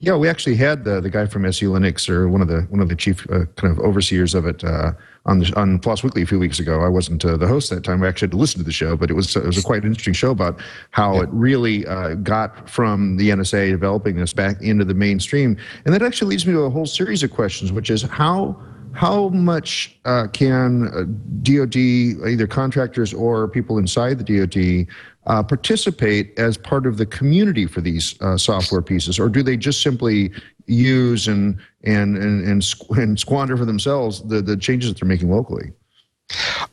Yeah, 0.00 0.14
we 0.14 0.28
actually 0.28 0.54
had 0.54 0.84
the 0.84 1.00
the 1.00 1.10
guy 1.10 1.26
from 1.26 1.42
SELinux 1.42 2.08
or 2.08 2.28
one 2.28 2.40
of 2.40 2.46
the 2.46 2.60
one 2.70 2.80
of 2.80 2.88
the 2.88 2.94
chief 2.94 3.28
uh, 3.30 3.46
kind 3.56 3.76
of 3.76 3.80
overseers 3.84 4.32
of 4.32 4.46
it 4.46 4.62
uh, 4.62 4.92
on 5.26 5.40
the, 5.40 5.52
on 5.56 5.80
Floss 5.80 6.04
Weekly 6.04 6.22
a 6.22 6.26
few 6.26 6.38
weeks 6.38 6.60
ago. 6.60 6.82
I 6.82 6.88
wasn't 6.88 7.24
uh, 7.24 7.36
the 7.36 7.48
host 7.48 7.68
that 7.70 7.82
time. 7.82 8.04
I 8.04 8.06
actually 8.06 8.26
had 8.26 8.30
to 8.32 8.36
listen 8.36 8.60
to 8.60 8.64
the 8.64 8.70
show, 8.70 8.96
but 8.96 9.10
it 9.10 9.14
was 9.14 9.34
it 9.34 9.44
was 9.44 9.58
a 9.58 9.62
quite 9.62 9.84
interesting 9.84 10.12
show 10.12 10.30
about 10.30 10.60
how 10.92 11.20
it 11.20 11.28
really 11.32 11.84
uh, 11.84 12.14
got 12.14 12.70
from 12.70 13.16
the 13.16 13.30
NSA 13.30 13.70
developing 13.70 14.14
this 14.14 14.32
back 14.32 14.62
into 14.62 14.84
the 14.84 14.94
mainstream, 14.94 15.56
and 15.84 15.92
that 15.92 16.02
actually 16.02 16.30
leads 16.30 16.46
me 16.46 16.52
to 16.52 16.60
a 16.60 16.70
whole 16.70 16.86
series 16.86 17.24
of 17.24 17.32
questions, 17.32 17.72
which 17.72 17.90
is 17.90 18.02
how 18.02 18.56
how 18.92 19.30
much 19.30 19.98
uh, 20.04 20.28
can 20.32 20.88
uh, 20.94 21.04
DoD 21.42 21.76
either 21.76 22.46
contractors 22.46 23.12
or 23.12 23.48
people 23.48 23.78
inside 23.78 24.18
the 24.18 24.46
DoD 24.46 24.86
uh, 25.28 25.42
participate 25.42 26.36
as 26.38 26.56
part 26.56 26.86
of 26.86 26.96
the 26.96 27.06
community 27.06 27.66
for 27.66 27.80
these 27.80 28.20
uh, 28.20 28.36
software 28.36 28.82
pieces, 28.82 29.18
or 29.18 29.28
do 29.28 29.42
they 29.42 29.56
just 29.56 29.82
simply 29.82 30.30
use 30.66 31.28
and 31.28 31.58
and 31.84 32.16
and 32.16 32.46
and, 32.46 32.62
squ- 32.62 33.02
and 33.02 33.18
squander 33.20 33.56
for 33.56 33.64
themselves 33.64 34.22
the, 34.24 34.42
the 34.42 34.56
changes 34.56 34.90
that 34.90 35.00
they're 35.00 35.08
making 35.08 35.30
locally? 35.30 35.70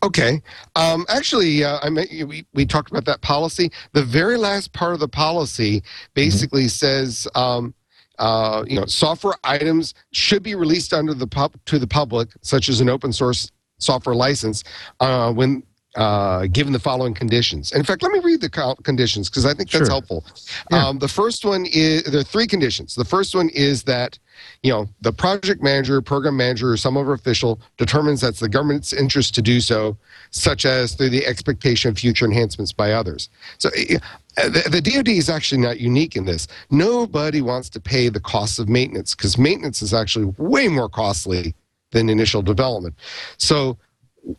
Okay. 0.04 0.42
Um, 0.76 1.06
actually, 1.08 1.64
uh, 1.64 1.80
I 1.82 1.90
mean, 1.90 2.28
we, 2.28 2.46
we 2.54 2.66
talked 2.66 2.92
about 2.92 3.06
that 3.06 3.22
policy. 3.22 3.72
The 3.94 4.04
very 4.04 4.38
last 4.38 4.74
part 4.74 4.94
of 4.94 5.00
the 5.00 5.08
policy 5.08 5.82
basically 6.14 6.68
says, 6.68 7.26
um, 7.36 7.74
uh, 8.20 8.66
you 8.68 8.78
know, 8.78 8.86
software 8.86 9.36
items 9.46 9.94
should 10.12 10.44
be 10.44 10.56
released 10.56 10.94
under 10.94 11.14
the 11.14 11.28
pub 11.28 11.54
to 11.66 11.80
the 11.80 11.88
public, 11.88 12.30
such 12.42 12.68
as 12.68 12.82
an 12.82 12.90
open 12.90 13.14
source 13.14 13.50
software 13.78 14.16
license, 14.16 14.64
uh, 15.00 15.32
when 15.32 15.64
uh, 15.96 16.48
given 16.48 16.74
the 16.74 16.80
following 16.80 17.14
conditions. 17.14 17.72
And 17.72 17.80
in 17.80 17.86
fact, 17.86 18.04
let 18.04 18.12
me 18.12 18.20
read 18.20 18.42
the 18.42 18.50
co- 18.50 18.76
conditions 18.84 19.30
because 19.30 19.46
I 19.46 19.54
think 19.54 19.70
that's 19.72 19.86
Sure. 19.86 19.90
helpful. 19.90 20.26
Yeah. 20.72 20.88
Um, 20.88 21.00
the 21.00 21.08
first 21.08 21.46
one 21.46 21.66
is 21.66 22.04
there 22.04 22.20
are 22.20 22.24
three 22.24 22.48
conditions. 22.48 22.96
The 22.96 23.06
first 23.06 23.34
one 23.36 23.50
is 23.50 23.84
that 23.84 24.20
you 24.64 24.72
know 24.72 24.88
the 25.02 25.14
project 25.14 25.64
manager, 25.64 26.02
program 26.02 26.36
manager, 26.36 26.72
or 26.72 26.78
some 26.78 26.98
other 26.98 27.14
official 27.14 27.60
determines 27.78 28.20
that's 28.22 28.40
the 28.40 28.50
government's 28.50 28.92
interest 28.94 29.34
to 29.36 29.42
do 29.42 29.62
so, 29.62 29.98
such 30.32 30.66
as 30.66 30.94
through 30.94 31.10
the 31.10 31.26
expectation 31.26 31.90
of 31.90 31.98
future 31.98 32.26
enhancements 32.26 32.72
by 32.74 32.92
others. 32.92 33.30
So. 33.58 33.70
uh, 33.70 34.50
The, 34.50 34.68
the 34.70 34.82
DoD 34.82 35.08
is 35.08 35.30
actually 35.30 35.62
not 35.62 35.80
unique 35.80 36.18
in 36.18 36.26
this. 36.26 36.50
Nobody 36.70 37.42
wants 37.42 37.70
to 37.70 37.80
pay 37.80 38.10
the 38.10 38.20
costs 38.20 38.60
of 38.60 38.68
maintenance 38.68 39.16
because 39.16 39.38
maintenance 39.38 39.82
is 39.82 39.94
actually 39.94 40.26
way 40.38 40.68
more 40.68 40.90
costly 40.90 41.56
than 41.92 42.10
initial 42.10 42.42
development. 42.42 42.96
So, 43.38 43.78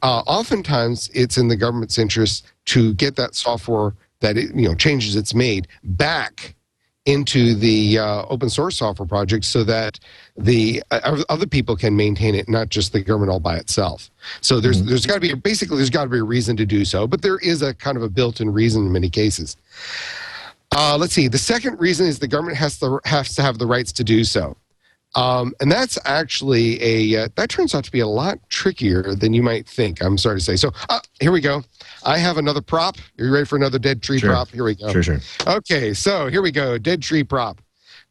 uh, 0.03 0.23
oftentimes 0.27 1.11
it's 1.15 1.39
in 1.39 1.49
the 1.49 1.57
government's 1.57 1.99
interest 1.99 2.47
to 2.67 2.95
get 2.95 3.17
that 3.17 3.35
software 3.35 3.95
that 4.21 4.37
it, 4.37 4.55
you 4.55 4.69
know 4.69 4.75
changes 4.75 5.17
it's 5.17 5.35
made 5.35 5.69
back 5.85 6.55
into 7.05 7.55
the 7.55 7.99
uh, 7.99 8.25
open 8.29 8.51
source 8.51 8.77
software 8.77 9.07
project 9.07 9.45
so 9.45 9.63
that 9.63 9.99
the 10.37 10.83
uh, 10.91 11.23
other 11.29 11.47
people 11.47 11.77
can 11.77 11.95
maintain 11.95 12.35
it 12.35 12.49
not 12.49 12.69
just 12.69 12.93
the 12.93 13.01
government 13.01 13.31
all 13.31 13.39
by 13.39 13.57
itself. 13.57 14.11
So 14.41 14.59
there's 14.61 14.83
there's 14.83 15.07
got 15.07 15.15
to 15.15 15.21
be 15.21 15.33
basically 15.35 15.77
there's 15.77 15.91
got 15.91 16.05
to 16.05 16.11
be 16.11 16.19
a 16.19 16.25
reason 16.25 16.57
to 16.57 16.67
do 16.67 16.85
so 16.85 17.07
but 17.07 17.23
there 17.23 17.39
is 17.39 17.63
a 17.63 17.75
kind 17.75 17.97
of 17.97 18.03
a 18.03 18.09
built-in 18.09 18.53
reason 18.53 18.87
in 18.87 18.93
many 18.93 19.09
cases. 19.09 19.57
Uh, 20.75 20.97
let's 20.99 21.15
see 21.15 21.29
the 21.29 21.39
second 21.39 21.79
reason 21.79 22.07
is 22.07 22.19
the 22.19 22.29
government 22.29 22.59
has 22.59 22.79
to 22.81 23.01
has 23.05 23.35
to 23.37 23.43
have 23.43 23.59
the 23.59 23.67
rights 23.67 23.93
to 23.93 24.05
do 24.05 24.25
so 24.25 24.57
um, 25.15 25.55
and 25.61 25.71
that's 25.73 25.99
actually 26.05 26.83
a 26.83 27.25
uh, 27.25 27.29
that 27.37 27.49
turns 27.49 27.75
out 27.75 27.85
to 27.85 27.91
be 27.93 28.01
a 28.01 28.07
lot 28.07 28.39
trickier 28.51 29.15
than 29.15 29.33
you 29.33 29.43
might 29.43 29.67
think. 29.67 30.03
I'm 30.03 30.19
sorry 30.19 30.39
to 30.39 30.45
say. 30.45 30.57
So 30.57 30.73
uh, 30.89 31.01
here 31.21 31.33
we 31.33 31.41
go. 31.41 31.63
I 32.05 32.19
have 32.19 32.37
another 32.37 32.61
prop. 32.61 32.97
Are 33.19 33.25
you 33.25 33.33
ready 33.33 33.47
for 33.47 33.57
another 33.57 33.79
dead 33.79 34.03
tree 34.03 34.19
Sure. 34.19 34.31
prop? 34.31 34.49
Here 34.49 34.65
we 34.65 34.75
go. 34.75 34.93
Sure, 34.93 35.03
sure. 35.03 35.21
Okay, 35.47 35.95
so 35.95 36.29
here 36.29 36.43
we 36.43 36.51
go. 36.53 36.77
Dead 36.79 37.03
tree 37.03 37.25
prop. 37.25 37.61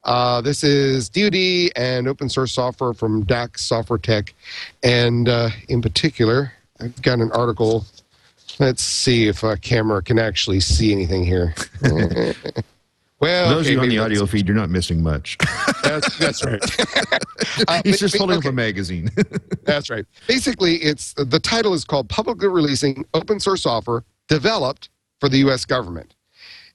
Uh, 0.03 0.39
this 0.41 0.63
is 0.63 1.10
DoD 1.10 1.71
and 1.75 2.08
open 2.08 2.29
source 2.29 2.51
software 2.51 2.93
from 2.93 3.23
DACS 3.25 3.60
Software 3.62 3.97
Tech, 3.97 4.34
and 4.84 5.27
uh, 5.27 5.49
in 5.69 5.81
particular, 5.81 6.53
I've 6.79 7.01
got 7.01 7.19
an 7.19 7.31
article. 7.31 7.86
Let's 8.60 8.84
see 8.84 9.27
if 9.27 9.43
a 9.43 9.58
camera 9.58 10.01
can 10.03 10.19
actually 10.19 10.60
see 10.60 10.91
anything 10.91 11.25
here. 11.25 11.55
well, 13.26 13.50
Those 13.50 13.66
of 13.66 13.74
you 13.74 13.80
on 13.80 13.90
the 13.90 13.98
audio 13.98 14.28
feed, 14.28 14.48
you're 14.48 14.56
not 14.56 14.70
missing 14.70 15.02
much. 15.02 15.36
That's, 15.84 16.16
that's 16.18 16.46
right. 16.46 16.62
Uh, 17.70 17.82
He's 17.86 18.00
just 18.00 18.18
holding 18.18 18.38
okay. 18.38 18.50
up 18.50 18.52
a 18.52 18.56
magazine. 18.56 19.10
That's 19.64 19.90
right. 19.90 20.06
Basically, 20.28 20.76
it's 20.76 21.14
the 21.14 21.40
title 21.40 21.74
is 21.74 21.86
called 21.86 22.10
Publicly 22.10 22.50
Releasing 22.50 23.06
Open 23.14 23.40
Source 23.40 23.64
Software 23.64 24.04
Developed 24.28 24.90
for 25.22 25.30
the 25.30 25.38
U.S. 25.38 25.64
Government. 25.64 26.16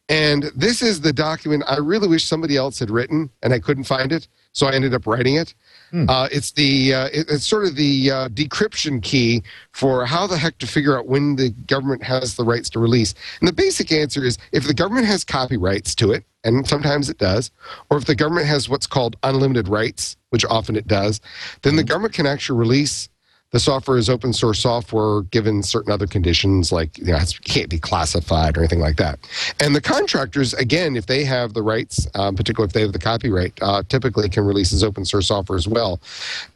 And 0.09 0.45
this 0.57 0.81
is 0.81 1.03
the 1.03 1.13
document 1.13 1.65
I 1.69 1.77
really 1.79 2.09
wish 2.09 2.25
somebody 2.25 2.57
else 2.57 2.79
had 2.79 2.91
written, 2.91 3.31
and 3.43 3.53
I 3.53 3.59
couldn't 3.59 3.85
find 3.85 4.11
it, 4.11 4.27
so 4.53 4.67
I 4.67 4.75
ended 4.75 4.95
up 4.95 5.07
writing 5.07 5.35
it. 5.35 5.55
Uh, 5.93 6.29
it's 6.31 6.53
the 6.53 6.95
uh, 6.95 7.07
it- 7.13 7.27
it's 7.29 7.47
sort 7.47 7.65
of 7.65 7.75
the 7.75 8.11
uh, 8.11 8.29
decryption 8.29 9.03
key 9.03 9.43
for 9.73 10.07
how 10.07 10.27
the 10.27 10.39
heck 10.39 10.57
to 10.59 10.67
figure 10.67 10.97
out 10.97 11.07
when 11.09 11.37
the 11.37 11.51
government 11.67 12.03
has 12.03 12.37
the 12.37 12.45
rights 12.45 12.71
to 12.71 12.79
release. 12.79 13.15
And 13.41 13.49
the 13.49 13.53
basic 13.53 13.91
answer 13.91 14.25
is 14.25 14.39
if 14.53 14.67
the 14.67 14.75
government 14.75 15.07
has 15.07 15.25
copyrights 15.25 15.95
to 15.97 16.13
it, 16.13 16.25
and 16.45 16.67
sometimes 16.67 17.11
it 17.11 17.19
does, 17.19 17.51
or 17.91 17.99
if 17.99 18.05
the 18.05 18.15
government 18.15 18.47
has 18.47 18.69
what's 18.69 18.87
called 18.87 19.17
unlimited 19.23 19.69
rights, 19.69 20.17
which 20.31 20.45
often 20.47 20.77
it 20.77 20.87
does, 20.87 21.21
then 21.63 21.77
the 21.77 21.85
government 21.85 22.15
can 22.15 22.27
actually 22.27 22.59
release 22.59 23.09
the 23.51 23.61
software 23.61 23.97
is 23.97 24.09
open 24.09 24.33
source 24.33 24.61
software 24.61 25.23
given 25.23 25.63
certain 25.63 25.93
other 25.93 26.07
conditions 26.07 26.71
like 26.71 26.97
you 26.99 27.07
know, 27.07 27.17
it 27.17 27.39
can't 27.45 27.69
be 27.69 27.79
classified 27.79 28.57
or 28.57 28.61
anything 28.61 28.81
like 28.81 28.97
that. 28.97 29.19
And 29.59 29.75
the 29.75 29.81
contractors 29.81 30.55
again 30.55 30.97
if 30.97 31.07
they 31.07 31.25
have 31.25 31.55
the 31.55 31.63
rights 31.63 32.07
um, 32.15 32.37
particularly 32.37 32.69
if 32.69 32.73
they 32.73 32.83
have 32.83 32.93
the 32.93 32.99
copyright 32.99 33.53
uh, 33.63 33.83
typically 33.89 34.29
can 34.29 34.45
release 34.45 34.73
as 34.73 34.85
open 34.85 35.05
source 35.05 35.29
software 35.29 35.59
as 35.59 35.69
well. 35.69 36.01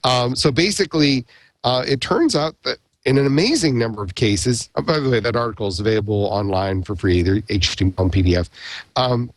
Um, 0.04 0.36
so 0.36 0.50
basically 0.50 1.24
uh, 1.64 1.84
it 1.86 2.00
turns 2.00 2.36
out 2.36 2.54
that 2.62 2.78
in 3.04 3.18
an 3.18 3.26
amazing 3.26 3.78
number 3.78 4.02
of 4.02 4.14
cases 4.14 4.70
uh, 4.76 4.82
by 4.82 4.98
the 4.98 5.10
way 5.10 5.20
that 5.20 5.36
article 5.36 5.66
is 5.66 5.80
available 5.80 6.26
online 6.26 6.82
for 6.82 6.96
free 6.96 7.18
either 7.18 7.40
html 7.42 7.98
and 7.98 8.12
pdf 8.12 8.48
um, 8.96 9.30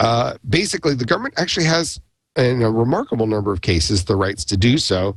uh, 0.00 0.34
basically 0.48 0.94
the 0.94 1.04
government 1.04 1.34
actually 1.36 1.64
has 1.64 2.00
in 2.36 2.62
a 2.62 2.70
remarkable 2.70 3.26
number 3.26 3.52
of 3.52 3.60
cases 3.60 4.04
the 4.04 4.16
rights 4.16 4.44
to 4.44 4.56
do 4.56 4.78
so 4.78 5.16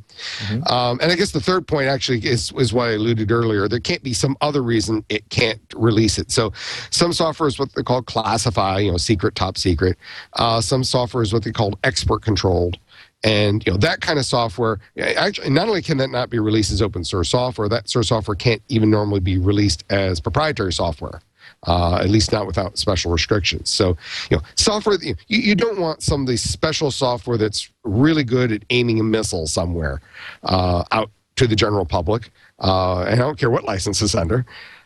um, 0.67 0.99
and 1.01 1.11
I 1.11 1.15
guess 1.15 1.31
the 1.31 1.39
third 1.39 1.67
point 1.67 1.87
actually 1.87 2.25
is, 2.25 2.51
is 2.53 2.73
what 2.73 2.89
I 2.89 2.91
alluded 2.93 3.31
earlier. 3.31 3.67
There 3.67 3.79
can't 3.79 4.03
be 4.03 4.13
some 4.13 4.37
other 4.41 4.61
reason 4.61 5.03
it 5.09 5.29
can't 5.29 5.61
release 5.75 6.17
it. 6.17 6.31
So 6.31 6.53
some 6.89 7.13
software 7.13 7.47
is 7.47 7.59
what 7.59 7.73
they 7.73 7.83
call 7.83 8.01
classify, 8.01 8.79
you 8.79 8.91
know, 8.91 8.97
secret, 8.97 9.35
top 9.35 9.57
secret. 9.57 9.97
Uh, 10.33 10.61
some 10.61 10.83
software 10.83 11.23
is 11.23 11.33
what 11.33 11.43
they 11.43 11.51
call 11.51 11.77
export 11.83 12.21
controlled. 12.21 12.77
And 13.23 13.65
you 13.65 13.71
know 13.71 13.79
that 13.79 14.01
kind 14.01 14.19
of 14.19 14.25
software. 14.25 14.79
Actually, 14.99 15.49
not 15.49 15.67
only 15.67 15.81
can 15.81 15.97
that 15.97 16.11
not 16.11 16.29
be 16.29 16.37
released 16.37 16.71
as 16.71 16.83
open 16.83 17.03
source 17.03 17.29
software, 17.29 17.67
that 17.67 17.89
sort 17.89 18.05
of 18.05 18.07
software 18.07 18.35
can't 18.35 18.61
even 18.67 18.91
normally 18.91 19.19
be 19.19 19.39
released 19.39 19.83
as 19.89 20.19
proprietary 20.19 20.71
software. 20.71 21.21
Uh, 21.67 21.97
at 21.97 22.09
least 22.09 22.31
not 22.31 22.47
without 22.47 22.77
special 22.77 23.11
restrictions. 23.11 23.69
So, 23.69 23.97
you 24.29 24.37
know, 24.37 24.43
software 24.55 24.97
you, 25.01 25.15
you 25.27 25.53
don't 25.53 25.79
want 25.79 26.01
some 26.01 26.21
of 26.21 26.27
the 26.27 26.37
special 26.37 26.91
software 26.91 27.37
that's 27.37 27.69
really 27.83 28.23
good 28.23 28.53
at 28.53 28.63
aiming 28.69 29.01
a 29.01 29.03
missile 29.03 29.47
somewhere 29.47 29.99
uh, 30.43 30.85
out 30.93 31.11
to 31.35 31.45
the 31.45 31.57
general 31.57 31.85
public. 31.85 32.31
Uh, 32.59 33.01
and 33.01 33.19
I 33.19 33.23
don't 33.23 33.37
care 33.37 33.49
what 33.49 33.65
license 33.65 34.01
it's 34.01 34.15
under. 34.15 34.45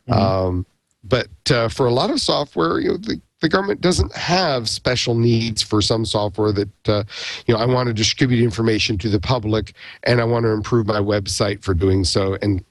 Um, 0.09 0.65
but 1.03 1.29
uh, 1.51 1.67
for 1.67 1.85
a 1.85 1.91
lot 1.91 2.09
of 2.09 2.19
software, 2.19 2.79
you 2.79 2.89
know, 2.89 2.97
the, 2.97 3.21
the 3.41 3.49
government 3.49 3.81
doesn't 3.81 4.13
have 4.15 4.67
special 4.67 5.15
needs 5.15 5.61
for 5.61 5.81
some 5.81 6.05
software 6.05 6.51
that, 6.51 6.89
uh, 6.89 7.03
you 7.45 7.53
know, 7.53 7.59
I 7.59 7.65
want 7.65 7.87
to 7.87 7.93
distribute 7.93 8.43
information 8.43 8.97
to 8.99 9.09
the 9.09 9.19
public 9.19 9.73
and 10.03 10.19
I 10.19 10.23
want 10.23 10.45
to 10.45 10.49
improve 10.49 10.87
my 10.87 10.99
website 10.99 11.63
for 11.63 11.73
doing 11.73 12.03
so. 12.03 12.37
And 12.41 12.63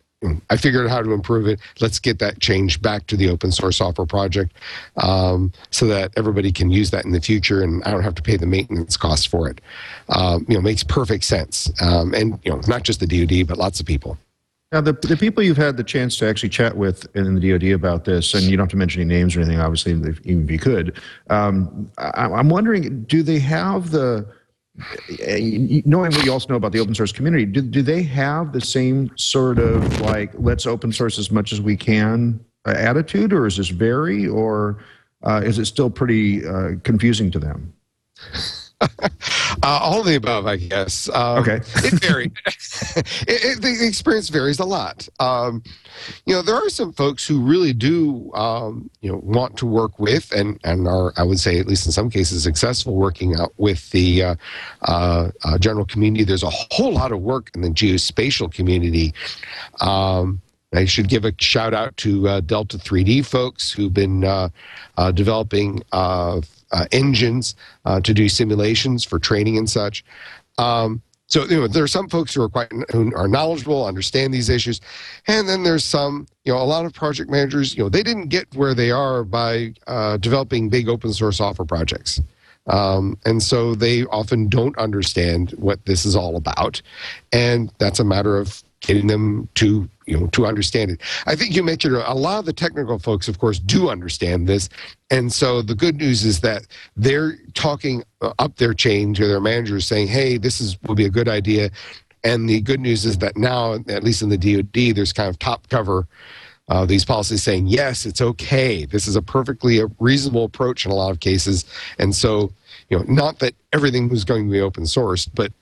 I 0.51 0.57
figured 0.57 0.87
out 0.87 0.91
how 0.91 1.03
to 1.03 1.13
improve 1.13 1.47
it. 1.47 1.61
Let's 1.81 1.99
get 1.99 2.19
that 2.19 2.41
change 2.41 2.83
back 2.83 3.07
to 3.07 3.17
the 3.17 3.31
open 3.31 3.53
source 3.53 3.79
software 3.79 4.07
project 4.07 4.53
um, 4.99 5.51
so 5.71 5.87
that 5.87 6.13
everybody 6.17 6.53
can 6.53 6.71
use 6.71 6.91
that 6.91 7.07
in 7.07 7.13
the 7.13 7.21
future 7.21 7.63
and 7.63 7.83
I 7.85 7.91
don't 7.91 8.03
have 8.03 8.17
to 8.17 8.23
pay 8.23 8.37
the 8.37 8.47
maintenance 8.47 8.97
costs 8.99 9.25
for 9.25 9.49
it. 9.49 9.61
Um, 10.11 10.45
you 10.47 10.55
know, 10.55 10.61
makes 10.61 10.85
perfect 10.85 11.25
sense. 11.25 11.73
Um, 11.81 12.13
and, 12.13 12.39
you 12.45 12.53
know, 12.53 12.61
not 12.69 12.83
just 12.83 13.01
the 13.01 13.07
DoD, 13.07 13.47
but 13.47 13.57
lots 13.57 13.81
of 13.81 13.87
people. 13.87 14.19
Now, 14.73 14.81
the, 14.81 14.93
the 14.93 15.17
people 15.17 15.43
you've 15.43 15.57
had 15.57 15.77
the 15.77 15.83
chance 15.83 16.17
to 16.19 16.29
actually 16.29 16.51
chat 16.51 16.77
with 16.77 17.05
in 17.17 17.35
the 17.35 17.51
DoD 17.51 17.71
about 17.73 18.05
this, 18.05 18.35
and 18.35 18.45
you 18.45 18.57
don't 18.57 18.67
have 18.67 18.71
to 18.71 18.77
mention 18.77 19.01
any 19.03 19.13
names 19.13 19.35
or 19.35 19.41
anything, 19.41 19.59
obviously, 19.59 19.93
if, 19.93 20.21
even 20.25 20.45
if 20.45 20.51
you 20.51 20.59
could. 20.61 21.01
Um, 21.29 21.91
I, 21.99 22.27
I'm 22.27 22.49
wondering, 22.49 23.03
do 23.05 23.25
they 23.25 23.41
have 23.41 23.91
the, 23.91 24.29
knowing 24.79 26.13
what 26.13 26.25
you 26.25 26.33
also 26.33 26.49
know 26.49 26.57
about 26.57 26.73
the 26.73 26.81
open 26.81 26.95
source 26.95 27.13
community, 27.13 27.45
do, 27.45 27.61
do 27.61 27.83
they 27.83 28.03
have 28.03 28.53
the 28.53 28.61
same 28.61 29.11
sort 29.17 29.59
of 29.59 30.01
like, 30.01 30.33
let's 30.35 30.67
open 30.67 30.93
source 30.93 31.19
as 31.19 31.31
much 31.31 31.53
as 31.53 31.61
we 31.61 31.77
can 31.77 32.41
uh, 32.67 32.75
attitude, 32.77 33.33
or 33.33 33.47
is 33.47 33.57
this 33.57 33.69
vary, 33.69 34.27
or 34.27 34.83
uh, 35.25 35.43
is 35.45 35.59
it 35.59 35.67
still 35.67 35.91
pretty 35.91 36.47
uh, 36.47 36.73
confusing 36.85 37.31
to 37.31 37.39
them? 37.39 37.73
Uh, 39.63 39.79
all 39.83 40.01
of 40.01 40.07
the 40.07 40.15
above, 40.15 40.47
I 40.47 40.57
guess. 40.57 41.09
Um, 41.11 41.41
Okay. 41.41 41.57
it 41.77 41.93
varies. 42.01 42.31
the 43.27 43.79
experience 43.87 44.31
varies 44.31 44.59
a 44.59 44.65
lot. 44.65 45.07
Um, 45.19 45.63
you 46.25 46.35
know, 46.35 46.41
there 46.41 46.55
are 46.55 46.69
some 46.71 46.93
folks 46.93 47.27
who 47.27 47.41
really 47.43 47.75
do, 47.75 48.33
um, 48.33 48.89
you 49.03 49.11
know, 49.11 49.19
want 49.23 49.59
to 49.59 49.67
work 49.67 49.99
with 49.99 50.33
and 50.33 50.59
and 50.65 50.89
are, 50.89 51.13
I 51.19 51.25
would 51.25 51.39
say, 51.39 51.59
at 51.59 51.67
least 51.67 51.85
in 51.85 51.93
some 51.93 52.09
cases, 52.09 52.43
successful 52.43 52.95
working 52.95 53.37
out 53.39 53.53
with 53.59 53.91
the 53.91 54.23
uh, 54.23 54.35
uh, 54.83 55.31
uh, 55.45 55.59
general 55.59 55.85
community. 55.85 56.25
There's 56.25 56.43
a 56.43 56.51
whole 56.51 56.93
lot 56.93 57.13
of 57.13 57.21
work 57.21 57.51
in 57.55 57.61
the 57.61 57.69
geospatial 57.71 58.53
community. 58.53 59.13
Um, 59.81 60.41
I 60.73 60.85
should 60.85 61.09
give 61.09 61.25
a 61.25 61.33
shout 61.39 61.75
out 61.75 61.97
to 61.99 62.29
uh, 62.29 62.41
Delta 62.41 62.79
3D 62.79 63.27
folks 63.27 63.71
who've 63.73 63.93
been 63.93 64.25
uh, 64.25 64.49
uh, 64.97 65.11
developing 65.11 65.83
uh, 66.73 66.87
engines 66.93 67.55
uh, 67.85 68.01
to 68.01 68.15
do 68.15 68.29
simulations 68.29 69.05
for 69.05 69.19
training 69.19 69.59
and 69.59 69.69
such. 69.69 70.05
Um, 70.59 71.03
so 71.27 71.45
you 71.45 71.61
know, 71.61 71.69
there 71.69 71.85
are 71.85 71.89
some 71.89 72.09
folks 72.09 72.35
who 72.35 72.43
are 72.43 72.49
quite 72.49 72.73
who 72.91 73.15
are 73.15 73.29
knowledgeable, 73.29 73.87
understand 73.87 74.35
these 74.35 74.49
issues, 74.49 74.81
and 75.29 75.49
then 75.49 75.63
there's 75.63 75.85
some, 75.85 76.27
you 76.45 76.53
know, 76.53 76.59
a 76.59 76.65
lot 76.65 76.85
of 76.85 76.93
project 76.93 77.31
managers, 77.31 77.77
you 77.77 77.85
know, 77.85 77.89
they 77.89 78.03
didn't 78.03 78.29
get 78.29 78.53
where 78.57 78.75
they 78.75 78.91
are 78.91 79.23
by 79.23 79.73
uh, 79.87 80.17
developing 80.17 80.69
big 80.69 80.89
open 80.89 81.13
source 81.13 81.39
software 81.39 81.67
projects. 81.67 82.21
Um, 82.67 83.17
and 83.25 83.43
so 83.43 83.75
they 83.75 84.05
often 84.07 84.49
don't 84.49 84.77
understand 84.77 85.53
what 85.53 85.85
this 85.87 86.05
is 86.05 86.15
all 86.15 86.37
about. 86.37 86.83
And 87.33 87.73
that's 87.79 88.01
a 88.01 88.05
matter 88.05 88.37
of 88.37 88.63
getting 88.81 89.07
them 89.07 89.49
to 89.55 89.89
you 90.07 90.19
know 90.19 90.27
to 90.29 90.47
understand 90.47 90.91
it. 90.91 91.01
I 91.27 91.37
think 91.37 91.55
you 91.55 91.63
mentioned 91.63 91.97
a 91.97 92.15
lot 92.15 92.39
of 92.39 92.47
the 92.47 92.53
technical 92.53 92.99
folks, 92.99 93.29
of 93.29 93.39
course, 93.39 93.59
do 93.59 93.89
understand 93.89 94.47
this, 94.47 94.69
and 95.11 95.33
so 95.33 95.63
the 95.63 95.75
good 95.75 95.97
news 95.97 96.25
is 96.25 96.41
that 96.41 96.67
they're 96.97 97.37
talking 97.55 98.03
uh, 98.21 98.33
up 98.39 98.57
their 98.57 98.75
chain 98.75 99.15
to 99.15 99.27
their 99.27 99.41
managers, 99.41 99.87
saying, 99.87 100.09
"Hey, 100.09 100.39
this 100.39 100.61
is 100.61 100.79
will 100.87 100.95
be 100.95 101.07
a 101.07 101.11
good 101.11 101.29
idea." 101.29 101.71
And 102.23 102.49
the 102.49 102.61
good 102.61 102.81
news 102.81 103.07
is 103.07 103.17
that 103.19 103.39
now, 103.39 103.75
at 103.89 104.05
least 104.05 104.21
in 104.21 104.29
the 104.29 104.37
DoD, 104.37 104.95
there's 104.95 105.13
kind 105.13 105.31
of 105.31 105.39
top 105.39 105.69
cover 105.69 106.07
uh, 106.71 106.87
these 106.87 107.05
policies 107.05 107.43
saying, 107.43 107.67
yes, 107.67 108.07
it's 108.07 108.21
okay. 108.21 108.85
This 108.85 109.09
is 109.09 109.17
a 109.17 109.23
perfectly 109.23 109.81
reasonable 109.99 110.45
approach 110.45 110.87
in 110.87 110.93
a 110.93 110.95
lot 110.95 111.11
of 111.11 111.19
cases. 111.19 111.65
And 111.99 112.15
so, 112.15 112.53
you 112.89 112.99
know, 112.99 113.05
not 113.09 113.41
that 113.41 113.55
everything 113.73 114.09
was 114.09 114.25
going 114.25 114.47
to 114.47 114.53
be 114.53 114.61
open 114.61 114.85
sourced, 114.85 115.29
but 115.35 115.53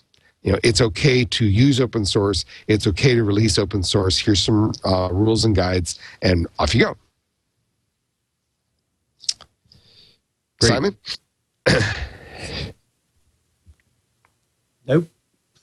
you 0.42 0.52
know, 0.52 0.58
it's 0.62 0.80
okay 0.80 1.24
to 1.24 1.44
use 1.44 1.80
open 1.80 2.04
source. 2.04 2.44
It's 2.68 2.86
okay 2.86 3.14
to 3.14 3.24
release 3.24 3.58
open 3.58 3.82
source. 3.82 4.18
Here's 4.18 4.40
some 4.40 4.72
uh, 4.84 5.08
rules 5.12 5.44
and 5.44 5.54
guides, 5.54 5.98
and 6.22 6.46
off 6.58 6.74
you 6.74 6.84
go. 6.84 6.96
Great. 10.60 10.68
Simon? 10.68 10.96
Nope. 14.86 15.08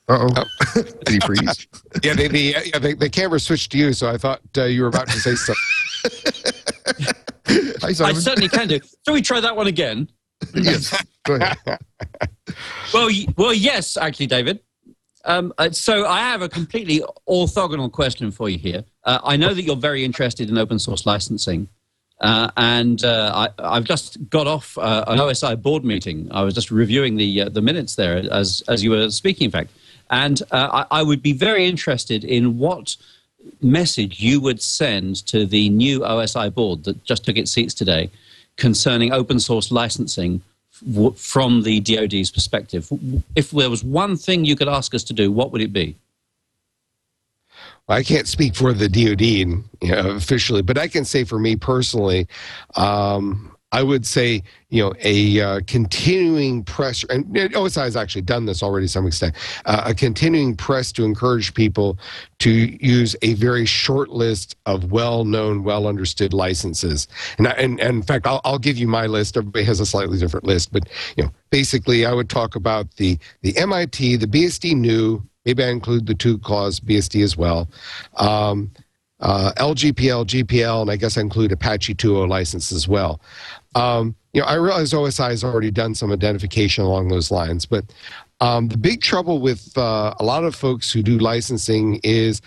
Uh 0.08 0.30
oh. 0.38 0.44
Did 0.76 1.10
he 1.10 1.20
freeze? 1.20 1.68
Yeah, 2.04 2.14
the, 2.14 2.28
the, 2.28 2.56
yeah, 2.72 2.78
the, 2.80 2.94
the 2.94 3.10
camera 3.10 3.40
switched 3.40 3.72
to 3.72 3.78
you, 3.78 3.92
so 3.92 4.08
I 4.08 4.18
thought 4.18 4.40
uh, 4.56 4.66
you 4.66 4.84
were 4.84 4.88
about 4.90 5.08
to 5.08 5.20
say 5.20 5.34
something. 5.34 7.14
Hi, 7.82 7.88
I 7.88 7.92
Simon. 7.94 8.22
certainly 8.22 8.50
can 8.50 8.68
do. 8.68 8.80
Shall 9.04 9.16
we 9.16 9.24
try 9.24 9.40
that 9.40 9.56
one 9.56 9.66
again? 9.68 10.08
Yes. 10.54 11.04
Go 11.24 11.36
ahead. 11.36 11.58
Well, 12.94 13.10
well, 13.36 13.54
yes, 13.54 13.98
actually, 13.98 14.28
David. 14.28 14.60
Um, 15.26 15.54
uh, 15.58 15.72
so 15.72 16.06
I 16.06 16.20
have 16.20 16.42
a 16.42 16.50
completely 16.50 17.02
orthogonal 17.28 17.92
question 17.92 18.32
for 18.32 18.48
you 18.48 18.58
here. 18.58 18.84
Uh, 19.04 19.20
I 19.24 19.36
know 19.38 19.54
that 19.54 19.64
you're 19.64 19.76
very 19.76 20.06
interested 20.06 20.50
in 20.50 20.58
open 20.58 20.78
source 20.80 21.06
licensing, 21.06 21.68
uh, 22.22 22.52
and 22.56 23.04
uh, 23.04 23.50
I, 23.60 23.76
I've 23.78 23.84
just 23.84 24.30
got 24.30 24.48
off 24.48 24.78
uh, 24.78 25.04
an 25.08 25.18
OSI 25.18 25.62
board 25.62 25.84
meeting. 25.84 26.28
I 26.32 26.44
was 26.44 26.54
just 26.54 26.72
reviewing 26.72 27.18
the 27.18 27.42
uh, 27.42 27.50
the 27.50 27.62
minutes 27.62 27.96
there 27.96 28.18
as 28.32 28.64
as 28.68 28.84
you 28.84 28.92
were 28.92 29.10
speaking, 29.10 29.46
in 29.46 29.52
fact, 29.52 29.72
and 30.12 30.42
I, 30.52 30.86
I 30.92 31.04
would 31.04 31.24
be 31.24 31.34
very 31.34 31.66
interested 31.66 32.24
in 32.24 32.60
what 32.60 32.96
message 33.62 34.20
you 34.20 34.40
would 34.40 34.62
send 34.62 35.26
to 35.28 35.46
the 35.46 35.70
new 35.70 36.00
OSI 36.02 36.54
board 36.54 36.84
that 36.84 37.04
just 37.04 37.26
took 37.26 37.38
its 37.38 37.52
seats 37.52 37.74
today 37.74 38.10
concerning 38.58 39.12
open 39.12 39.40
source 39.40 39.72
licensing 39.72 40.42
w- 40.92 41.12
from 41.12 41.64
the 41.64 41.80
DoD's 41.80 42.32
perspective. 42.32 42.90
If 43.36 43.52
there 43.52 43.70
was 43.70 43.84
one 43.84 44.18
thing 44.18 44.46
you 44.46 44.56
could 44.56 44.68
ask 44.68 44.94
us 44.94 45.04
to 45.06 45.14
do, 45.14 45.32
what 45.32 45.52
would 45.52 45.62
it 45.62 45.74
be? 45.74 45.96
I 47.88 48.02
can't 48.02 48.28
speak 48.28 48.56
for 48.56 48.74
the 48.74 48.90
DoD 48.90 49.22
you 49.22 49.64
know, 49.84 50.10
officially, 50.12 50.64
but 50.64 50.78
I 50.78 50.88
can 50.88 51.06
say 51.06 51.24
for 51.24 51.38
me 51.38 51.56
personally, 51.56 52.28
um, 52.76 53.55
I 53.76 53.84
would 53.84 54.06
say 54.06 54.42
you 54.70 54.82
know 54.82 54.94
a 55.04 55.42
uh, 55.42 55.60
continuing 55.68 56.64
press, 56.64 57.04
and 57.10 57.26
OSI 57.26 57.84
has 57.84 57.98
actually 57.98 58.22
done 58.22 58.46
this 58.46 58.64
already 58.64 58.86
to 58.86 58.92
some 58.92 59.06
extent. 59.06 59.36
Uh, 59.66 59.82
a 59.88 59.94
continuing 59.94 60.56
press 60.56 60.94
to 60.94 61.04
encourage 61.04 61.54
people 61.54 62.00
to 62.40 62.52
use 62.52 63.18
a 63.22 63.34
very 63.34 63.66
short 63.66 64.12
list 64.12 64.56
of 64.66 64.94
well-known, 64.94 65.66
well-understood 65.66 66.34
licenses. 66.34 67.10
And, 67.38 67.50
I, 67.50 67.52
and, 67.52 67.80
and 67.82 67.98
in 67.98 68.02
fact, 68.02 68.26
I'll, 68.26 68.40
I'll 68.46 68.60
give 68.60 68.78
you 68.78 68.88
my 68.88 69.08
list. 69.08 69.36
Everybody 69.36 69.66
has 69.66 69.82
a 69.82 69.86
slightly 69.86 70.18
different 70.18 70.46
list, 70.46 70.72
but 70.72 70.88
you 71.18 71.26
know, 71.26 71.32
basically, 71.50 72.06
I 72.06 72.14
would 72.14 72.30
talk 72.30 72.56
about 72.56 72.96
the 72.96 73.20
the 73.42 73.58
MIT, 73.58 74.16
the 74.16 74.28
BSD 74.28 74.74
new. 74.74 75.22
Maybe 75.44 75.66
I 75.66 75.68
include 75.68 76.06
the 76.06 76.16
two 76.16 76.38
clause 76.38 76.80
BSD 76.80 77.22
as 77.24 77.36
well. 77.36 77.68
Um, 78.16 78.72
uh, 79.20 79.52
LGPL, 79.58 80.26
GPL, 80.26 80.82
and 80.82 80.92
I 80.92 80.98
guess 80.98 81.18
I 81.18 81.22
include 81.22 81.52
Apache 81.52 81.96
2.0 81.96 82.28
license 82.28 82.72
as 82.72 82.88
well. 82.88 83.22
Um, 83.76 84.16
you 84.34 84.42
know, 84.42 84.48
I 84.48 84.56
realize 84.56 84.92
OSI 84.92 85.30
has 85.30 85.44
already 85.44 85.72
done 85.72 85.96
some 85.96 86.12
identification 86.12 86.84
along 86.84 87.10
those 87.10 87.32
lines, 87.32 87.66
but 87.66 87.86
um, 88.42 88.68
the 88.68 88.78
big 88.78 89.02
trouble 89.02 89.40
with 89.40 89.78
uh, 89.78 90.14
a 90.20 90.24
lot 90.24 90.44
of 90.44 90.56
folks 90.56 90.92
who 90.92 91.02
do 91.02 91.18
licensing 91.18 92.00
is 92.04 92.42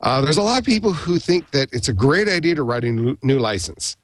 uh, 0.00 0.20
there's 0.20 0.36
a 0.36 0.42
lot 0.42 0.58
of 0.58 0.64
people 0.64 0.92
who 0.92 1.18
think 1.18 1.50
that 1.50 1.68
it's 1.72 1.88
a 1.88 1.92
great 1.92 2.28
idea 2.28 2.54
to 2.54 2.62
write 2.62 2.84
a 2.84 2.90
new, 2.90 3.38
license. 3.38 3.96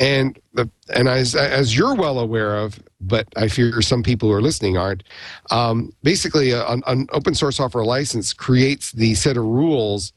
And 0.00 0.38
the 0.54 0.68
and 0.92 1.08
as 1.08 1.36
as 1.36 1.76
you're 1.76 1.94
well 1.94 2.18
aware 2.18 2.56
of, 2.56 2.80
but 3.00 3.28
I 3.36 3.46
fear 3.46 3.80
some 3.80 4.02
people 4.02 4.28
who 4.28 4.34
are 4.34 4.42
listening 4.42 4.76
aren't. 4.76 5.04
Um, 5.52 5.92
basically, 6.02 6.50
a, 6.50 6.66
an, 6.66 6.82
an 6.88 7.06
open 7.12 7.36
source 7.36 7.56
software 7.56 7.84
license 7.84 8.32
creates 8.32 8.90
the 8.90 9.14
set 9.14 9.36
of 9.36 9.44
rules 9.44 10.12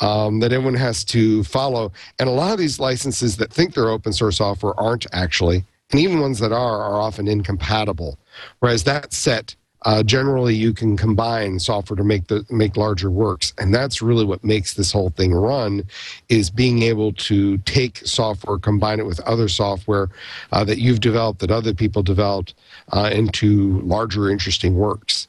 um, 0.00 0.40
that 0.40 0.52
everyone 0.52 0.74
has 0.74 1.04
to 1.04 1.44
follow. 1.44 1.92
And 2.18 2.28
a 2.28 2.32
lot 2.32 2.52
of 2.52 2.58
these 2.58 2.78
licenses 2.78 3.36
that 3.36 3.52
think 3.52 3.74
they're 3.74 3.88
open 3.88 4.12
source 4.12 4.38
software 4.38 4.78
aren't 4.78 5.06
actually, 5.12 5.64
and 5.90 6.00
even 6.00 6.20
ones 6.20 6.38
that 6.38 6.52
are 6.52 6.82
are 6.82 7.00
often 7.00 7.28
incompatible. 7.28 8.18
Whereas 8.60 8.84
that 8.84 9.12
set, 9.12 9.54
uh, 9.84 10.02
generally, 10.02 10.54
you 10.54 10.72
can 10.72 10.96
combine 10.96 11.58
software 11.58 11.96
to 11.96 12.04
make 12.04 12.26
the 12.28 12.44
make 12.48 12.76
larger 12.76 13.10
works, 13.10 13.52
and 13.58 13.74
that's 13.74 14.00
really 14.00 14.24
what 14.24 14.42
makes 14.42 14.74
this 14.74 14.90
whole 14.90 15.10
thing 15.10 15.32
run. 15.32 15.84
Is 16.30 16.50
being 16.50 16.82
able 16.82 17.12
to 17.12 17.58
take 17.58 17.98
software, 17.98 18.58
combine 18.58 18.98
it 18.98 19.06
with 19.06 19.20
other 19.20 19.48
software 19.48 20.08
uh, 20.52 20.64
that 20.64 20.78
you've 20.78 21.00
developed, 21.00 21.40
that 21.40 21.50
other 21.50 21.74
people 21.74 22.02
developed, 22.02 22.54
uh, 22.92 23.10
into 23.12 23.80
larger, 23.80 24.30
interesting 24.30 24.74
works. 24.74 25.28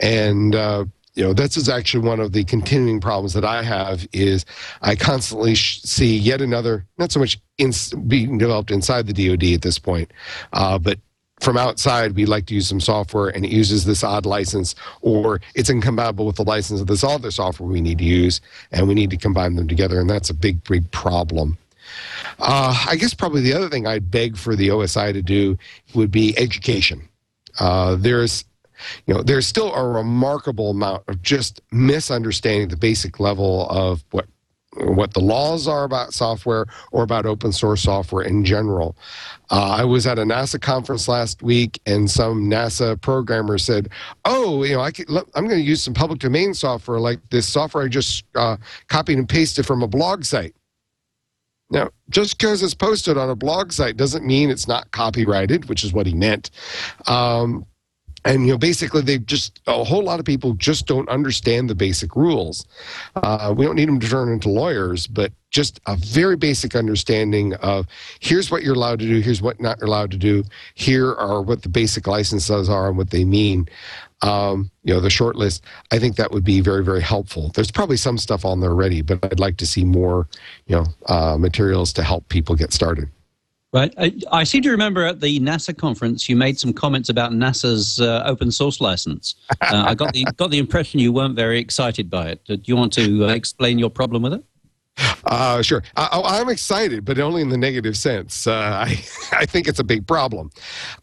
And 0.00 0.54
uh, 0.54 0.84
you 1.14 1.22
know 1.22 1.32
this 1.32 1.56
is 1.56 1.68
actually 1.68 2.06
one 2.06 2.20
of 2.20 2.32
the 2.32 2.44
continuing 2.44 3.00
problems 3.00 3.32
that 3.32 3.44
i 3.44 3.62
have 3.62 4.06
is 4.12 4.44
i 4.82 4.94
constantly 4.94 5.54
see 5.54 6.16
yet 6.16 6.40
another 6.40 6.84
not 6.98 7.12
so 7.12 7.20
much 7.20 7.38
in, 7.58 7.72
being 8.06 8.38
developed 8.38 8.70
inside 8.70 9.06
the 9.06 9.12
dod 9.12 9.44
at 9.44 9.62
this 9.62 9.78
point 9.78 10.12
uh, 10.52 10.78
but 10.78 10.98
from 11.40 11.56
outside 11.56 12.14
we 12.14 12.26
like 12.26 12.46
to 12.46 12.54
use 12.54 12.68
some 12.68 12.80
software 12.80 13.28
and 13.28 13.44
it 13.44 13.50
uses 13.50 13.84
this 13.84 14.04
odd 14.04 14.24
license 14.24 14.74
or 15.02 15.40
it's 15.54 15.70
incompatible 15.70 16.26
with 16.26 16.36
the 16.36 16.44
license 16.44 16.80
of 16.80 16.86
this 16.86 17.04
other 17.04 17.30
software 17.30 17.68
we 17.68 17.80
need 17.80 17.98
to 17.98 18.04
use 18.04 18.40
and 18.72 18.86
we 18.86 18.94
need 18.94 19.10
to 19.10 19.16
combine 19.16 19.54
them 19.56 19.68
together 19.68 20.00
and 20.00 20.08
that's 20.08 20.30
a 20.30 20.34
big 20.34 20.62
big 20.64 20.88
problem. 20.90 21.58
Uh, 22.38 22.84
i 22.88 22.96
guess 22.96 23.12
probably 23.12 23.40
the 23.42 23.52
other 23.52 23.68
thing 23.68 23.86
i'd 23.86 24.10
beg 24.10 24.36
for 24.36 24.56
the 24.56 24.68
osi 24.68 25.12
to 25.12 25.22
do 25.22 25.58
would 25.94 26.10
be 26.10 26.36
education. 26.38 27.06
Uh, 27.60 27.94
there's 27.96 28.44
you 29.06 29.14
know, 29.14 29.22
there's 29.22 29.46
still 29.46 29.74
a 29.74 29.88
remarkable 29.88 30.70
amount 30.70 31.04
of 31.08 31.22
just 31.22 31.60
misunderstanding 31.72 32.68
the 32.68 32.76
basic 32.76 33.20
level 33.20 33.68
of 33.70 34.04
what 34.10 34.26
what 34.76 35.14
the 35.14 35.20
laws 35.20 35.68
are 35.68 35.84
about 35.84 36.12
software 36.12 36.66
or 36.92 37.02
about 37.04 37.26
open 37.26 37.52
source 37.52 37.82
software 37.82 38.24
in 38.24 38.44
general. 38.44 38.96
Uh, 39.50 39.76
I 39.78 39.84
was 39.84 40.06
at 40.06 40.18
a 40.18 40.22
NASA 40.22 40.60
conference 40.60 41.06
last 41.06 41.42
week, 41.42 41.80
and 41.86 42.10
some 42.10 42.50
NASA 42.50 43.00
programmer 43.00 43.58
said, 43.58 43.88
"Oh, 44.24 44.64
you 44.64 44.74
know, 44.74 44.80
I 44.80 44.90
I'm 45.34 45.46
going 45.46 45.60
to 45.60 45.66
use 45.66 45.82
some 45.82 45.94
public 45.94 46.20
domain 46.20 46.54
software 46.54 46.98
like 46.98 47.20
this 47.30 47.48
software 47.48 47.84
I 47.84 47.88
just 47.88 48.24
uh, 48.34 48.56
copied 48.88 49.18
and 49.18 49.28
pasted 49.28 49.66
from 49.66 49.82
a 49.82 49.88
blog 49.88 50.24
site." 50.24 50.54
Now, 51.70 51.90
just 52.10 52.38
because 52.38 52.62
it's 52.62 52.74
posted 52.74 53.16
on 53.16 53.30
a 53.30 53.34
blog 53.34 53.72
site 53.72 53.96
doesn't 53.96 54.24
mean 54.24 54.50
it's 54.50 54.68
not 54.68 54.90
copyrighted, 54.92 55.68
which 55.68 55.82
is 55.82 55.92
what 55.92 56.06
he 56.06 56.14
meant. 56.14 56.50
Um, 57.06 57.66
and 58.24 58.46
you 58.46 58.52
know, 58.52 58.58
basically, 58.58 59.02
they 59.02 59.18
just 59.18 59.60
a 59.66 59.84
whole 59.84 60.02
lot 60.02 60.18
of 60.18 60.24
people 60.24 60.54
just 60.54 60.86
don't 60.86 61.08
understand 61.08 61.68
the 61.68 61.74
basic 61.74 62.16
rules. 62.16 62.66
Uh, 63.16 63.52
we 63.56 63.64
don't 63.64 63.76
need 63.76 63.88
them 63.88 64.00
to 64.00 64.08
turn 64.08 64.32
into 64.32 64.48
lawyers, 64.48 65.06
but 65.06 65.32
just 65.50 65.78
a 65.86 65.96
very 65.96 66.36
basic 66.36 66.74
understanding 66.74 67.54
of 67.56 67.86
here's 68.20 68.50
what 68.50 68.62
you're 68.62 68.74
allowed 68.74 68.98
to 68.98 69.06
do, 69.06 69.20
here's 69.20 69.42
what 69.42 69.60
not 69.60 69.80
allowed 69.82 70.10
to 70.10 70.16
do, 70.16 70.42
here 70.74 71.14
are 71.14 71.42
what 71.42 71.62
the 71.62 71.68
basic 71.68 72.06
licenses 72.06 72.68
are 72.68 72.88
and 72.88 72.96
what 72.96 73.10
they 73.10 73.24
mean. 73.24 73.68
Um, 74.22 74.70
you 74.84 74.94
know, 74.94 75.00
the 75.00 75.10
short 75.10 75.36
list. 75.36 75.62
I 75.90 75.98
think 75.98 76.16
that 76.16 76.30
would 76.30 76.44
be 76.44 76.62
very, 76.62 76.82
very 76.82 77.02
helpful. 77.02 77.50
There's 77.54 77.70
probably 77.70 77.98
some 77.98 78.16
stuff 78.16 78.46
on 78.46 78.60
there 78.60 78.70
already, 78.70 79.02
but 79.02 79.18
I'd 79.22 79.38
like 79.38 79.58
to 79.58 79.66
see 79.66 79.84
more, 79.84 80.28
you 80.66 80.76
know, 80.76 80.86
uh, 81.06 81.36
materials 81.36 81.92
to 81.94 82.02
help 82.02 82.26
people 82.30 82.54
get 82.54 82.72
started. 82.72 83.10
Right. 83.74 83.92
I, 83.98 84.14
I 84.30 84.44
seem 84.44 84.62
to 84.62 84.70
remember 84.70 85.04
at 85.04 85.20
the 85.20 85.40
NASA 85.40 85.76
conference 85.76 86.28
you 86.28 86.36
made 86.36 86.60
some 86.60 86.72
comments 86.72 87.08
about 87.08 87.32
NASA's 87.32 88.00
uh, 88.00 88.22
open 88.24 88.52
source 88.52 88.80
license. 88.80 89.34
Uh, 89.60 89.84
I 89.88 89.96
got 89.96 90.12
the 90.12 90.24
got 90.36 90.52
the 90.52 90.58
impression 90.58 91.00
you 91.00 91.12
weren't 91.12 91.34
very 91.34 91.58
excited 91.58 92.08
by 92.08 92.28
it. 92.28 92.44
Do 92.44 92.60
you 92.66 92.76
want 92.76 92.92
to 92.92 93.24
uh, 93.24 93.28
explain 93.34 93.80
your 93.80 93.90
problem 93.90 94.22
with 94.22 94.34
it? 94.34 94.44
Uh, 95.24 95.60
sure. 95.60 95.82
I, 95.96 96.22
I'm 96.24 96.48
excited, 96.48 97.04
but 97.04 97.18
only 97.18 97.42
in 97.42 97.48
the 97.48 97.58
negative 97.58 97.96
sense. 97.96 98.46
Uh, 98.46 98.84
I, 98.86 99.04
I 99.32 99.44
think 99.44 99.66
it's 99.66 99.80
a 99.80 99.84
big 99.84 100.06
problem. 100.06 100.50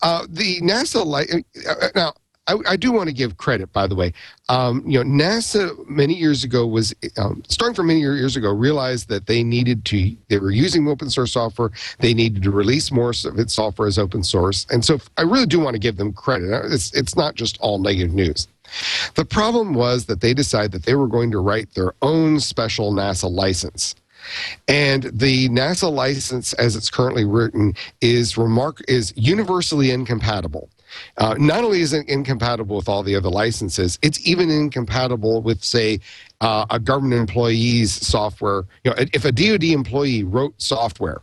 Uh, 0.02 0.26
the 0.30 0.62
NASA, 0.62 1.06
li- 1.06 1.44
uh, 1.68 1.88
now, 1.94 2.14
I, 2.48 2.56
I 2.68 2.76
do 2.76 2.92
want 2.92 3.08
to 3.08 3.14
give 3.14 3.38
credit, 3.38 3.72
by 3.72 3.88
the 3.88 3.96
way. 3.96 4.14
Um, 4.50 4.84
you 4.86 5.02
know, 5.02 5.06
NASA 5.06 5.88
many 5.88 6.16
years 6.16 6.44
ago 6.44 6.66
was 6.66 6.94
um, 7.18 7.44
starting 7.48 7.76
from 7.76 7.88
many 7.88 8.00
years 8.00 8.36
ago 8.36 8.52
realized 8.52 9.10
that 9.10 9.28
they 9.28 9.44
needed 9.44 9.86
to. 9.86 10.16
They 10.28 10.40
were 10.40 10.52
using 10.52 10.88
open 10.88 11.10
source 11.10 11.34
software. 11.34 11.72
They 12.00 12.14
needed 12.14 12.42
to 12.44 12.52
release 12.52 12.92
more 12.92 13.12
of 13.12 13.38
its 13.40 13.54
software 13.54 13.88
as 13.88 14.00
open 14.00 14.24
source, 14.24 14.66
and 14.72 14.84
so 14.84 15.00
I 15.18 15.22
really 15.22 15.46
do 15.46 15.60
want 15.60 15.76
to 15.76 15.80
give 15.80 15.98
them 15.98 16.14
credit. 16.14 16.50
It's 16.72 16.92
it's 16.94 17.16
not 17.16 17.36
just 17.36 17.60
all 17.62 17.78
negative 17.78 18.14
news. 18.14 18.48
The 19.16 19.26
problem 19.26 19.74
was 19.74 20.06
that 20.06 20.22
they 20.22 20.34
decided 20.34 20.72
that 20.72 20.84
they 20.84 20.96
were 20.96 21.08
going 21.08 21.32
to 21.32 21.40
write 21.40 21.74
their 21.74 21.94
own 22.02 22.40
special 22.40 22.94
NASA 22.94 23.30
license. 23.30 23.96
And 24.68 25.04
the 25.04 25.50
NASA 25.50 25.92
license, 25.92 26.54
as 26.54 26.76
it's 26.76 26.90
currently 26.90 27.26
written, 27.26 27.74
is 28.02 28.38
remark 28.38 28.82
is 28.88 29.14
universally 29.16 29.92
incompatible. 29.92 30.70
Uh, 31.18 31.36
not 31.38 31.64
only 31.64 31.82
is 31.82 31.94
it 31.94 32.08
incompatible 32.08 32.76
with 32.76 32.90
all 32.90 33.04
the 33.04 33.16
other 33.16 33.30
licenses, 33.30 33.98
it's 34.02 34.26
even 34.28 34.50
incompatible 34.50 35.42
with, 35.42 35.64
say, 35.64 36.00
uh, 36.42 36.66
a 36.70 36.80
government 36.80 37.20
employee's 37.20 37.92
software. 37.92 38.64
You 38.84 38.92
know, 38.92 39.06
if 39.14 39.26
a 39.26 39.32
DoD 39.32 39.64
employee 39.66 40.24
wrote 40.24 40.54
software, 40.62 41.22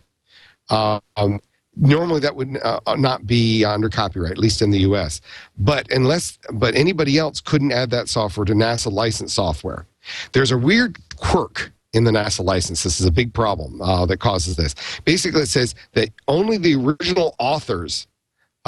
um, 0.71 1.41
normally 1.77 2.21
that 2.21 2.35
would 2.35 2.59
uh, 2.63 2.81
not 2.97 3.27
be 3.27 3.65
under 3.65 3.89
copyright, 3.89 4.33
at 4.33 4.39
least 4.39 4.63
in 4.63 4.71
the 4.71 4.81
U.S. 4.81 5.21
But 5.59 5.91
unless, 5.91 6.39
but 6.53 6.75
anybody 6.75 7.19
else 7.19 7.41
couldn't 7.41 7.73
add 7.73 7.91
that 7.91 8.09
software 8.09 8.45
to 8.45 8.53
NASA 8.53 8.91
licensed 8.91 9.35
software. 9.35 9.87
There's 10.33 10.51
a 10.51 10.59
weird 10.59 10.99
quirk 11.17 11.73
in 11.93 12.05
the 12.05 12.11
NASA 12.11 12.45
license. 12.45 12.83
This 12.83 13.01
is 13.01 13.07
a 13.07 13.11
big 13.11 13.33
problem 13.33 13.81
uh, 13.81 14.07
that 14.07 14.19
causes 14.19 14.57
this. 14.57 14.75
Basically, 15.05 15.43
it 15.43 15.49
says 15.49 15.75
that 15.93 16.11
only 16.27 16.59
the 16.59 16.75
original 16.75 17.35
authors 17.39 18.07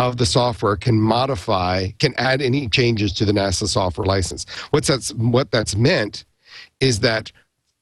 of 0.01 0.17
the 0.17 0.25
software 0.25 0.77
can 0.77 0.99
modify, 0.99 1.89
can 1.99 2.15
add 2.17 2.41
any 2.41 2.69
changes 2.69 3.13
to 3.13 3.27
the 3.27 3.33
NASA 3.33 3.69
software 3.69 4.07
license. 4.07 4.47
What's 4.71 4.89
that's 4.89 5.13
what 5.13 5.51
that's 5.51 5.77
meant 5.77 6.25
is 6.81 7.01
that 7.01 7.31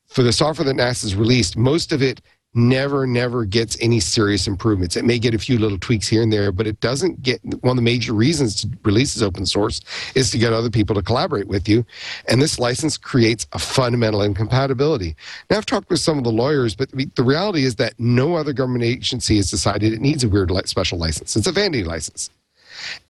for 0.08 0.24
the 0.24 0.32
software 0.32 0.64
that 0.64 0.74
NASA's 0.74 1.14
released, 1.14 1.56
most 1.56 1.92
of 1.92 2.02
it 2.02 2.20
never, 2.54 3.06
never 3.06 3.44
gets 3.44 3.76
any 3.80 4.00
serious 4.00 4.46
improvements. 4.46 4.96
It 4.96 5.04
may 5.04 5.18
get 5.18 5.34
a 5.34 5.38
few 5.38 5.58
little 5.58 5.78
tweaks 5.78 6.08
here 6.08 6.22
and 6.22 6.32
there, 6.32 6.50
but 6.50 6.66
it 6.66 6.80
doesn't 6.80 7.22
get 7.22 7.40
one 7.60 7.72
of 7.72 7.76
the 7.76 7.82
major 7.82 8.14
reasons 8.14 8.62
to 8.62 8.70
release 8.84 9.14
as 9.16 9.22
open 9.22 9.44
source 9.46 9.80
is 10.14 10.30
to 10.30 10.38
get 10.38 10.52
other 10.52 10.70
people 10.70 10.94
to 10.96 11.02
collaborate 11.02 11.46
with 11.46 11.68
you. 11.68 11.84
And 12.26 12.40
this 12.40 12.58
license 12.58 12.96
creates 12.96 13.46
a 13.52 13.58
fundamental 13.58 14.22
incompatibility. 14.22 15.14
Now, 15.50 15.58
I've 15.58 15.66
talked 15.66 15.90
with 15.90 16.00
some 16.00 16.18
of 16.18 16.24
the 16.24 16.32
lawyers, 16.32 16.74
but 16.74 16.90
the 16.90 17.22
reality 17.22 17.64
is 17.64 17.76
that 17.76 17.94
no 17.98 18.34
other 18.34 18.52
government 18.52 18.84
agency 18.84 19.36
has 19.36 19.50
decided 19.50 19.92
it 19.92 20.00
needs 20.00 20.24
a 20.24 20.28
weird 20.28 20.50
special 20.66 20.98
license. 20.98 21.36
It's 21.36 21.46
a 21.46 21.52
vanity 21.52 21.84
license. 21.84 22.30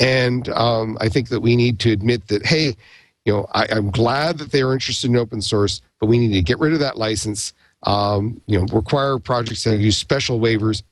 And 0.00 0.48
um, 0.50 0.98
I 1.00 1.08
think 1.08 1.28
that 1.28 1.40
we 1.40 1.54
need 1.54 1.78
to 1.80 1.92
admit 1.92 2.28
that, 2.28 2.44
hey, 2.44 2.74
you 3.24 3.32
know, 3.32 3.46
I, 3.52 3.66
I'm 3.70 3.90
glad 3.90 4.38
that 4.38 4.52
they 4.52 4.62
are 4.62 4.72
interested 4.72 5.10
in 5.10 5.16
open 5.16 5.42
source, 5.42 5.82
but 6.00 6.06
we 6.06 6.18
need 6.18 6.32
to 6.32 6.42
get 6.42 6.58
rid 6.58 6.72
of 6.72 6.80
that 6.80 6.96
license 6.96 7.52
um, 7.84 8.40
you 8.46 8.58
know, 8.58 8.66
require 8.72 9.18
projects 9.18 9.64
that 9.64 9.78
use 9.78 9.96
special 9.96 10.40
waivers. 10.40 10.82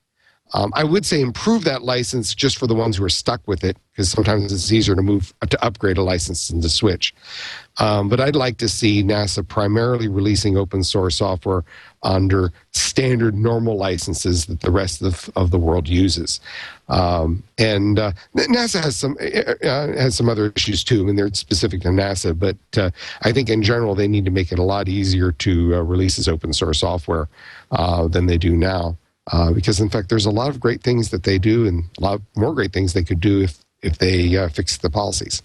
Um, 0.54 0.72
I 0.76 0.84
would 0.84 1.04
say 1.04 1.20
improve 1.20 1.64
that 1.64 1.82
license 1.82 2.34
just 2.34 2.56
for 2.58 2.66
the 2.66 2.74
ones 2.74 2.96
who 2.96 3.04
are 3.04 3.08
stuck 3.08 3.40
with 3.46 3.64
it, 3.64 3.76
because 3.92 4.08
sometimes 4.10 4.52
it's 4.52 4.70
easier 4.70 4.94
to 4.94 5.02
move 5.02 5.34
to 5.48 5.64
upgrade 5.64 5.98
a 5.98 6.02
license 6.02 6.48
than 6.48 6.60
to 6.62 6.68
switch. 6.68 7.14
Um, 7.78 8.08
but 8.08 8.20
I'd 8.20 8.36
like 8.36 8.56
to 8.58 8.68
see 8.68 9.02
NASA 9.02 9.46
primarily 9.46 10.08
releasing 10.08 10.56
open 10.56 10.82
source 10.84 11.16
software 11.16 11.64
under 12.02 12.52
standard 12.72 13.34
normal 13.34 13.76
licenses 13.76 14.46
that 14.46 14.60
the 14.60 14.70
rest 14.70 15.02
of, 15.02 15.28
of 15.34 15.50
the 15.50 15.58
world 15.58 15.88
uses. 15.88 16.40
Um, 16.88 17.42
and 17.58 17.98
uh, 17.98 18.12
NASA 18.36 18.80
has 18.80 18.96
some 18.96 19.16
uh, 19.20 19.98
has 19.98 20.16
some 20.16 20.28
other 20.28 20.52
issues 20.54 20.84
too. 20.84 21.02
I 21.02 21.04
mean, 21.04 21.16
they're 21.16 21.34
specific 21.34 21.82
to 21.82 21.88
NASA, 21.88 22.38
but 22.38 22.56
uh, 22.78 22.90
I 23.22 23.32
think 23.32 23.50
in 23.50 23.62
general 23.62 23.96
they 23.96 24.08
need 24.08 24.24
to 24.24 24.30
make 24.30 24.52
it 24.52 24.60
a 24.60 24.62
lot 24.62 24.88
easier 24.88 25.32
to 25.32 25.74
uh, 25.74 25.80
release 25.80 26.18
as 26.18 26.28
open 26.28 26.52
source 26.52 26.80
software 26.80 27.28
uh, 27.72 28.06
than 28.06 28.26
they 28.26 28.38
do 28.38 28.56
now. 28.56 28.96
Uh, 29.32 29.52
because 29.52 29.80
in 29.80 29.88
fact, 29.88 30.08
there's 30.08 30.26
a 30.26 30.30
lot 30.30 30.48
of 30.48 30.60
great 30.60 30.82
things 30.82 31.10
that 31.10 31.24
they 31.24 31.38
do, 31.38 31.66
and 31.66 31.84
a 31.98 32.00
lot 32.00 32.20
more 32.36 32.54
great 32.54 32.72
things 32.72 32.92
they 32.92 33.04
could 33.04 33.20
do 33.20 33.42
if 33.42 33.58
if 33.82 33.98
they 33.98 34.36
uh, 34.36 34.48
fix 34.48 34.78
the 34.78 34.90
policies. 34.90 35.42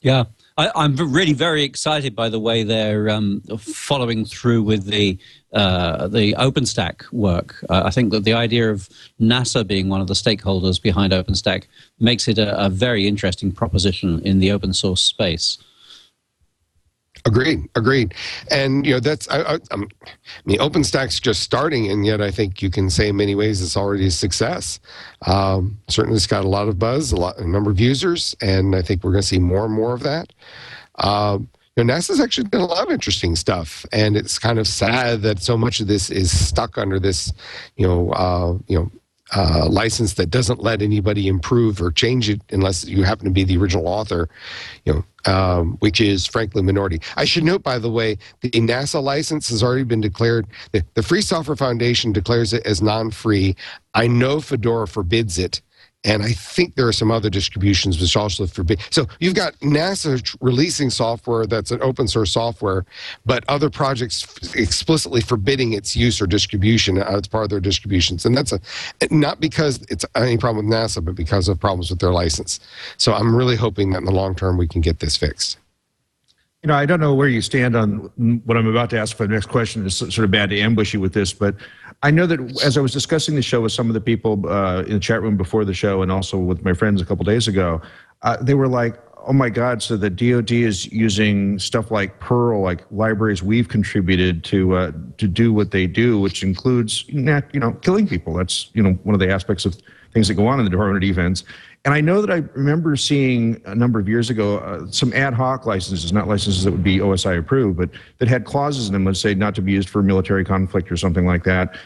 Yeah, 0.00 0.24
I, 0.58 0.70
I'm 0.74 0.96
really 0.96 1.32
very 1.32 1.62
excited 1.62 2.14
by 2.14 2.28
the 2.28 2.40
way 2.40 2.64
they're 2.64 3.08
um, 3.08 3.42
following 3.58 4.24
through 4.24 4.64
with 4.64 4.86
the 4.86 5.18
uh, 5.52 6.08
the 6.08 6.34
OpenStack 6.34 7.10
work. 7.12 7.64
Uh, 7.70 7.82
I 7.84 7.90
think 7.90 8.10
that 8.12 8.24
the 8.24 8.32
idea 8.32 8.70
of 8.70 8.88
NASA 9.20 9.66
being 9.66 9.88
one 9.88 10.00
of 10.00 10.08
the 10.08 10.14
stakeholders 10.14 10.82
behind 10.82 11.12
OpenStack 11.12 11.64
makes 12.00 12.26
it 12.26 12.38
a, 12.38 12.66
a 12.66 12.68
very 12.68 13.06
interesting 13.06 13.52
proposition 13.52 14.20
in 14.20 14.40
the 14.40 14.50
open 14.50 14.72
source 14.72 15.02
space. 15.02 15.58
Agreed, 17.24 17.68
agreed, 17.76 18.14
and 18.50 18.84
you 18.84 18.94
know 18.94 19.00
that's 19.00 19.28
I, 19.28 19.54
I, 19.54 19.58
I 19.70 19.76
mean 19.76 20.58
OpenStack's 20.58 21.20
just 21.20 21.40
starting, 21.40 21.88
and 21.88 22.04
yet 22.04 22.20
I 22.20 22.32
think 22.32 22.60
you 22.60 22.68
can 22.68 22.90
say 22.90 23.10
in 23.10 23.16
many 23.16 23.36
ways 23.36 23.62
it's 23.62 23.76
already 23.76 24.08
a 24.08 24.10
success. 24.10 24.80
Um, 25.26 25.78
certainly, 25.86 26.16
it's 26.16 26.26
got 26.26 26.44
a 26.44 26.48
lot 26.48 26.66
of 26.66 26.80
buzz, 26.80 27.12
a 27.12 27.16
lot, 27.16 27.38
a 27.38 27.46
number 27.46 27.70
of 27.70 27.78
users, 27.78 28.34
and 28.40 28.74
I 28.74 28.82
think 28.82 29.04
we're 29.04 29.12
going 29.12 29.22
to 29.22 29.28
see 29.28 29.38
more 29.38 29.64
and 29.64 29.72
more 29.72 29.94
of 29.94 30.02
that. 30.02 30.32
Um, 30.96 31.48
you 31.76 31.84
know, 31.84 31.94
NASA's 31.94 32.20
actually 32.20 32.48
done 32.48 32.60
a 32.60 32.66
lot 32.66 32.84
of 32.84 32.92
interesting 32.92 33.36
stuff, 33.36 33.86
and 33.92 34.16
it's 34.16 34.38
kind 34.38 34.58
of 34.58 34.66
sad 34.66 35.22
that 35.22 35.40
so 35.40 35.56
much 35.56 35.78
of 35.78 35.86
this 35.86 36.10
is 36.10 36.36
stuck 36.36 36.76
under 36.76 36.98
this, 36.98 37.32
you 37.76 37.86
know, 37.86 38.10
uh, 38.10 38.58
you 38.66 38.78
know, 38.78 38.90
uh, 39.34 39.66
license 39.68 40.14
that 40.14 40.30
doesn't 40.30 40.62
let 40.62 40.82
anybody 40.82 41.26
improve 41.26 41.80
or 41.80 41.90
change 41.90 42.28
it 42.28 42.40
unless 42.50 42.84
you 42.84 43.02
happen 43.02 43.24
to 43.24 43.30
be 43.30 43.44
the 43.44 43.56
original 43.56 43.88
author, 43.88 44.28
you 44.84 44.92
know, 44.92 45.32
um, 45.32 45.76
which 45.78 46.00
is 46.00 46.26
frankly 46.26 46.62
minority. 46.62 47.00
I 47.16 47.24
should 47.24 47.44
note, 47.44 47.62
by 47.62 47.78
the 47.78 47.90
way, 47.90 48.18
the 48.40 48.50
NASA 48.50 49.02
license 49.02 49.48
has 49.48 49.62
already 49.62 49.84
been 49.84 50.00
declared. 50.00 50.46
The, 50.72 50.84
the 50.94 51.02
Free 51.02 51.22
Software 51.22 51.56
Foundation 51.56 52.12
declares 52.12 52.52
it 52.52 52.66
as 52.66 52.82
non-free. 52.82 53.56
I 53.94 54.06
know 54.06 54.40
Fedora 54.40 54.86
forbids 54.86 55.38
it. 55.38 55.62
And 56.04 56.22
I 56.22 56.32
think 56.32 56.74
there 56.74 56.88
are 56.88 56.92
some 56.92 57.12
other 57.12 57.30
distributions 57.30 58.00
which 58.00 58.16
also 58.16 58.46
forbid. 58.46 58.80
So 58.90 59.06
you've 59.20 59.34
got 59.34 59.54
NASA 59.60 60.36
releasing 60.40 60.90
software 60.90 61.46
that's 61.46 61.70
an 61.70 61.80
open 61.80 62.08
source 62.08 62.32
software, 62.32 62.84
but 63.24 63.44
other 63.46 63.70
projects 63.70 64.24
explicitly 64.54 65.20
forbidding 65.20 65.74
its 65.74 65.94
use 65.94 66.20
or 66.20 66.26
distribution 66.26 66.98
as 66.98 67.28
part 67.28 67.44
of 67.44 67.50
their 67.50 67.60
distributions. 67.60 68.26
And 68.26 68.36
that's 68.36 68.52
a 68.52 68.60
not 69.10 69.40
because 69.40 69.80
it's 69.90 70.04
any 70.16 70.38
problem 70.38 70.66
with 70.66 70.74
NASA, 70.74 71.04
but 71.04 71.14
because 71.14 71.48
of 71.48 71.60
problems 71.60 71.90
with 71.90 72.00
their 72.00 72.12
license. 72.12 72.58
So 72.96 73.14
I'm 73.14 73.34
really 73.34 73.56
hoping 73.56 73.90
that 73.92 73.98
in 73.98 74.04
the 74.04 74.12
long 74.12 74.34
term 74.34 74.56
we 74.56 74.66
can 74.66 74.80
get 74.80 74.98
this 74.98 75.16
fixed. 75.16 75.58
You 76.62 76.68
know, 76.68 76.74
I 76.74 76.86
don't 76.86 77.00
know 77.00 77.14
where 77.14 77.26
you 77.26 77.42
stand 77.42 77.74
on 77.74 78.10
what 78.44 78.56
I'm 78.56 78.68
about 78.68 78.90
to 78.90 78.98
ask 78.98 79.16
for 79.16 79.26
the 79.26 79.34
next 79.34 79.46
question. 79.46 79.84
It's 79.84 79.96
sort 79.96 80.18
of 80.18 80.30
bad 80.30 80.50
to 80.50 80.60
ambush 80.60 80.94
you 80.94 81.00
with 81.00 81.12
this, 81.12 81.32
but 81.32 81.56
I 82.02 82.10
know 82.10 82.26
that 82.26 82.40
as 82.64 82.76
I 82.76 82.80
was 82.80 82.92
discussing 82.92 83.36
the 83.36 83.42
show 83.42 83.60
with 83.60 83.72
some 83.72 83.88
of 83.88 83.94
the 83.94 84.00
people 84.00 84.48
uh, 84.48 84.82
in 84.82 84.94
the 84.94 85.00
chat 85.00 85.22
room 85.22 85.36
before 85.36 85.64
the 85.64 85.74
show 85.74 86.02
and 86.02 86.10
also 86.10 86.36
with 86.36 86.64
my 86.64 86.72
friends 86.72 87.00
a 87.00 87.04
couple 87.04 87.24
days 87.24 87.46
ago, 87.46 87.80
uh, 88.22 88.36
they 88.42 88.54
were 88.54 88.68
like, 88.68 89.00
oh 89.26 89.32
my 89.32 89.48
God, 89.48 89.82
so 89.82 89.96
the 89.96 90.10
DoD 90.10 90.50
is 90.50 90.90
using 90.92 91.58
stuff 91.58 91.90
like 91.90 92.18
Perl, 92.18 92.60
like 92.60 92.84
libraries 92.90 93.42
we've 93.42 93.68
contributed 93.68 94.42
to 94.44 94.74
uh, 94.76 94.92
to 95.18 95.28
do 95.28 95.52
what 95.52 95.70
they 95.70 95.86
do, 95.86 96.18
which 96.18 96.42
includes 96.42 97.04
you 97.08 97.20
know 97.22 97.72
killing 97.82 98.08
people. 98.08 98.34
That's 98.34 98.70
you 98.74 98.82
know 98.82 98.92
one 99.04 99.14
of 99.14 99.20
the 99.20 99.30
aspects 99.30 99.64
of 99.64 99.76
things 100.12 100.28
that 100.28 100.34
go 100.34 100.46
on 100.46 100.58
in 100.58 100.64
the 100.64 100.70
Department 100.70 101.02
of 101.02 101.08
Defense. 101.08 101.44
And 101.84 101.92
I 101.92 102.00
know 102.00 102.20
that 102.20 102.30
I 102.30 102.44
remember 102.54 102.94
seeing 102.94 103.60
a 103.64 103.74
number 103.74 103.98
of 103.98 104.08
years 104.08 104.30
ago 104.30 104.58
uh, 104.58 104.86
some 104.90 105.12
ad 105.14 105.34
hoc 105.34 105.66
licenses, 105.66 106.12
not 106.12 106.28
licenses 106.28 106.62
that 106.64 106.70
would 106.70 106.84
be 106.84 106.98
OSI 106.98 107.38
approved, 107.38 107.76
but 107.76 107.90
that 108.18 108.28
had 108.28 108.44
clauses 108.44 108.86
in 108.86 108.92
them, 108.92 109.04
let's 109.04 109.20
say 109.20 109.34
not 109.34 109.54
to 109.56 109.62
be 109.62 109.72
used 109.72 109.88
for 109.88 110.02
military 110.02 110.44
conflict 110.44 110.92
or 110.92 110.96
something 110.96 111.26
like 111.26 111.42
that. 111.44 111.76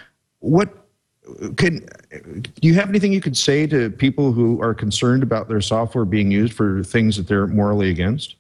What 0.41 0.87
can 1.57 1.89
do 2.61 2.69
you 2.69 2.75
have 2.75 2.89
anything 2.89 3.13
you 3.13 3.21
could 3.21 3.37
say 3.37 3.67
to 3.67 3.91
people 3.91 4.33
who 4.33 4.61
are 4.63 4.75
concerned 4.75 5.23
about 5.23 5.49
their 5.49 5.61
software 5.61 6.05
being 6.05 6.31
used 6.31 6.53
for 6.53 6.85
things 6.85 7.17
that 7.17 7.27
they're 7.27 7.47
morally 7.47 7.91
against? 7.91 8.37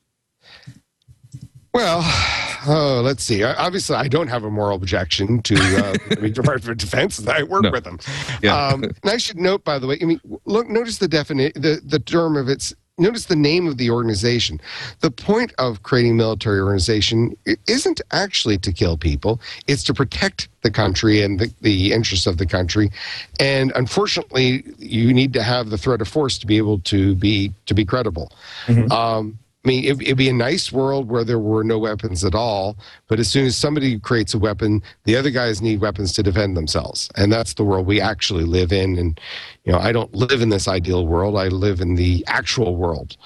Well, 1.76 2.00
oh, 2.66 3.02
let's 3.04 3.22
see. 3.22 3.44
Obviously, 3.44 3.96
I 3.96 4.08
don't 4.08 4.28
have 4.28 4.44
a 4.44 4.50
moral 4.50 4.76
objection 4.76 5.42
to 5.42 5.54
uh, 5.54 5.92
the 6.20 6.30
Department 6.30 6.68
of 6.70 6.78
Defense. 6.78 7.24
I 7.28 7.42
work 7.42 7.64
No. 7.64 7.70
with 7.70 7.84
them. 7.84 7.98
Yeah. 8.42 8.56
Um, 8.56 8.84
and 8.84 8.98
I 9.04 9.18
should 9.18 9.36
note, 9.36 9.62
by 9.62 9.78
the 9.78 9.86
way, 9.86 9.98
I 10.00 10.06
mean, 10.06 10.20
look, 10.46 10.68
notice 10.70 10.96
the 10.98 11.06
definition, 11.08 11.60
the, 11.60 11.82
the 11.84 11.98
term 11.98 12.36
of 12.36 12.48
its. 12.48 12.74
Notice 12.98 13.26
the 13.26 13.36
name 13.36 13.66
of 13.66 13.76
the 13.76 13.90
organization. 13.90 14.58
The 15.00 15.10
point 15.10 15.52
of 15.58 15.82
creating 15.82 16.12
a 16.12 16.14
military 16.14 16.60
organization 16.60 17.36
isn't 17.66 18.00
actually 18.12 18.56
to 18.56 18.72
kill 18.72 18.96
people; 18.96 19.38
it's 19.66 19.82
to 19.84 19.92
protect 19.92 20.48
the 20.62 20.70
country 20.70 21.20
and 21.20 21.38
the, 21.38 21.52
the 21.60 21.92
interests 21.92 22.26
of 22.26 22.38
the 22.38 22.46
country. 22.46 22.90
And 23.38 23.70
unfortunately, 23.76 24.64
you 24.78 25.12
need 25.12 25.34
to 25.34 25.42
have 25.42 25.68
the 25.68 25.76
threat 25.76 26.00
of 26.00 26.08
force 26.08 26.38
to 26.38 26.46
be 26.46 26.56
able 26.56 26.78
to 26.92 27.14
be 27.16 27.52
to 27.66 27.74
be 27.74 27.84
credible. 27.84 28.32
Um, 28.90 29.38
I 29.66 29.68
mean, 29.68 29.84
it, 29.84 30.00
it'd 30.00 30.16
be 30.16 30.28
a 30.28 30.32
nice 30.32 30.70
world 30.70 31.10
where 31.10 31.24
there 31.24 31.40
were 31.40 31.64
no 31.64 31.76
weapons 31.76 32.24
at 32.24 32.36
all. 32.36 32.78
But 33.08 33.18
as 33.18 33.28
soon 33.28 33.46
as 33.46 33.56
somebody 33.56 33.98
creates 33.98 34.32
a 34.32 34.38
weapon, 34.38 34.80
the 35.06 35.16
other 35.16 35.30
guys 35.30 35.60
need 35.60 35.80
weapons 35.80 36.12
to 36.12 36.22
defend 36.22 36.56
themselves, 36.56 37.10
and 37.16 37.32
that's 37.32 37.54
the 37.54 37.64
world 37.64 37.84
we 37.84 38.00
actually 38.00 38.44
live 38.44 38.72
in. 38.72 38.96
And 38.96 39.20
you 39.64 39.72
know, 39.72 39.78
I 39.78 39.90
don't 39.90 40.14
live 40.14 40.40
in 40.40 40.50
this 40.50 40.68
ideal 40.68 41.04
world. 41.04 41.36
I 41.36 41.48
live 41.48 41.80
in 41.80 41.96
the 41.96 42.24
actual 42.28 42.76
world. 42.76 43.16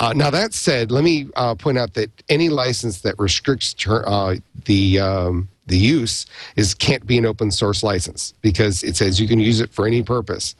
Uh, 0.00 0.12
now 0.16 0.30
that 0.30 0.52
said, 0.52 0.90
let 0.90 1.04
me 1.04 1.28
uh, 1.36 1.54
point 1.54 1.78
out 1.78 1.94
that 1.94 2.10
any 2.28 2.48
license 2.48 3.02
that 3.02 3.16
restricts 3.16 3.72
ter- 3.72 4.04
uh, 4.04 4.34
the 4.64 4.98
um, 4.98 5.48
the 5.66 5.78
use 5.78 6.26
is 6.56 6.74
can't 6.74 7.06
be 7.06 7.16
an 7.18 7.26
open 7.26 7.50
source 7.50 7.82
license 7.82 8.34
because 8.42 8.82
it 8.82 8.96
says 8.96 9.20
you 9.20 9.26
can 9.26 9.40
use 9.40 9.60
it 9.60 9.72
for 9.72 9.86
any 9.86 10.02
purpose. 10.02 10.54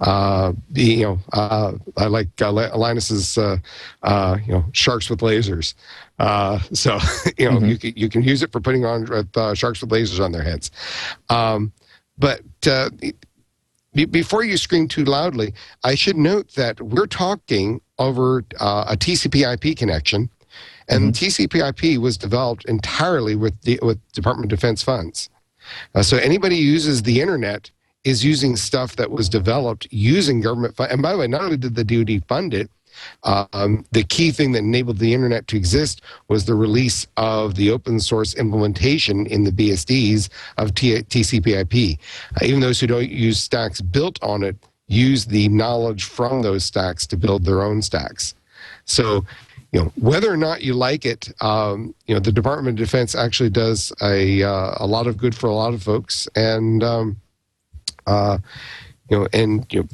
Uh, 0.00 0.52
you 0.72 1.02
know, 1.02 1.18
uh, 1.32 1.72
I 1.96 2.06
like 2.06 2.28
uh, 2.40 2.52
Linus's 2.52 3.36
uh, 3.36 3.56
uh, 4.02 4.38
you 4.46 4.52
know 4.52 4.64
sharks 4.72 5.10
with 5.10 5.20
lasers. 5.20 5.74
Uh, 6.18 6.58
so 6.72 6.98
you 7.38 7.50
know 7.50 7.58
you 7.58 7.78
can, 7.78 7.92
you 7.96 8.08
can 8.08 8.22
use 8.22 8.42
it 8.42 8.52
for 8.52 8.60
putting 8.60 8.84
on 8.84 9.06
uh, 9.34 9.54
sharks 9.54 9.80
with 9.80 9.90
lasers 9.90 10.24
on 10.24 10.32
their 10.32 10.42
heads. 10.42 10.70
Um, 11.28 11.72
but 12.16 12.42
uh, 12.66 12.90
be- 13.92 14.04
before 14.04 14.44
you 14.44 14.56
scream 14.56 14.88
too 14.88 15.04
loudly, 15.04 15.54
I 15.82 15.94
should 15.94 16.16
note 16.16 16.54
that 16.54 16.80
we're 16.80 17.06
talking 17.06 17.80
over 17.98 18.44
uh, 18.60 18.86
a 18.88 18.96
TCP/IP 18.96 19.76
connection, 19.76 20.30
and 20.88 21.14
TCP/IP 21.14 21.98
was 22.00 22.16
developed 22.16 22.64
entirely 22.66 23.36
with 23.36 23.60
the 23.62 23.78
with 23.82 23.98
Department 24.12 24.52
of 24.52 24.56
Defense 24.56 24.82
funds. 24.82 25.30
Uh, 25.94 26.02
so 26.02 26.16
anybody 26.18 26.56
who 26.56 26.62
uses 26.62 27.02
the 27.02 27.20
internet 27.20 27.70
is 28.04 28.24
using 28.24 28.54
stuff 28.54 28.96
that 28.96 29.10
was 29.10 29.28
developed 29.28 29.86
using 29.90 30.40
government 30.40 30.76
fund. 30.76 30.92
And 30.92 31.00
by 31.02 31.12
the 31.12 31.18
way, 31.18 31.26
not 31.26 31.40
only 31.40 31.56
did 31.56 31.74
the 31.74 31.84
DoD 31.84 32.22
fund 32.28 32.52
it, 32.52 32.70
um, 33.24 33.84
the 33.92 34.04
key 34.04 34.30
thing 34.30 34.52
that 34.52 34.60
enabled 34.60 34.98
the 34.98 35.14
internet 35.14 35.46
to 35.48 35.56
exist 35.56 36.02
was 36.28 36.44
the 36.44 36.54
release 36.54 37.06
of 37.16 37.54
the 37.54 37.70
open 37.70 37.98
source 37.98 38.34
implementation 38.34 39.26
in 39.26 39.44
the 39.44 39.50
BSDs 39.50 40.28
of 40.58 40.74
T- 40.74 41.02
TCP/IP. 41.02 41.98
Uh, 42.36 42.44
even 42.44 42.60
those 42.60 42.80
who 42.80 42.86
don't 42.86 43.10
use 43.10 43.40
stacks 43.40 43.80
built 43.80 44.22
on 44.22 44.42
it 44.42 44.56
use 44.86 45.24
the 45.24 45.48
knowledge 45.48 46.04
from 46.04 46.42
those 46.42 46.64
stacks 46.64 47.06
to 47.06 47.16
build 47.16 47.44
their 47.44 47.62
own 47.62 47.82
stacks. 47.82 48.34
So, 48.84 49.24
you 49.74 49.80
know, 49.80 49.92
whether 49.96 50.32
or 50.32 50.36
not 50.36 50.62
you 50.62 50.72
like 50.72 51.04
it, 51.04 51.32
um, 51.42 51.96
you 52.06 52.14
know, 52.14 52.20
the 52.20 52.30
Department 52.30 52.78
of 52.78 52.86
Defense 52.86 53.16
actually 53.16 53.50
does 53.50 53.92
a 54.00 54.44
uh, 54.44 54.74
a 54.76 54.86
lot 54.86 55.08
of 55.08 55.16
good 55.16 55.34
for 55.34 55.48
a 55.48 55.52
lot 55.52 55.74
of 55.74 55.82
folks, 55.82 56.28
and 56.36 56.84
um, 56.84 57.16
uh, 58.06 58.38
you 59.10 59.18
know, 59.18 59.28
and 59.32 59.66
you 59.70 59.80
know, 59.80 59.88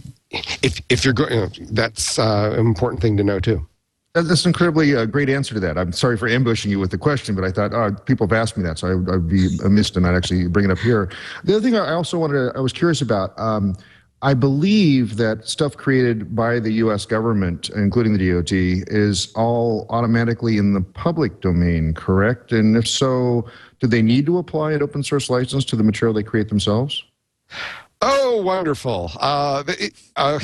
if 0.62 0.82
if 0.90 1.02
you're 1.02 1.14
going, 1.14 1.32
you 1.32 1.40
know, 1.40 1.48
that's 1.70 2.18
uh, 2.18 2.52
an 2.52 2.60
important 2.60 3.00
thing 3.00 3.16
to 3.16 3.24
know 3.24 3.40
too. 3.40 3.66
That's 4.12 4.44
an 4.44 4.50
incredibly 4.50 4.94
uh, 4.94 5.06
great 5.06 5.30
answer 5.30 5.54
to 5.54 5.60
that. 5.60 5.78
I'm 5.78 5.92
sorry 5.92 6.18
for 6.18 6.28
ambushing 6.28 6.70
you 6.70 6.78
with 6.78 6.90
the 6.90 6.98
question, 6.98 7.34
but 7.34 7.44
I 7.44 7.50
thought 7.50 7.72
oh, 7.72 7.96
people 8.04 8.26
have 8.26 8.34
asked 8.34 8.58
me 8.58 8.62
that, 8.64 8.78
so 8.78 8.88
I, 8.88 9.14
I'd 9.14 9.28
be 9.30 9.48
amiss 9.64 9.90
to 9.92 10.00
not 10.00 10.14
actually 10.14 10.46
bring 10.48 10.66
it 10.66 10.70
up 10.70 10.78
here. 10.78 11.08
The 11.44 11.56
other 11.56 11.62
thing 11.62 11.74
I 11.74 11.94
also 11.94 12.18
wanted, 12.18 12.54
I 12.54 12.60
was 12.60 12.74
curious 12.74 13.00
about. 13.00 13.38
Um, 13.38 13.78
I 14.22 14.34
believe 14.34 15.16
that 15.16 15.48
stuff 15.48 15.76
created 15.76 16.36
by 16.36 16.60
the 16.60 16.72
U.S. 16.74 17.06
government, 17.06 17.70
including 17.70 18.16
the 18.16 18.30
DoD, 18.30 18.52
is 18.92 19.32
all 19.34 19.86
automatically 19.88 20.58
in 20.58 20.74
the 20.74 20.82
public 20.82 21.40
domain, 21.40 21.94
correct? 21.94 22.52
And 22.52 22.76
if 22.76 22.86
so, 22.86 23.48
do 23.78 23.86
they 23.86 24.02
need 24.02 24.26
to 24.26 24.36
apply 24.36 24.72
an 24.72 24.82
open 24.82 25.02
source 25.02 25.30
license 25.30 25.64
to 25.66 25.76
the 25.76 25.82
material 25.82 26.12
they 26.12 26.22
create 26.22 26.50
themselves? 26.50 27.02
Oh, 28.02 28.42
wonderful! 28.42 29.10
Uh, 29.20 29.62
it, 29.66 29.94
uh, 30.16 30.38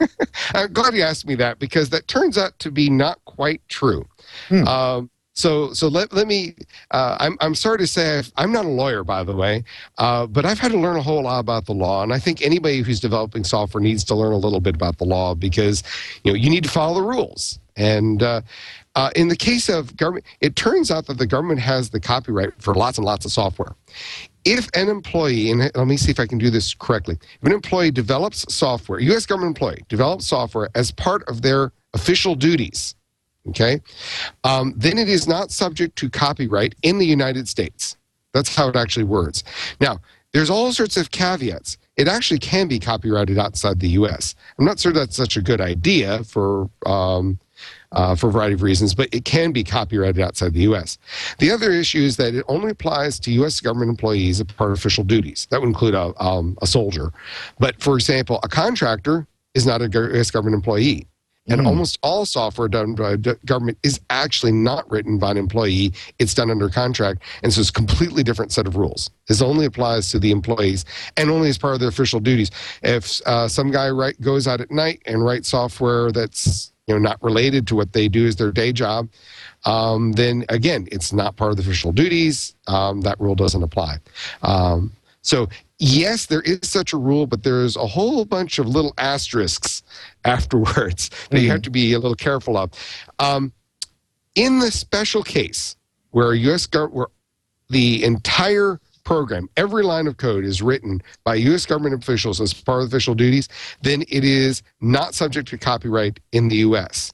I'm 0.54 0.72
glad 0.72 0.94
you 0.94 1.02
asked 1.02 1.26
me 1.26 1.34
that 1.36 1.58
because 1.58 1.90
that 1.90 2.06
turns 2.06 2.38
out 2.38 2.58
to 2.60 2.70
be 2.70 2.90
not 2.90 3.24
quite 3.24 3.60
true. 3.68 4.06
Hmm. 4.48 4.68
Um, 4.68 5.10
so, 5.34 5.72
so 5.72 5.88
let, 5.88 6.12
let 6.12 6.26
me. 6.26 6.54
Uh, 6.90 7.16
I'm 7.18 7.36
I'm 7.40 7.54
sorry 7.54 7.78
to 7.78 7.86
say 7.86 8.18
I've, 8.18 8.32
I'm 8.36 8.52
not 8.52 8.64
a 8.64 8.68
lawyer, 8.68 9.04
by 9.04 9.24
the 9.24 9.34
way, 9.34 9.64
uh, 9.98 10.26
but 10.26 10.44
I've 10.44 10.58
had 10.58 10.72
to 10.72 10.78
learn 10.78 10.96
a 10.96 11.02
whole 11.02 11.22
lot 11.22 11.40
about 11.40 11.66
the 11.66 11.72
law, 11.72 12.02
and 12.02 12.12
I 12.12 12.18
think 12.18 12.42
anybody 12.42 12.82
who's 12.82 13.00
developing 13.00 13.44
software 13.44 13.82
needs 13.82 14.04
to 14.04 14.14
learn 14.14 14.32
a 14.32 14.38
little 14.38 14.60
bit 14.60 14.74
about 14.74 14.98
the 14.98 15.04
law 15.04 15.34
because 15.34 15.82
you 16.24 16.32
know 16.32 16.36
you 16.36 16.50
need 16.50 16.64
to 16.64 16.70
follow 16.70 16.94
the 17.00 17.06
rules. 17.06 17.58
And 17.76 18.22
uh, 18.22 18.42
uh, 18.94 19.10
in 19.16 19.28
the 19.28 19.36
case 19.36 19.70
of 19.70 19.96
government, 19.96 20.26
it 20.42 20.56
turns 20.56 20.90
out 20.90 21.06
that 21.06 21.16
the 21.16 21.26
government 21.26 21.60
has 21.60 21.88
the 21.88 22.00
copyright 22.00 22.50
for 22.60 22.74
lots 22.74 22.98
and 22.98 23.04
lots 23.06 23.24
of 23.24 23.32
software 23.32 23.74
if 24.44 24.68
an 24.74 24.88
employee, 24.88 25.50
and 25.50 25.70
let 25.74 25.86
me 25.86 25.96
see 25.96 26.10
if 26.10 26.18
I 26.18 26.26
can 26.26 26.38
do 26.38 26.50
this 26.50 26.74
correctly, 26.74 27.16
if 27.40 27.46
an 27.46 27.52
employee 27.52 27.90
develops 27.90 28.52
software, 28.52 28.98
U.S. 29.00 29.26
government 29.26 29.56
employee 29.56 29.84
develops 29.88 30.26
software 30.26 30.68
as 30.74 30.90
part 30.90 31.22
of 31.28 31.42
their 31.42 31.72
official 31.94 32.34
duties, 32.34 32.94
okay, 33.48 33.80
um, 34.44 34.74
then 34.76 34.98
it 34.98 35.08
is 35.08 35.26
not 35.26 35.50
subject 35.50 35.96
to 35.96 36.10
copyright 36.10 36.74
in 36.82 36.98
the 36.98 37.06
United 37.06 37.48
States. 37.48 37.96
That's 38.32 38.54
how 38.54 38.68
it 38.68 38.76
actually 38.76 39.04
words. 39.04 39.44
Now, 39.80 40.00
there's 40.32 40.50
all 40.50 40.72
sorts 40.72 40.96
of 40.96 41.10
caveats. 41.10 41.76
It 41.96 42.08
actually 42.08 42.38
can 42.38 42.68
be 42.68 42.78
copyrighted 42.78 43.38
outside 43.38 43.80
the 43.80 43.90
U.S. 43.90 44.34
I'm 44.58 44.64
not 44.64 44.80
sure 44.80 44.92
that's 44.92 45.16
such 45.16 45.36
a 45.36 45.42
good 45.42 45.60
idea 45.60 46.24
for 46.24 46.70
um, 46.86 47.38
uh, 47.92 48.16
for 48.16 48.28
a 48.28 48.32
variety 48.32 48.54
of 48.54 48.62
reasons, 48.62 48.94
but 48.94 49.12
it 49.12 49.24
can 49.24 49.52
be 49.52 49.62
copyrighted 49.62 50.20
outside 50.20 50.54
the 50.54 50.62
U.S. 50.62 50.98
The 51.38 51.50
other 51.50 51.70
issue 51.70 52.00
is 52.00 52.16
that 52.16 52.34
it 52.34 52.44
only 52.48 52.70
applies 52.70 53.20
to 53.20 53.32
U.S. 53.32 53.60
government 53.60 53.90
employees 53.90 54.40
as 54.40 54.46
part 54.46 54.72
of 54.72 54.78
official 54.78 55.04
duties. 55.04 55.46
That 55.50 55.60
would 55.60 55.68
include 55.68 55.94
a, 55.94 56.12
um, 56.22 56.56
a 56.62 56.66
soldier. 56.66 57.12
But 57.58 57.80
for 57.80 57.94
example, 57.94 58.40
a 58.42 58.48
contractor 58.48 59.26
is 59.54 59.66
not 59.66 59.82
a 59.82 59.88
U.S. 59.88 60.30
government 60.30 60.54
employee. 60.54 61.06
And 61.48 61.66
almost 61.66 61.98
all 62.02 62.24
software 62.24 62.68
done 62.68 62.94
by 62.94 63.16
government 63.16 63.76
is 63.82 64.00
actually 64.10 64.52
not 64.52 64.88
written 64.90 65.18
by 65.18 65.32
an 65.32 65.36
employee. 65.36 65.92
It's 66.20 66.34
done 66.34 66.50
under 66.50 66.68
contract. 66.68 67.22
And 67.42 67.52
so 67.52 67.60
it's 67.60 67.70
a 67.70 67.72
completely 67.72 68.22
different 68.22 68.52
set 68.52 68.68
of 68.68 68.76
rules. 68.76 69.10
This 69.26 69.42
only 69.42 69.66
applies 69.66 70.12
to 70.12 70.20
the 70.20 70.30
employees 70.30 70.84
and 71.16 71.30
only 71.30 71.48
as 71.48 71.58
part 71.58 71.74
of 71.74 71.80
their 71.80 71.88
official 71.88 72.20
duties. 72.20 72.52
If 72.82 73.20
uh, 73.26 73.48
some 73.48 73.72
guy 73.72 73.90
write, 73.90 74.20
goes 74.20 74.46
out 74.46 74.60
at 74.60 74.70
night 74.70 75.02
and 75.04 75.24
writes 75.24 75.48
software 75.48 76.12
that's 76.12 76.72
you 76.86 76.94
know 76.94 77.00
not 77.00 77.20
related 77.22 77.66
to 77.68 77.76
what 77.76 77.92
they 77.92 78.08
do 78.08 78.26
as 78.26 78.36
their 78.36 78.52
day 78.52 78.72
job, 78.72 79.08
um, 79.64 80.12
then 80.12 80.44
again, 80.48 80.86
it's 80.92 81.12
not 81.12 81.34
part 81.36 81.50
of 81.50 81.56
the 81.56 81.62
official 81.62 81.90
duties. 81.90 82.54
Um, 82.68 83.00
that 83.00 83.20
rule 83.20 83.34
doesn't 83.34 83.62
apply. 83.62 83.98
Um, 84.42 84.92
so 85.22 85.48
yes, 85.82 86.26
there 86.26 86.42
is 86.42 86.60
such 86.62 86.92
a 86.92 86.96
rule, 86.96 87.26
but 87.26 87.42
there's 87.42 87.76
a 87.76 87.86
whole 87.86 88.24
bunch 88.24 88.58
of 88.58 88.68
little 88.68 88.94
asterisks 88.98 89.82
afterwards 90.24 91.10
that 91.30 91.40
you 91.40 91.50
have 91.50 91.62
to 91.62 91.70
be 91.70 91.92
a 91.92 91.98
little 91.98 92.14
careful 92.14 92.56
of. 92.56 92.70
Um, 93.18 93.52
in 94.34 94.60
the 94.60 94.70
special 94.70 95.22
case 95.22 95.76
where 96.12 96.32
U.S. 96.34 96.66
gov- 96.66 96.92
where 96.92 97.08
the 97.68 98.04
entire 98.04 98.80
program, 99.04 99.48
every 99.56 99.82
line 99.82 100.06
of 100.06 100.16
code 100.18 100.44
is 100.44 100.62
written 100.62 101.02
by 101.24 101.34
U.S. 101.34 101.66
government 101.66 102.00
officials 102.00 102.40
as 102.40 102.54
part 102.54 102.82
of 102.82 102.88
official 102.88 103.14
duties, 103.14 103.48
then 103.82 104.02
it 104.08 104.24
is 104.24 104.62
not 104.80 105.14
subject 105.14 105.48
to 105.48 105.58
copyright 105.58 106.20
in 106.30 106.48
the 106.48 106.56
U.S. 106.56 107.12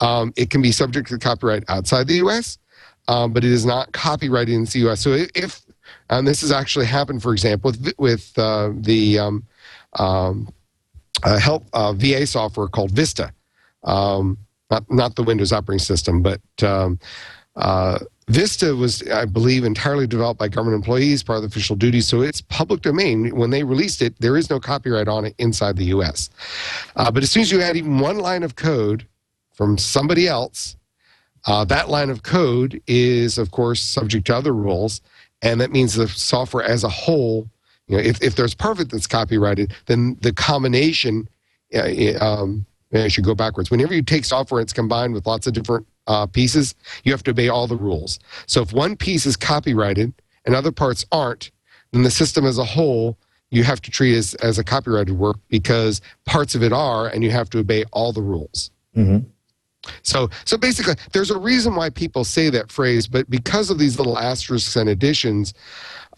Um, 0.00 0.32
it 0.36 0.48
can 0.48 0.62
be 0.62 0.72
subject 0.72 1.08
to 1.08 1.18
copyright 1.18 1.64
outside 1.68 2.06
the 2.06 2.14
U.S., 2.14 2.58
um, 3.08 3.32
but 3.32 3.44
it 3.44 3.50
is 3.50 3.66
not 3.66 3.92
copyrighted 3.92 4.54
in 4.54 4.64
the 4.64 4.78
U.S. 4.80 5.00
So 5.00 5.10
if, 5.10 5.30
if 5.34 5.60
and 6.10 6.26
this 6.26 6.40
has 6.40 6.52
actually 6.52 6.86
happened, 6.86 7.22
for 7.22 7.32
example, 7.32 7.70
with 7.70 7.94
with 7.98 8.38
uh, 8.38 8.70
the 8.74 9.18
um, 9.18 9.44
um, 9.94 10.52
uh, 11.22 11.38
help 11.38 11.66
uh, 11.72 11.92
VA 11.92 12.26
software 12.26 12.68
called 12.68 12.90
Vista. 12.92 13.32
Um, 13.84 14.38
not 14.70 14.84
not 14.90 15.16
the 15.16 15.22
Windows 15.22 15.52
operating 15.52 15.84
system, 15.84 16.22
but 16.22 16.40
um, 16.62 16.98
uh, 17.56 17.98
Vista 18.28 18.76
was, 18.76 19.02
I 19.08 19.24
believe, 19.24 19.64
entirely 19.64 20.06
developed 20.06 20.38
by 20.38 20.48
government 20.48 20.76
employees, 20.76 21.22
part 21.22 21.38
of 21.38 21.42
the 21.42 21.48
official 21.48 21.76
duties. 21.76 22.06
So 22.06 22.20
it's 22.20 22.42
public 22.42 22.82
domain. 22.82 23.34
When 23.34 23.50
they 23.50 23.64
released 23.64 24.02
it, 24.02 24.14
there 24.20 24.36
is 24.36 24.50
no 24.50 24.60
copyright 24.60 25.08
on 25.08 25.24
it 25.24 25.34
inside 25.38 25.76
the 25.76 25.86
U.S. 25.86 26.28
Uh, 26.96 27.10
but 27.10 27.22
as 27.22 27.30
soon 27.30 27.40
as 27.40 27.50
you 27.50 27.62
add 27.62 27.76
even 27.76 27.98
one 27.98 28.18
line 28.18 28.42
of 28.42 28.54
code 28.54 29.06
from 29.54 29.78
somebody 29.78 30.28
else, 30.28 30.76
uh, 31.46 31.64
that 31.64 31.88
line 31.88 32.10
of 32.10 32.22
code 32.22 32.82
is, 32.86 33.38
of 33.38 33.50
course, 33.50 33.80
subject 33.82 34.26
to 34.26 34.36
other 34.36 34.52
rules, 34.52 35.00
and 35.42 35.60
that 35.60 35.70
means 35.70 35.94
the 35.94 36.08
software 36.08 36.64
as 36.64 36.84
a 36.84 36.88
whole. 36.88 37.48
You 37.86 37.96
know, 37.96 38.02
if, 38.02 38.22
if 38.22 38.36
there's 38.36 38.54
perfect 38.54 38.90
that's 38.90 39.06
copyrighted, 39.06 39.72
then 39.86 40.16
the 40.20 40.32
combination. 40.32 41.28
Um, 42.20 42.66
I 42.94 43.08
should 43.08 43.24
go 43.24 43.34
backwards. 43.34 43.70
Whenever 43.70 43.94
you 43.94 44.00
take 44.02 44.24
software, 44.24 44.62
it's 44.62 44.72
combined 44.72 45.12
with 45.12 45.26
lots 45.26 45.46
of 45.46 45.52
different 45.52 45.86
uh, 46.06 46.26
pieces. 46.26 46.74
You 47.04 47.12
have 47.12 47.22
to 47.24 47.32
obey 47.32 47.48
all 47.48 47.66
the 47.66 47.76
rules. 47.76 48.18
So 48.46 48.62
if 48.62 48.72
one 48.72 48.96
piece 48.96 49.26
is 49.26 49.36
copyrighted 49.36 50.14
and 50.46 50.54
other 50.54 50.72
parts 50.72 51.04
aren't, 51.12 51.50
then 51.92 52.02
the 52.02 52.10
system 52.10 52.46
as 52.46 52.56
a 52.56 52.64
whole 52.64 53.18
you 53.50 53.64
have 53.64 53.80
to 53.82 53.90
treat 53.90 54.14
as 54.14 54.34
as 54.36 54.58
a 54.58 54.64
copyrighted 54.64 55.18
work 55.18 55.36
because 55.48 56.00
parts 56.26 56.54
of 56.54 56.62
it 56.62 56.72
are, 56.72 57.08
and 57.08 57.24
you 57.24 57.30
have 57.30 57.48
to 57.50 57.58
obey 57.58 57.84
all 57.92 58.12
the 58.12 58.22
rules. 58.22 58.70
Mhm. 58.96 59.24
So, 60.02 60.30
so 60.44 60.56
basically, 60.56 60.94
there's 61.12 61.30
a 61.30 61.38
reason 61.38 61.74
why 61.74 61.90
people 61.90 62.24
say 62.24 62.50
that 62.50 62.70
phrase, 62.70 63.06
but 63.06 63.28
because 63.30 63.70
of 63.70 63.78
these 63.78 63.98
little 63.98 64.18
asterisks 64.18 64.76
and 64.76 64.88
additions, 64.88 65.54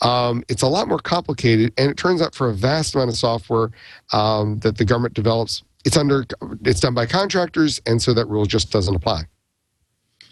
um, 0.03 0.43
it's 0.49 0.63
a 0.63 0.69
lot 0.69 0.89
more 0.89 0.99
complicated. 0.99 1.73
And 1.77 1.91
it 1.91 1.97
turns 1.97 2.23
out 2.23 2.35
for 2.35 2.49
a 2.49 2.55
vast 2.55 2.95
amount 2.95 3.11
of 3.11 3.17
software 3.17 3.71
um, 4.13 4.59
that 4.61 4.79
the 4.79 4.85
government 4.85 5.15
develops, 5.15 5.63
it's 5.85 5.97
under, 5.97 6.25
it's 6.65 6.81
done 6.81 6.95
by 6.95 7.07
contractors, 7.07 7.81
and 7.87 8.01
so 8.01 8.15
that 8.15 8.27
rule 8.27 8.47
just 8.47 8.71
doesn't 8.71 8.95
apply. 8.95 9.25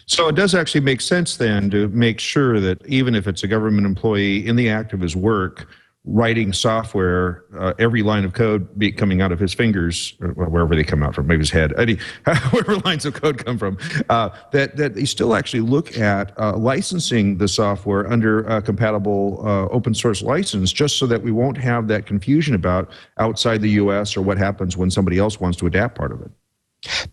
So 0.05 0.27
it 0.27 0.35
does 0.35 0.55
actually 0.55 0.81
make 0.81 1.01
sense 1.01 1.37
then 1.37 1.69
to 1.69 1.87
make 1.89 2.19
sure 2.19 2.59
that 2.59 2.83
even 2.87 3.13
if 3.13 3.27
it's 3.27 3.43
a 3.43 3.47
government 3.47 3.85
employee 3.85 4.45
in 4.47 4.55
the 4.55 4.67
act 4.67 4.91
of 4.91 5.01
his 5.01 5.15
work, 5.15 5.67
writing 6.05 6.53
software, 6.53 7.43
uh, 7.57 7.73
every 7.77 8.01
line 8.01 8.23
of 8.23 8.33
code 8.33 8.77
be 8.79 8.91
coming 8.91 9.21
out 9.21 9.31
of 9.31 9.39
his 9.39 9.53
fingers, 9.53 10.15
or 10.21 10.49
wherever 10.49 10.75
they 10.75 10.83
come 10.83 11.03
out 11.03 11.13
from, 11.13 11.27
maybe 11.27 11.39
his 11.39 11.51
head, 11.51 11.73
any, 11.77 11.95
wherever 12.51 12.77
lines 12.77 13.05
of 13.05 13.13
code 13.13 13.43
come 13.43 13.57
from, 13.57 13.77
uh, 14.09 14.29
that, 14.51 14.77
that 14.77 14.95
they 14.95 15.05
still 15.05 15.35
actually 15.35 15.59
look 15.59 15.97
at 15.97 16.37
uh, 16.39 16.55
licensing 16.55 17.37
the 17.37 17.47
software 17.47 18.09
under 18.11 18.41
a 18.45 18.61
compatible 18.61 19.41
uh, 19.45 19.67
open 19.67 19.93
source 19.93 20.21
license, 20.21 20.71
just 20.71 20.97
so 20.97 21.05
that 21.05 21.21
we 21.21 21.31
won't 21.31 21.57
have 21.57 21.87
that 21.87 22.05
confusion 22.05 22.55
about 22.55 22.89
outside 23.17 23.61
the 23.61 23.71
US 23.71 24.15
or 24.15 24.21
what 24.21 24.37
happens 24.37 24.77
when 24.77 24.89
somebody 24.89 25.17
else 25.17 25.39
wants 25.39 25.57
to 25.57 25.67
adapt 25.67 25.97
part 25.97 26.11
of 26.11 26.21
it. 26.21 26.31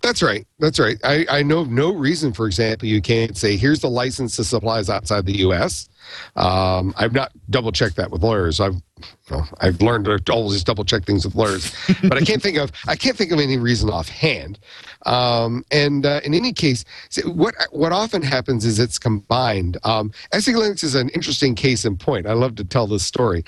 That's 0.00 0.22
right. 0.22 0.46
That's 0.58 0.78
right. 0.78 0.96
I, 1.02 1.26
I 1.28 1.42
know 1.42 1.58
of 1.58 1.70
no 1.70 1.92
reason, 1.92 2.32
for 2.32 2.46
example, 2.46 2.88
you 2.88 3.02
can't 3.02 3.36
say, 3.36 3.56
here's 3.56 3.80
the 3.80 3.90
license 3.90 4.36
that 4.36 4.44
supplies 4.44 4.88
outside 4.88 5.26
the 5.26 5.38
U.S. 5.38 5.88
Um, 6.36 6.94
I've 6.96 7.12
not 7.12 7.32
double 7.50 7.72
checked 7.72 7.96
that 7.96 8.10
with 8.10 8.22
lawyers. 8.22 8.60
I've 8.60 8.76
you 8.98 9.36
know, 9.36 9.42
I've 9.60 9.82
learned 9.82 10.06
to 10.06 10.32
always 10.32 10.62
double 10.64 10.84
check 10.84 11.04
things 11.04 11.24
with 11.26 11.34
lawyers, 11.34 11.74
but 12.02 12.16
I 12.16 12.20
can't 12.20 12.40
think 12.40 12.56
of 12.56 12.72
I 12.86 12.96
can't 12.96 13.16
think 13.16 13.32
of 13.32 13.40
any 13.40 13.58
reason 13.58 13.90
offhand. 13.90 14.58
Um, 15.04 15.64
and 15.70 16.06
uh, 16.06 16.20
in 16.24 16.32
any 16.32 16.52
case, 16.52 16.84
what 17.24 17.54
what 17.72 17.92
often 17.92 18.22
happens 18.22 18.64
is 18.64 18.78
it's 18.78 18.98
combined. 18.98 19.76
Um, 19.84 20.12
SELinux 20.32 20.82
is 20.84 20.94
an 20.94 21.08
interesting 21.10 21.54
case 21.54 21.84
in 21.84 21.96
point. 21.96 22.26
I 22.26 22.32
love 22.32 22.54
to 22.56 22.64
tell 22.64 22.86
this 22.86 23.04
story. 23.04 23.44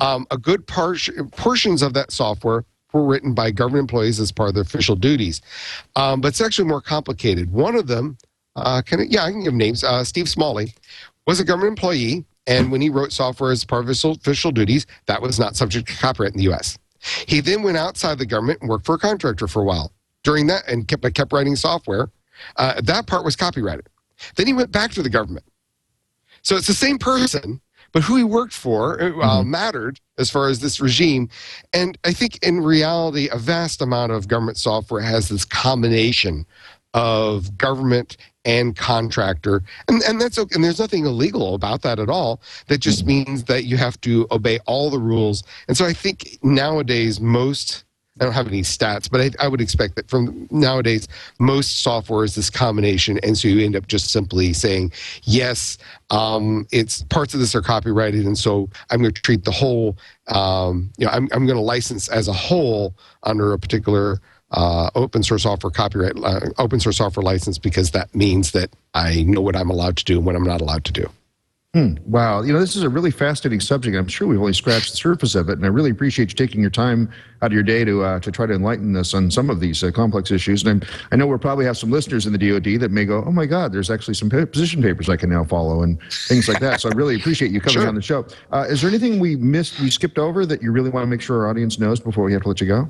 Um, 0.00 0.26
a 0.30 0.38
good 0.38 0.66
par- 0.66 0.96
portions 1.32 1.82
of 1.82 1.94
that 1.94 2.12
software 2.12 2.64
were 2.94 3.04
written 3.04 3.34
by 3.34 3.50
government 3.50 3.82
employees 3.82 4.20
as 4.20 4.32
part 4.32 4.48
of 4.48 4.54
their 4.54 4.62
official 4.62 4.96
duties. 4.96 5.42
Um, 5.96 6.20
but 6.20 6.28
it's 6.28 6.40
actually 6.40 6.68
more 6.68 6.80
complicated. 6.80 7.52
One 7.52 7.74
of 7.74 7.88
them, 7.88 8.16
uh, 8.56 8.82
can 8.82 9.00
I, 9.00 9.04
yeah, 9.08 9.24
I 9.24 9.32
can 9.32 9.42
give 9.42 9.52
names. 9.52 9.84
Uh, 9.84 10.04
Steve 10.04 10.28
Smalley 10.28 10.72
was 11.26 11.40
a 11.40 11.44
government 11.44 11.70
employee, 11.70 12.24
and 12.46 12.70
when 12.70 12.80
he 12.80 12.90
wrote 12.90 13.12
software 13.12 13.50
as 13.50 13.64
part 13.64 13.82
of 13.82 13.88
his 13.88 14.04
official 14.04 14.52
duties, 14.52 14.86
that 15.06 15.20
was 15.20 15.38
not 15.38 15.56
subject 15.56 15.88
to 15.88 15.96
copyright 15.96 16.32
in 16.32 16.38
the 16.38 16.44
U.S. 16.44 16.78
He 17.26 17.40
then 17.40 17.62
went 17.62 17.76
outside 17.76 18.18
the 18.18 18.26
government 18.26 18.60
and 18.60 18.70
worked 18.70 18.86
for 18.86 18.94
a 18.94 18.98
contractor 18.98 19.48
for 19.48 19.62
a 19.62 19.64
while. 19.64 19.92
During 20.22 20.46
that, 20.46 20.66
and 20.66 20.88
kept 20.88 21.12
kept 21.14 21.32
writing 21.34 21.54
software. 21.54 22.08
Uh, 22.56 22.80
that 22.80 23.06
part 23.06 23.26
was 23.26 23.36
copyrighted. 23.36 23.88
Then 24.36 24.46
he 24.46 24.54
went 24.54 24.72
back 24.72 24.90
to 24.92 25.02
the 25.02 25.10
government. 25.10 25.44
So 26.42 26.56
it's 26.56 26.66
the 26.66 26.72
same 26.74 26.98
person, 26.98 27.60
but 27.94 28.02
who 28.02 28.16
he 28.16 28.24
worked 28.24 28.52
for 28.52 29.00
uh, 29.00 29.06
uh 29.06 29.10
mm-hmm. 29.12 29.50
mattered 29.50 30.00
as 30.18 30.30
far 30.30 30.48
as 30.48 30.60
this 30.60 30.80
regime. 30.80 31.30
And 31.72 31.96
I 32.04 32.12
think 32.12 32.42
in 32.42 32.60
reality, 32.60 33.28
a 33.32 33.38
vast 33.38 33.80
amount 33.80 34.12
of 34.12 34.28
government 34.28 34.58
software 34.58 35.00
has 35.00 35.30
this 35.30 35.46
combination 35.46 36.44
of 36.92 37.56
government 37.56 38.18
and 38.44 38.76
contractor. 38.76 39.62
And, 39.88 40.02
and 40.02 40.20
that's 40.20 40.38
okay. 40.38 40.54
And 40.54 40.62
there's 40.62 40.78
nothing 40.78 41.06
illegal 41.06 41.54
about 41.54 41.82
that 41.82 41.98
at 41.98 42.10
all. 42.10 42.42
That 42.66 42.78
just 42.78 43.00
mm-hmm. 43.00 43.30
means 43.30 43.44
that 43.44 43.64
you 43.64 43.76
have 43.78 44.00
to 44.02 44.26
obey 44.30 44.58
all 44.66 44.90
the 44.90 44.98
rules. 44.98 45.42
And 45.68 45.76
so 45.76 45.86
I 45.86 45.92
think 45.92 46.38
nowadays, 46.42 47.20
most 47.20 47.84
I 48.20 48.24
don't 48.24 48.32
have 48.32 48.46
any 48.46 48.62
stats, 48.62 49.10
but 49.10 49.20
I, 49.20 49.30
I 49.40 49.48
would 49.48 49.60
expect 49.60 49.96
that 49.96 50.08
from 50.08 50.46
nowadays, 50.52 51.08
most 51.40 51.82
software 51.82 52.22
is 52.22 52.36
this 52.36 52.48
combination, 52.48 53.18
and 53.24 53.36
so 53.36 53.48
you 53.48 53.64
end 53.64 53.74
up 53.74 53.88
just 53.88 54.12
simply 54.12 54.52
saying, 54.52 54.92
"Yes, 55.24 55.78
um, 56.10 56.64
it's 56.70 57.02
parts 57.04 57.34
of 57.34 57.40
this 57.40 57.56
are 57.56 57.62
copyrighted, 57.62 58.24
and 58.24 58.38
so 58.38 58.70
I'm 58.90 59.00
going 59.00 59.12
to 59.12 59.20
treat 59.20 59.44
the 59.44 59.50
whole, 59.50 59.98
um, 60.28 60.92
you 60.96 61.06
know, 61.06 61.10
I'm, 61.10 61.28
I'm 61.32 61.44
going 61.44 61.56
to 61.56 61.60
license 61.60 62.08
as 62.08 62.28
a 62.28 62.32
whole 62.32 62.94
under 63.24 63.52
a 63.52 63.58
particular 63.58 64.20
uh, 64.52 64.90
open 64.94 65.24
source 65.24 65.42
software 65.42 65.72
copyright, 65.72 66.12
uh, 66.22 66.50
open 66.58 66.78
source 66.78 66.98
software 66.98 67.24
license, 67.24 67.58
because 67.58 67.90
that 67.90 68.14
means 68.14 68.52
that 68.52 68.70
I 68.94 69.24
know 69.24 69.40
what 69.40 69.56
I'm 69.56 69.70
allowed 69.70 69.96
to 69.96 70.04
do 70.04 70.18
and 70.18 70.24
what 70.26 70.36
I'm 70.36 70.44
not 70.44 70.60
allowed 70.60 70.84
to 70.84 70.92
do." 70.92 71.10
Wow, 71.74 72.42
you 72.42 72.52
know, 72.52 72.60
this 72.60 72.76
is 72.76 72.84
a 72.84 72.88
really 72.88 73.10
fascinating 73.10 73.58
subject. 73.58 73.96
I'm 73.96 74.06
sure 74.06 74.28
we've 74.28 74.38
only 74.38 74.52
scratched 74.52 74.92
the 74.92 74.96
surface 74.96 75.34
of 75.34 75.48
it, 75.48 75.54
and 75.54 75.64
I 75.64 75.68
really 75.68 75.90
appreciate 75.90 76.28
you 76.30 76.36
taking 76.36 76.60
your 76.60 76.70
time 76.70 77.10
out 77.42 77.46
of 77.46 77.52
your 77.52 77.64
day 77.64 77.84
to 77.84 78.04
uh, 78.04 78.20
to 78.20 78.30
try 78.30 78.46
to 78.46 78.54
enlighten 78.54 78.94
us 78.94 79.12
on 79.12 79.28
some 79.28 79.50
of 79.50 79.58
these 79.58 79.82
uh, 79.82 79.90
complex 79.90 80.30
issues. 80.30 80.62
And 80.64 80.84
I'm, 80.84 80.88
I 81.10 81.16
know 81.16 81.26
we'll 81.26 81.38
probably 81.38 81.64
have 81.64 81.76
some 81.76 81.90
listeners 81.90 82.26
in 82.26 82.32
the 82.32 82.38
DoD 82.38 82.80
that 82.80 82.92
may 82.92 83.04
go, 83.04 83.24
"Oh 83.26 83.32
my 83.32 83.44
God, 83.44 83.72
there's 83.72 83.90
actually 83.90 84.14
some 84.14 84.30
position 84.30 84.82
papers 84.82 85.08
I 85.08 85.16
can 85.16 85.30
now 85.30 85.42
follow 85.42 85.82
and 85.82 86.00
things 86.28 86.46
like 86.46 86.60
that." 86.60 86.80
So 86.80 86.90
I 86.90 86.92
really 86.92 87.16
appreciate 87.16 87.50
you 87.50 87.60
coming 87.60 87.80
Sure. 87.80 87.88
on 87.88 87.96
the 87.96 88.02
show. 88.02 88.24
Uh, 88.52 88.66
is 88.68 88.80
there 88.80 88.88
anything 88.88 89.18
we 89.18 89.34
missed, 89.34 89.80
we 89.80 89.90
skipped 89.90 90.18
over 90.18 90.46
that 90.46 90.62
you 90.62 90.70
really 90.70 90.90
want 90.90 91.02
to 91.02 91.08
make 91.08 91.20
sure 91.20 91.42
our 91.42 91.48
audience 91.50 91.80
knows 91.80 91.98
before 91.98 92.22
we 92.22 92.32
have 92.34 92.42
to 92.42 92.48
let 92.48 92.60
you 92.60 92.68
go? 92.68 92.88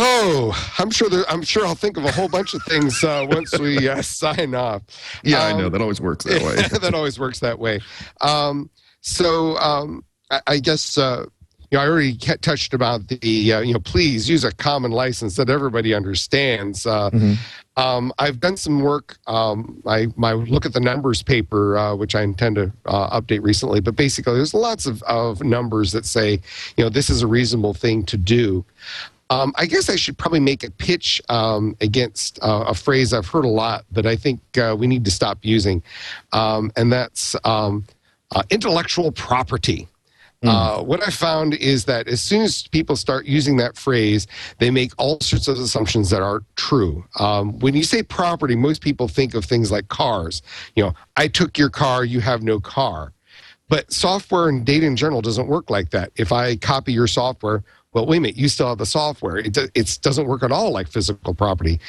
Oh, 0.00 0.74
I'm 0.78 0.90
sure. 0.90 1.08
There, 1.08 1.24
I'm 1.28 1.42
sure 1.42 1.66
I'll 1.66 1.74
think 1.74 1.96
of 1.96 2.04
a 2.04 2.12
whole 2.12 2.28
bunch 2.28 2.54
of 2.54 2.62
things 2.64 3.02
uh, 3.02 3.26
once 3.28 3.58
we 3.58 3.88
uh, 3.88 4.00
sign 4.02 4.54
off. 4.54 4.82
Yeah, 5.24 5.42
I 5.42 5.52
Um, 5.52 5.58
know 5.58 5.68
that 5.68 5.80
always 5.80 6.00
works 6.00 6.24
that 6.24 6.40
way. 6.42 6.56
that 6.78 6.94
always 6.94 7.18
works 7.18 7.40
that 7.40 7.58
way. 7.58 7.80
Um, 8.20 8.70
so 9.00 9.56
um, 9.58 10.04
I, 10.30 10.40
I 10.46 10.58
guess 10.58 10.96
uh, 10.98 11.24
you 11.70 11.76
know 11.78 11.84
I 11.84 11.88
already 11.88 12.16
touched 12.16 12.74
about 12.74 13.08
the 13.08 13.52
uh, 13.52 13.60
you 13.60 13.72
know 13.74 13.80
please 13.80 14.28
use 14.28 14.44
a 14.44 14.52
common 14.52 14.90
license 14.92 15.34
that 15.36 15.50
everybody 15.50 15.92
understands. 15.94 16.86
Uh, 16.86 17.10
um, 17.76 18.12
I've 18.18 18.38
done 18.40 18.56
some 18.56 18.80
work. 18.80 19.18
Um, 19.26 19.82
I 19.86 20.06
my 20.16 20.32
look 20.32 20.64
at 20.64 20.72
the 20.74 20.80
numbers 20.80 21.22
paper, 21.24 21.76
uh, 21.76 21.94
which 21.96 22.14
I 22.14 22.22
intend 22.22 22.56
to 22.56 22.72
uh, 22.86 23.20
update 23.20 23.42
recently. 23.42 23.80
But 23.80 23.96
basically, 23.96 24.34
there's 24.34 24.54
lots 24.54 24.86
of, 24.86 25.02
of 25.02 25.42
numbers 25.42 25.90
that 25.92 26.06
say 26.06 26.40
you 26.76 26.84
know 26.84 26.88
this 26.88 27.10
is 27.10 27.22
a 27.22 27.26
reasonable 27.26 27.74
thing 27.74 28.04
to 28.06 28.16
do. 28.16 28.64
Um, 29.30 29.52
I 29.56 29.66
guess 29.66 29.90
I 29.90 29.96
should 29.96 30.16
probably 30.16 30.40
make 30.40 30.64
a 30.64 30.70
pitch 30.70 31.20
um, 31.28 31.76
against 31.80 32.38
uh, 32.42 32.64
a 32.68 32.74
phrase 32.74 33.12
I've 33.12 33.26
heard 33.26 33.44
a 33.44 33.48
lot, 33.48 33.84
but 33.92 34.06
I 34.06 34.16
think 34.16 34.40
uh, 34.56 34.74
we 34.78 34.86
need 34.86 35.04
to 35.04 35.10
stop 35.10 35.38
using, 35.42 35.82
um, 36.32 36.72
and 36.76 36.90
that's 36.90 37.36
um, 37.44 37.84
uh, 38.34 38.42
intellectual 38.50 39.12
property. 39.12 39.86
Uh, 40.44 40.80
what 40.82 41.04
I 41.04 41.10
found 41.10 41.54
is 41.54 41.84
that 41.86 42.06
as 42.06 42.22
soon 42.22 42.42
as 42.42 42.68
people 42.68 42.94
start 42.94 43.26
using 43.26 43.56
that 43.56 43.76
phrase, 43.76 44.28
they 44.58 44.70
make 44.70 44.92
all 44.96 45.18
sorts 45.20 45.48
of 45.48 45.58
assumptions 45.58 46.10
that 46.10 46.22
aren't 46.22 46.44
true. 46.54 47.04
Um, 47.18 47.58
when 47.58 47.74
you 47.74 47.82
say 47.82 48.04
property, 48.04 48.54
most 48.54 48.80
people 48.80 49.08
think 49.08 49.34
of 49.34 49.44
things 49.44 49.72
like 49.72 49.88
cars. 49.88 50.42
You 50.76 50.84
know, 50.84 50.94
I 51.16 51.26
took 51.26 51.58
your 51.58 51.70
car, 51.70 52.04
you 52.04 52.20
have 52.20 52.44
no 52.44 52.60
car. 52.60 53.12
But 53.68 53.92
software 53.92 54.48
and 54.48 54.64
data 54.64 54.86
in 54.86 54.96
general 54.96 55.20
doesn't 55.22 55.48
work 55.48 55.70
like 55.70 55.90
that. 55.90 56.12
If 56.16 56.30
I 56.30 56.56
copy 56.56 56.92
your 56.92 57.08
software, 57.08 57.64
well, 57.92 58.06
wait 58.06 58.18
a 58.18 58.20
minute, 58.20 58.36
you 58.36 58.48
still 58.48 58.68
have 58.68 58.78
the 58.78 58.86
software. 58.86 59.38
It, 59.38 59.56
it 59.56 59.98
doesn't 60.02 60.26
work 60.26 60.42
at 60.42 60.52
all 60.52 60.70
like 60.72 60.88
physical 60.88 61.34
property. 61.34 61.80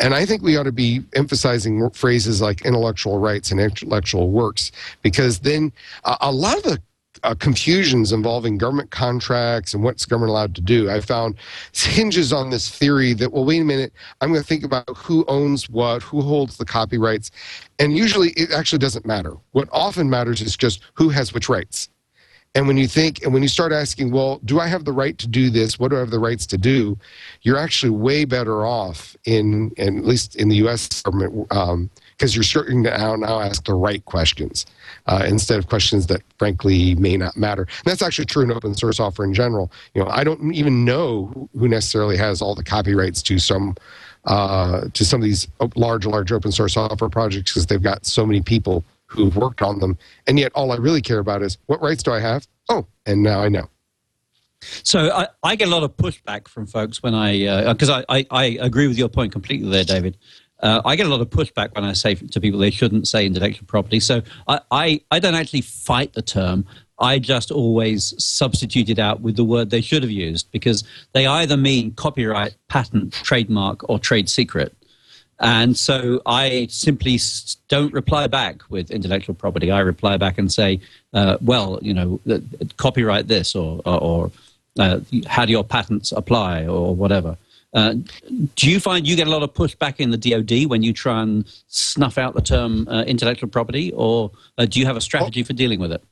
And 0.00 0.14
I 0.14 0.26
think 0.26 0.42
we 0.42 0.56
ought 0.56 0.64
to 0.64 0.72
be 0.72 1.02
emphasizing 1.14 1.88
phrases 1.90 2.40
like 2.40 2.64
intellectual 2.64 3.18
rights 3.18 3.50
and 3.52 3.60
intellectual 3.60 4.30
works 4.30 4.72
because 5.02 5.40
then 5.40 5.72
uh, 6.04 6.16
a 6.20 6.32
lot 6.32 6.56
of 6.56 6.64
the 6.64 6.82
uh, 7.22 7.34
confusions 7.36 8.12
involving 8.12 8.58
government 8.58 8.90
contracts 8.90 9.72
and 9.72 9.84
what's 9.84 10.04
government 10.04 10.30
allowed 10.30 10.54
to 10.56 10.60
do, 10.60 10.90
I 10.90 11.00
found 11.00 11.36
hinges 11.72 12.32
on 12.32 12.50
this 12.50 12.68
theory 12.68 13.12
that, 13.14 13.32
well, 13.32 13.44
wait 13.44 13.60
a 13.60 13.64
minute, 13.64 13.92
I'm 14.20 14.30
going 14.30 14.42
to 14.42 14.46
think 14.46 14.64
about 14.64 14.88
who 14.96 15.24
owns 15.28 15.70
what, 15.70 16.02
who 16.02 16.20
holds 16.20 16.56
the 16.56 16.64
copyrights. 16.64 17.30
And 17.78 17.96
usually 17.96 18.30
it 18.30 18.50
actually 18.50 18.80
doesn't 18.80 19.06
matter. 19.06 19.34
What 19.52 19.68
often 19.70 20.10
matters 20.10 20.40
is 20.40 20.56
just 20.56 20.82
who 20.94 21.08
has 21.10 21.32
which 21.32 21.48
rights. 21.48 21.88
And 22.56 22.68
when 22.68 22.76
you 22.76 22.86
think, 22.86 23.24
and 23.24 23.32
when 23.32 23.42
you 23.42 23.48
start 23.48 23.72
asking, 23.72 24.12
well, 24.12 24.40
do 24.44 24.60
I 24.60 24.68
have 24.68 24.84
the 24.84 24.92
right 24.92 25.18
to 25.18 25.26
do 25.26 25.50
this? 25.50 25.76
What 25.76 25.88
do 25.88 25.96
I 25.96 25.98
have 25.98 26.10
the 26.10 26.20
rights 26.20 26.46
to 26.46 26.58
do? 26.58 26.96
You're 27.42 27.58
actually 27.58 27.90
way 27.90 28.24
better 28.24 28.64
off 28.64 29.16
in, 29.24 29.72
in 29.76 29.98
at 29.98 30.04
least 30.04 30.36
in 30.36 30.48
the 30.48 30.56
U.S. 30.56 31.02
government, 31.02 31.48
because 31.48 32.36
you're 32.36 32.44
starting 32.44 32.84
to 32.84 32.96
now, 32.96 33.16
now 33.16 33.40
ask 33.40 33.64
the 33.64 33.74
right 33.74 34.04
questions 34.04 34.66
uh, 35.06 35.24
instead 35.26 35.58
of 35.58 35.66
questions 35.66 36.06
that 36.06 36.22
frankly 36.38 36.94
may 36.94 37.16
not 37.16 37.36
matter. 37.36 37.62
And 37.62 37.86
that's 37.86 38.02
actually 38.02 38.26
true 38.26 38.44
in 38.44 38.52
open 38.52 38.74
source 38.76 38.98
software 38.98 39.26
in 39.26 39.34
general. 39.34 39.72
You 39.94 40.04
know, 40.04 40.08
I 40.08 40.22
don't 40.22 40.54
even 40.54 40.84
know 40.84 41.48
who 41.58 41.66
necessarily 41.66 42.16
has 42.18 42.40
all 42.40 42.54
the 42.54 42.64
copyrights 42.64 43.20
to 43.22 43.38
some 43.40 43.74
uh, 44.26 44.86
to 44.94 45.04
some 45.04 45.20
of 45.20 45.24
these 45.24 45.46
large, 45.76 46.06
large 46.06 46.32
open 46.32 46.50
source 46.50 46.74
software 46.74 47.10
projects 47.10 47.52
because 47.52 47.66
they've 47.66 47.82
got 47.82 48.06
so 48.06 48.24
many 48.24 48.40
people 48.40 48.82
who've 49.14 49.36
worked 49.36 49.62
on 49.62 49.78
them. 49.78 49.96
And 50.26 50.38
yet, 50.38 50.52
all 50.54 50.72
I 50.72 50.76
really 50.76 51.02
care 51.02 51.18
about 51.18 51.42
is 51.42 51.58
what 51.66 51.80
rights 51.80 52.02
do 52.02 52.12
I 52.12 52.20
have? 52.20 52.46
Oh, 52.68 52.86
and 53.06 53.22
now 53.22 53.40
I 53.40 53.48
know. 53.48 53.68
So 54.82 55.10
I, 55.10 55.28
I 55.42 55.56
get 55.56 55.68
a 55.68 55.70
lot 55.70 55.82
of 55.82 55.96
pushback 55.96 56.48
from 56.48 56.66
folks 56.66 57.02
when 57.02 57.14
I, 57.14 57.72
because 57.72 57.90
uh, 57.90 58.02
I, 58.08 58.20
I, 58.20 58.26
I, 58.30 58.44
agree 58.60 58.88
with 58.88 58.98
your 58.98 59.10
point 59.10 59.32
completely 59.32 59.68
there, 59.68 59.84
David. 59.84 60.16
Uh, 60.60 60.80
I 60.84 60.96
get 60.96 61.06
a 61.06 61.10
lot 61.10 61.20
of 61.20 61.28
pushback 61.28 61.74
when 61.74 61.84
I 61.84 61.92
say 61.92 62.14
to 62.14 62.40
people 62.40 62.58
they 62.58 62.70
shouldn't 62.70 63.06
say 63.06 63.26
intellectual 63.26 63.66
property. 63.66 64.00
So 64.00 64.22
I, 64.48 64.60
I, 64.70 65.00
I 65.10 65.18
don't 65.18 65.34
actually 65.34 65.60
fight 65.60 66.14
the 66.14 66.22
term. 66.22 66.64
I 66.98 67.18
just 67.18 67.50
always 67.50 68.14
substitute 68.24 68.88
it 68.88 68.98
out 68.98 69.20
with 69.20 69.36
the 69.36 69.44
word 69.44 69.70
they 69.70 69.80
should 69.80 70.02
have 70.02 70.12
used 70.12 70.50
because 70.52 70.84
they 71.12 71.26
either 71.26 71.56
mean 71.56 71.92
copyright, 71.92 72.56
patent, 72.68 73.12
trademark, 73.12 73.88
or 73.90 73.98
trade 73.98 74.30
secret. 74.30 74.74
And 75.40 75.76
so 75.76 76.22
I 76.26 76.68
simply 76.70 77.18
don't 77.68 77.92
reply 77.92 78.26
back 78.28 78.62
with 78.70 78.90
intellectual 78.90 79.34
property. 79.34 79.70
I 79.70 79.80
reply 79.80 80.16
back 80.16 80.38
and 80.38 80.52
say, 80.52 80.80
uh, 81.12 81.38
well, 81.40 81.78
you 81.82 81.92
know, 81.92 82.20
copyright 82.76 83.28
this 83.28 83.54
or, 83.54 83.82
or, 83.84 84.00
or 84.00 84.30
uh, 84.78 85.00
how 85.26 85.44
do 85.44 85.52
your 85.52 85.64
patents 85.64 86.12
apply 86.12 86.66
or 86.66 86.94
whatever. 86.94 87.36
Uh, 87.72 87.94
do 88.54 88.70
you 88.70 88.78
find 88.78 89.06
you 89.06 89.16
get 89.16 89.26
a 89.26 89.30
lot 89.30 89.42
of 89.42 89.52
pushback 89.52 89.98
in 89.98 90.10
the 90.10 90.16
DoD 90.16 90.70
when 90.70 90.84
you 90.84 90.92
try 90.92 91.22
and 91.22 91.44
snuff 91.66 92.18
out 92.18 92.34
the 92.34 92.40
term 92.40 92.86
uh, 92.88 93.02
intellectual 93.02 93.50
property, 93.50 93.92
or 93.96 94.30
uh, 94.58 94.64
do 94.64 94.78
you 94.78 94.86
have 94.86 94.96
a 94.96 95.00
strategy 95.00 95.42
for 95.42 95.54
dealing 95.54 95.80
with 95.80 95.90
it? 95.90 96.02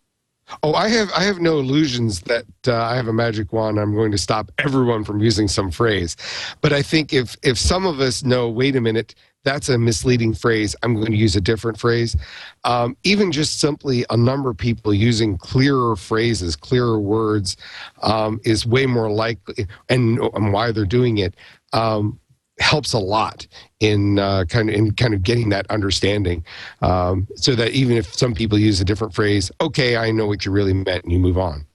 Oh, 0.63 0.75
I 0.75 0.89
have 0.89 1.11
I 1.17 1.23
have 1.23 1.41
no 1.41 1.59
illusions 1.59 2.21
that 2.23 2.45
uh, 2.67 2.83
I 2.83 2.97
have 2.97 3.09
a 3.09 3.13
magic 3.13 3.53
wand. 3.53 3.79
I'm 3.79 3.95
going 3.95 4.13
to 4.13 4.19
stop 4.19 4.51
everyone 4.59 5.05
from 5.05 5.21
using 5.21 5.49
some 5.49 5.71
phrase, 5.71 6.17
but 6.61 6.73
I 6.73 6.83
think 6.83 7.13
if 7.13 7.37
if 7.43 7.59
some 7.59 7.87
of 7.87 8.01
us 8.01 8.23
know, 8.23 8.49
wait 8.49 8.77
a 8.77 8.81
minute, 8.81 9.15
that's 9.45 9.69
a 9.69 9.79
misleading 9.79 10.35
phrase. 10.35 10.77
I'm 10.83 10.95
going 10.95 11.11
to 11.11 11.17
use 11.17 11.37
a 11.37 11.41
different 11.41 11.79
phrase. 11.79 12.17
Um, 12.65 12.97
even 13.03 13.33
just 13.33 13.61
simply 13.61 14.05
a 14.11 14.17
number 14.17 14.51
of 14.51 14.57
people 14.57 14.95
using 14.95 15.37
clearer 15.39 15.97
phrases, 15.97 16.55
clearer 16.55 17.01
words, 17.01 17.57
um, 18.03 18.41
is 18.45 18.67
way 18.67 18.87
more 18.87 19.11
likely, 19.11 19.67
and, 19.89 20.19
and 20.19 20.53
why 20.53 20.71
they're 20.73 20.85
doing 20.85 21.19
it. 21.19 21.35
Um, 21.73 22.21
helps 22.59 22.93
a 22.93 22.99
lot 22.99 23.47
in 23.81 24.19
uh, 24.19 24.45
kind 24.45 24.69
of 24.69 24.75
in 24.75 24.93
kind 24.93 25.15
of 25.15 25.23
getting 25.23 25.49
that 25.51 25.67
understanding, 25.71 26.45
um, 26.83 27.27
so 27.37 27.55
that 27.55 27.73
even 27.73 27.97
if 27.97 28.15
some 28.15 28.35
people 28.35 28.59
use 28.59 28.81
a 28.81 28.85
different 28.85 29.15
phrase, 29.15 29.51
okay, 29.61 29.97
I 29.97 30.11
know 30.11 30.27
what 30.27 30.45
you 30.45 30.53
really 30.53 30.75
meant, 30.75 31.05
and 31.05 31.13
you 31.13 31.19
move 31.19 31.39
on. 31.39 31.67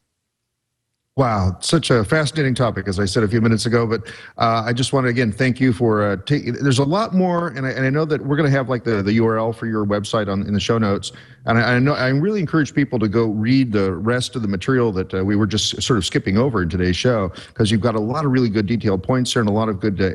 Wow, 1.17 1.57
such 1.61 1.89
a 1.89 2.05
fascinating 2.05 2.53
topic, 2.53 2.87
as 2.87 2.99
I 2.99 3.05
said 3.05 3.23
a 3.23 3.27
few 3.27 3.41
minutes 3.41 3.65
ago. 3.65 3.87
But 3.87 4.07
uh, 4.37 4.61
I 4.63 4.71
just 4.71 4.93
want 4.93 5.05
to 5.05 5.09
again 5.09 5.31
thank 5.31 5.59
you 5.59 5.73
for 5.73 6.03
uh, 6.03 6.17
taking. 6.27 6.53
There's 6.53 6.77
a 6.77 6.83
lot 6.83 7.15
more, 7.15 7.47
and 7.47 7.65
I, 7.65 7.71
and 7.71 7.83
I 7.87 7.89
know 7.89 8.05
that 8.05 8.23
we're 8.23 8.37
going 8.37 8.49
to 8.49 8.55
have 8.55 8.69
like 8.69 8.83
the, 8.83 9.01
the 9.01 9.17
URL 9.17 9.55
for 9.55 9.65
your 9.65 9.83
website 9.83 10.31
on 10.31 10.43
in 10.43 10.53
the 10.53 10.59
show 10.59 10.77
notes. 10.77 11.11
And 11.47 11.57
I, 11.57 11.73
I 11.73 11.79
know 11.79 11.93
I 11.93 12.09
really 12.09 12.39
encourage 12.39 12.71
people 12.71 12.99
to 12.99 13.07
go 13.07 13.25
read 13.25 13.71
the 13.71 13.93
rest 13.93 14.35
of 14.35 14.43
the 14.43 14.47
material 14.47 14.91
that 14.91 15.11
uh, 15.11 15.25
we 15.25 15.35
were 15.35 15.47
just 15.47 15.81
sort 15.81 15.97
of 15.97 16.05
skipping 16.05 16.37
over 16.37 16.61
in 16.61 16.69
today's 16.69 16.95
show 16.95 17.31
because 17.47 17.71
you've 17.71 17.81
got 17.81 17.95
a 17.95 17.99
lot 17.99 18.23
of 18.23 18.31
really 18.31 18.49
good 18.49 18.67
detailed 18.67 19.01
points 19.01 19.33
there 19.33 19.41
and 19.41 19.49
a 19.49 19.53
lot 19.53 19.69
of 19.69 19.79
good 19.79 19.99
uh, 19.99 20.11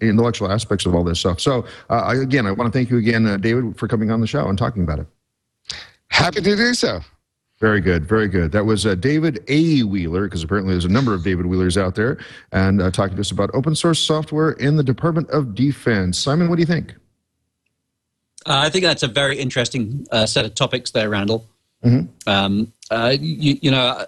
intellectual 0.00 0.50
aspects 0.50 0.86
of 0.86 0.94
all 0.94 1.04
this 1.04 1.20
stuff. 1.20 1.38
So 1.38 1.66
uh, 1.90 2.16
again, 2.18 2.46
I 2.46 2.52
want 2.52 2.72
to 2.72 2.76
thank 2.76 2.88
you 2.88 2.96
again, 2.96 3.26
uh, 3.26 3.36
David, 3.36 3.78
for 3.78 3.88
coming 3.88 4.10
on 4.10 4.22
the 4.22 4.26
show 4.26 4.48
and 4.48 4.56
talking 4.56 4.84
about 4.84 5.00
it. 5.00 5.06
Happy 6.08 6.40
to 6.40 6.56
do 6.56 6.72
so. 6.72 7.00
Very 7.58 7.80
good, 7.80 8.04
very 8.04 8.28
good. 8.28 8.52
That 8.52 8.66
was 8.66 8.84
uh, 8.84 8.94
David 8.94 9.42
A. 9.48 9.82
Wheeler, 9.82 10.24
because 10.24 10.42
apparently 10.42 10.74
there's 10.74 10.84
a 10.84 10.90
number 10.90 11.14
of 11.14 11.24
David 11.24 11.46
Wheelers 11.46 11.78
out 11.78 11.94
there, 11.94 12.18
and 12.52 12.82
uh, 12.82 12.90
talking 12.90 13.16
to 13.16 13.20
us 13.20 13.30
about 13.30 13.50
open 13.54 13.74
source 13.74 13.98
software 13.98 14.52
in 14.52 14.76
the 14.76 14.82
Department 14.82 15.30
of 15.30 15.54
Defense. 15.54 16.18
Simon, 16.18 16.50
what 16.50 16.56
do 16.56 16.60
you 16.60 16.66
think? 16.66 16.94
Uh, 18.44 18.60
I 18.64 18.68
think 18.68 18.84
that's 18.84 19.02
a 19.02 19.08
very 19.08 19.38
interesting 19.38 20.06
uh, 20.12 20.26
set 20.26 20.44
of 20.44 20.54
topics 20.54 20.90
there, 20.90 21.08
Randal. 21.08 21.46
Mm-hmm. 21.82 22.28
Um, 22.28 22.72
uh, 22.90 23.16
you, 23.18 23.58
you, 23.62 23.70
know, 23.70 24.04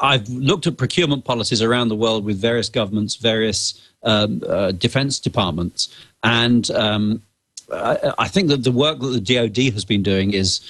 I've 0.00 0.26
looked 0.30 0.66
at 0.66 0.78
procurement 0.78 1.24
policies 1.24 1.60
around 1.60 1.88
the 1.88 1.96
world 1.96 2.24
with 2.24 2.40
various 2.40 2.70
governments, 2.70 3.16
various 3.16 3.88
um, 4.04 4.42
uh, 4.48 4.72
defense 4.72 5.18
departments, 5.18 5.94
and 6.22 6.70
um, 6.70 7.22
I, 7.72 8.12
I 8.18 8.28
think 8.28 8.48
that 8.48 8.64
the 8.64 8.72
work 8.72 9.00
that 9.00 9.08
the 9.08 9.20
DoD 9.20 9.72
has 9.74 9.84
been 9.84 10.02
doing 10.02 10.32
is 10.32 10.60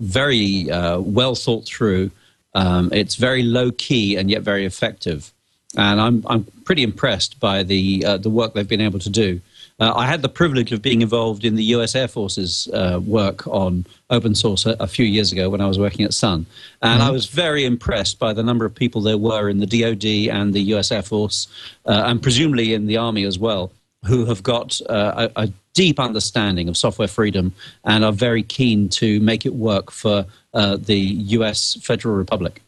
very 0.00 0.70
uh, 0.70 0.98
well 1.00 1.34
thought 1.34 1.66
through. 1.66 2.10
Um, 2.54 2.90
it's 2.92 3.16
very 3.16 3.42
low 3.42 3.70
key 3.72 4.16
and 4.16 4.30
yet 4.30 4.42
very 4.42 4.64
effective, 4.64 5.32
and 5.76 6.00
I'm 6.00 6.24
I'm 6.26 6.44
pretty 6.64 6.82
impressed 6.82 7.38
by 7.38 7.62
the 7.62 8.04
uh, 8.04 8.16
the 8.16 8.30
work 8.30 8.54
they've 8.54 8.66
been 8.66 8.80
able 8.80 9.00
to 9.00 9.10
do. 9.10 9.40
Uh, 9.78 9.92
I 9.94 10.06
had 10.06 10.22
the 10.22 10.30
privilege 10.30 10.72
of 10.72 10.80
being 10.80 11.02
involved 11.02 11.44
in 11.44 11.54
the 11.54 11.64
U.S. 11.64 11.94
Air 11.94 12.08
Force's 12.08 12.66
uh, 12.72 12.98
work 13.04 13.46
on 13.46 13.84
open 14.08 14.34
source 14.34 14.64
a, 14.64 14.74
a, 14.80 14.86
few 14.86 15.04
years 15.04 15.32
ago 15.32 15.50
when 15.50 15.60
I 15.60 15.66
was 15.66 15.78
working 15.78 16.06
at 16.06 16.14
Sun, 16.14 16.46
and 16.80 17.00
mm-hmm. 17.00 17.08
I 17.08 17.10
was 17.10 17.26
very 17.26 17.66
impressed 17.66 18.18
by 18.18 18.32
the 18.32 18.42
number 18.42 18.64
of 18.64 18.74
people 18.74 19.02
there 19.02 19.18
were 19.18 19.50
in 19.50 19.58
the 19.58 19.66
DoD 19.66 20.34
and 20.34 20.54
the 20.54 20.62
U.S. 20.72 20.90
Air 20.90 21.02
Force, 21.02 21.46
uh, 21.84 22.04
and 22.06 22.22
presumably 22.22 22.72
in 22.72 22.86
the 22.86 22.96
Army 22.96 23.24
as 23.24 23.38
well, 23.38 23.70
who 24.06 24.24
have 24.26 24.42
got 24.42 24.80
uh, 24.88 25.28
a, 25.36 25.44
a 25.44 25.52
deep 25.74 26.00
understanding 26.00 26.68
of 26.68 26.76
software 26.76 27.08
freedom 27.08 27.54
and 27.84 28.04
are 28.04 28.12
very 28.12 28.42
keen 28.42 28.88
to 28.88 29.20
make 29.20 29.44
it 29.44 29.54
work 29.54 29.90
for 29.90 30.24
uh, 30.54 30.76
the 30.76 30.96
US 30.96 31.74
Federal 31.82 32.14
Republic. 32.14 32.62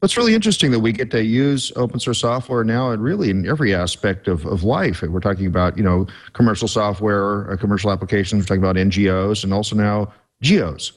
It's 0.00 0.16
really 0.16 0.34
interesting 0.34 0.70
that 0.70 0.78
we 0.78 0.92
get 0.92 1.10
to 1.10 1.24
use 1.24 1.72
open 1.74 1.98
source 1.98 2.20
software 2.20 2.62
now 2.62 2.92
and 2.92 3.02
really 3.02 3.30
in 3.30 3.48
every 3.48 3.74
aspect 3.74 4.28
of, 4.28 4.46
of 4.46 4.62
life. 4.62 5.02
We're 5.02 5.18
talking 5.18 5.46
about, 5.46 5.76
you 5.76 5.82
know, 5.82 6.06
commercial 6.34 6.68
software, 6.68 7.50
uh, 7.50 7.56
commercial 7.56 7.90
applications, 7.90 8.42
we're 8.42 8.46
talking 8.46 8.62
about 8.62 8.76
NGOs 8.76 9.42
and 9.42 9.52
also 9.52 9.74
now 9.74 10.12
GEOs. 10.40 10.92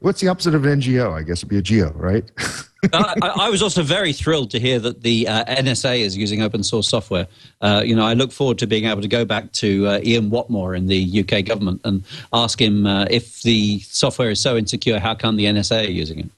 What's 0.00 0.20
the 0.20 0.28
opposite 0.28 0.54
of 0.54 0.66
an 0.66 0.80
NGO? 0.80 1.18
I 1.18 1.22
guess 1.22 1.38
it'd 1.38 1.48
be 1.48 1.56
a 1.56 1.62
GEO, 1.62 1.92
right? 1.92 2.30
I, 2.92 3.14
I, 3.22 3.50
was 3.50 3.62
also 3.62 3.82
very 3.82 4.12
thrilled 4.12 4.50
to 4.52 4.60
hear 4.60 4.78
that 4.78 5.02
the 5.02 5.28
uh, 5.28 5.44
NSA 5.44 6.00
is 6.00 6.16
using 6.16 6.40
open 6.40 6.62
source 6.62 6.88
software. 6.88 7.26
Uh, 7.60 7.82
you 7.84 7.94
know, 7.94 8.06
I 8.06 8.14
look 8.14 8.32
forward 8.32 8.58
to 8.58 8.66
being 8.66 8.86
able 8.86 9.02
to 9.02 9.08
go 9.08 9.24
back 9.24 9.52
to 9.52 9.86
uh, 9.86 10.00
Ian 10.02 10.30
Watmore 10.30 10.76
in 10.76 10.86
the 10.86 11.20
UK 11.20 11.44
government 11.44 11.82
and 11.84 12.02
ask 12.32 12.60
him 12.60 12.86
uh, 12.86 13.04
if 13.10 13.42
the 13.42 13.80
software 13.80 14.30
is 14.30 14.40
so 14.40 14.56
insecure, 14.56 14.98
how 14.98 15.14
come 15.14 15.36
the 15.36 15.44
NSA 15.44 15.88
are 15.88 15.90
using 15.90 16.20
it? 16.20 16.30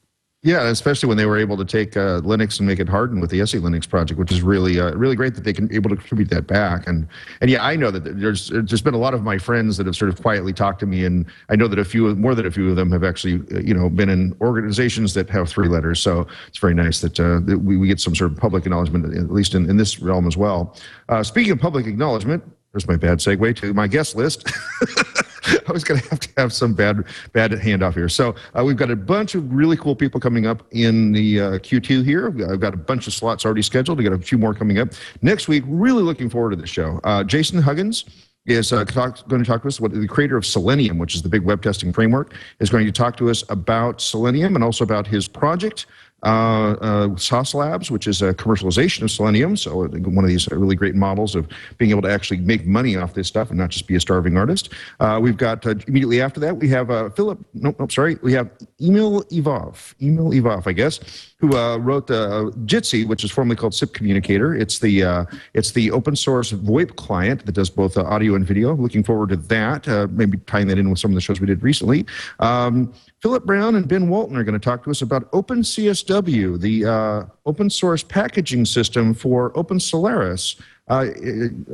Yeah, 0.44 0.64
especially 0.64 1.08
when 1.08 1.16
they 1.16 1.26
were 1.26 1.38
able 1.38 1.56
to 1.56 1.64
take 1.64 1.96
uh, 1.96 2.20
Linux 2.22 2.58
and 2.58 2.66
make 2.66 2.80
it 2.80 2.88
harden 2.88 3.20
with 3.20 3.30
the 3.30 3.38
SELinux 3.38 3.88
project, 3.88 4.18
which 4.18 4.32
is 4.32 4.42
really 4.42 4.80
uh, 4.80 4.90
really 4.94 5.14
great 5.14 5.36
that 5.36 5.44
they 5.44 5.52
can 5.52 5.72
able 5.72 5.88
to 5.88 5.94
contribute 5.94 6.30
that 6.30 6.48
back. 6.48 6.88
And 6.88 7.06
and 7.40 7.48
yeah, 7.48 7.64
I 7.64 7.76
know 7.76 7.92
that 7.92 8.00
there's 8.18 8.48
there's 8.48 8.82
been 8.82 8.94
a 8.94 8.98
lot 8.98 9.14
of 9.14 9.22
my 9.22 9.38
friends 9.38 9.76
that 9.76 9.86
have 9.86 9.94
sort 9.94 10.08
of 10.08 10.20
quietly 10.20 10.52
talked 10.52 10.80
to 10.80 10.86
me, 10.86 11.04
and 11.04 11.26
I 11.48 11.54
know 11.54 11.68
that 11.68 11.78
a 11.78 11.84
few 11.84 12.12
more 12.16 12.34
than 12.34 12.44
a 12.44 12.50
few 12.50 12.68
of 12.70 12.74
them 12.74 12.90
have 12.90 13.04
actually 13.04 13.40
uh, 13.56 13.60
you 13.60 13.72
know 13.72 13.88
been 13.88 14.08
in 14.08 14.36
organizations 14.40 15.14
that 15.14 15.30
have 15.30 15.48
three 15.48 15.68
letters. 15.68 16.00
So 16.00 16.26
it's 16.48 16.58
very 16.58 16.74
nice 16.74 17.00
that, 17.02 17.20
uh, 17.20 17.38
that 17.44 17.58
we, 17.58 17.76
we 17.76 17.86
get 17.86 18.00
some 18.00 18.16
sort 18.16 18.32
of 18.32 18.36
public 18.36 18.66
acknowledgement, 18.66 19.16
at 19.16 19.30
least 19.30 19.54
in, 19.54 19.70
in 19.70 19.76
this 19.76 20.00
realm 20.00 20.26
as 20.26 20.36
well. 20.36 20.76
Uh, 21.08 21.22
speaking 21.22 21.52
of 21.52 21.60
public 21.60 21.86
acknowledgement, 21.86 22.42
there's 22.72 22.88
my 22.88 22.96
bad 22.96 23.18
segue 23.18 23.56
to 23.56 23.74
my 23.74 23.86
guest 23.86 24.16
list. 24.16 24.48
I 25.68 25.72
was 25.72 25.84
going 25.84 26.00
to 26.00 26.08
have 26.08 26.20
to 26.20 26.28
have 26.36 26.52
some 26.52 26.72
bad 26.72 27.04
bad 27.32 27.50
handoff 27.52 27.94
here. 27.94 28.08
So 28.08 28.34
uh, 28.56 28.64
we've 28.64 28.76
got 28.76 28.90
a 28.90 28.96
bunch 28.96 29.34
of 29.34 29.52
really 29.52 29.76
cool 29.76 29.94
people 29.94 30.20
coming 30.20 30.46
up 30.46 30.62
in 30.70 31.12
the 31.12 31.40
uh, 31.40 31.50
Q2 31.58 32.04
here. 32.04 32.28
I've 32.50 32.60
got 32.60 32.74
a 32.74 32.78
bunch 32.78 33.06
of 33.06 33.12
slots 33.12 33.44
already 33.44 33.62
scheduled. 33.62 33.98
We 33.98 34.04
got 34.04 34.12
a 34.12 34.18
few 34.18 34.38
more 34.38 34.54
coming 34.54 34.78
up 34.78 34.88
next 35.20 35.48
week. 35.48 35.64
Really 35.66 36.02
looking 36.02 36.30
forward 36.30 36.50
to 36.50 36.56
the 36.56 36.66
show. 36.66 37.00
Uh, 37.04 37.24
Jason 37.24 37.60
Huggins 37.60 38.04
is 38.46 38.72
uh, 38.72 38.84
talk, 38.84 39.26
going 39.28 39.42
to 39.42 39.48
talk 39.48 39.62
to 39.62 39.68
us. 39.68 39.80
What 39.80 39.92
the 39.92 40.06
creator 40.06 40.36
of 40.36 40.46
Selenium, 40.46 40.98
which 40.98 41.14
is 41.14 41.22
the 41.22 41.28
big 41.28 41.42
web 41.42 41.62
testing 41.62 41.92
framework, 41.92 42.34
is 42.60 42.70
going 42.70 42.86
to 42.86 42.92
talk 42.92 43.16
to 43.18 43.28
us 43.28 43.44
about 43.48 44.00
Selenium 44.00 44.54
and 44.54 44.64
also 44.64 44.84
about 44.84 45.06
his 45.06 45.28
project 45.28 45.86
Sauce 46.24 47.54
Labs, 47.54 47.90
which 47.90 48.06
is 48.06 48.22
a 48.22 48.32
commercialization 48.34 49.02
of 49.02 49.10
Selenium. 49.10 49.56
So 49.56 49.86
one 49.86 50.24
of 50.24 50.28
these 50.28 50.48
really 50.50 50.76
great 50.76 50.94
models 50.94 51.34
of 51.34 51.48
being 51.78 51.90
able 51.90 52.02
to 52.02 52.10
actually 52.10 52.40
make 52.40 52.66
money 52.66 52.96
off 52.96 53.14
this 53.14 53.28
stuff 53.28 53.50
and 53.50 53.58
not 53.58 53.70
just 53.70 53.86
be 53.86 53.96
a 53.96 54.00
starving 54.00 54.36
artist. 54.36 54.70
Uh, 55.00 55.18
we've 55.20 55.36
got 55.36 55.66
uh, 55.66 55.74
immediately 55.86 56.20
after 56.20 56.40
that 56.40 56.56
we 56.56 56.68
have 56.68 56.90
uh, 56.90 57.10
Philip. 57.10 57.38
Nope, 57.54 57.76
nope, 57.78 57.92
sorry. 57.92 58.18
We 58.22 58.32
have 58.34 58.50
Emil 58.80 59.24
Ivov. 59.24 59.94
Emil 60.00 60.30
Ivov, 60.30 60.66
I 60.66 60.72
guess, 60.72 61.00
who 61.38 61.56
uh, 61.56 61.78
wrote 61.78 62.06
Jitsi, 62.06 63.06
which 63.06 63.24
is 63.24 63.30
formerly 63.30 63.56
called 63.56 63.74
SIP 63.74 63.92
Communicator. 63.94 64.54
It's 64.54 64.78
the 64.78 65.26
it's 65.54 65.72
the 65.72 65.90
open 65.90 66.16
source 66.16 66.52
VoIP 66.52 66.96
client 66.96 67.46
that 67.46 67.52
does 67.52 67.70
both 67.70 67.96
audio 67.96 68.34
and 68.34 68.46
video. 68.46 68.74
Looking 68.74 69.02
forward 69.02 69.30
to 69.30 69.36
that. 69.36 69.86
maybe 70.12 70.38
tying 70.46 70.68
that 70.68 70.78
in 70.78 70.90
with 70.90 70.98
some 70.98 71.10
of 71.10 71.14
the 71.14 71.20
shows 71.20 71.40
we 71.40 71.46
did 71.46 71.62
recently. 71.62 72.06
Um, 72.38 72.92
Philip 73.22 73.46
Brown 73.46 73.76
and 73.76 73.86
Ben 73.86 74.08
Walton 74.08 74.36
are 74.36 74.42
going 74.42 74.58
to 74.58 74.64
talk 74.64 74.82
to 74.82 74.90
us 74.90 75.00
about 75.00 75.30
OpenCSW, 75.30 76.58
the 76.60 76.84
uh, 76.84 77.24
open 77.46 77.70
source 77.70 78.02
packaging 78.02 78.64
system 78.64 79.14
for 79.14 79.56
Open 79.56 79.78
Solaris. 79.78 80.56
Uh, 80.88 81.06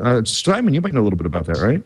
uh, 0.02 0.22
Simon, 0.24 0.74
you 0.74 0.82
might 0.82 0.92
know 0.92 1.00
a 1.00 1.04
little 1.04 1.16
bit 1.16 1.24
about 1.24 1.46
that, 1.46 1.56
right? 1.56 1.82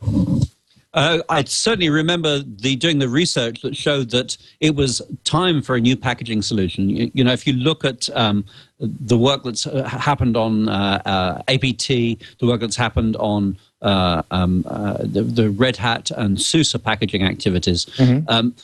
Uh, 0.95 1.23
I 1.29 1.45
certainly 1.45 1.91
remember 1.91 2.41
the 2.41 2.75
doing 2.75 2.99
the 2.99 3.09
research 3.09 3.63
that 3.63 3.77
showed 3.77 4.11
that 4.11 4.37
it 4.59 4.75
was 4.75 5.01
time 5.23 5.63
for 5.63 5.77
a 5.77 5.81
new 5.81 5.97
packaging 5.97 6.43
solution. 6.43 6.91
You, 6.91 7.11
you 7.15 7.23
know, 7.23 7.33
if 7.33 7.47
you 7.47 7.53
look 7.53 7.85
at 7.85 8.11
um, 8.15 8.45
the 8.81 9.17
work 9.17 9.45
that's 9.45 9.67
uh, 9.67 9.85
happened 9.85 10.37
on 10.37 10.69
uh, 10.69 11.01
uh 11.07 11.43
APT, 11.49 11.87
the 11.87 12.47
work 12.47 12.61
that's 12.61 12.77
happened 12.77 13.15
on 13.17 13.57
uh, 13.83 14.23
um, 14.31 14.65
uh, 14.69 14.99
the, 15.01 15.23
the, 15.23 15.51
Red 15.51 15.77
Hat 15.77 16.11
and 16.13 16.41
SUSE 16.41 16.77
packaging 16.85 17.25
activities, 17.25 17.87
mm-hmm. 17.97 18.29
um, 18.29 18.55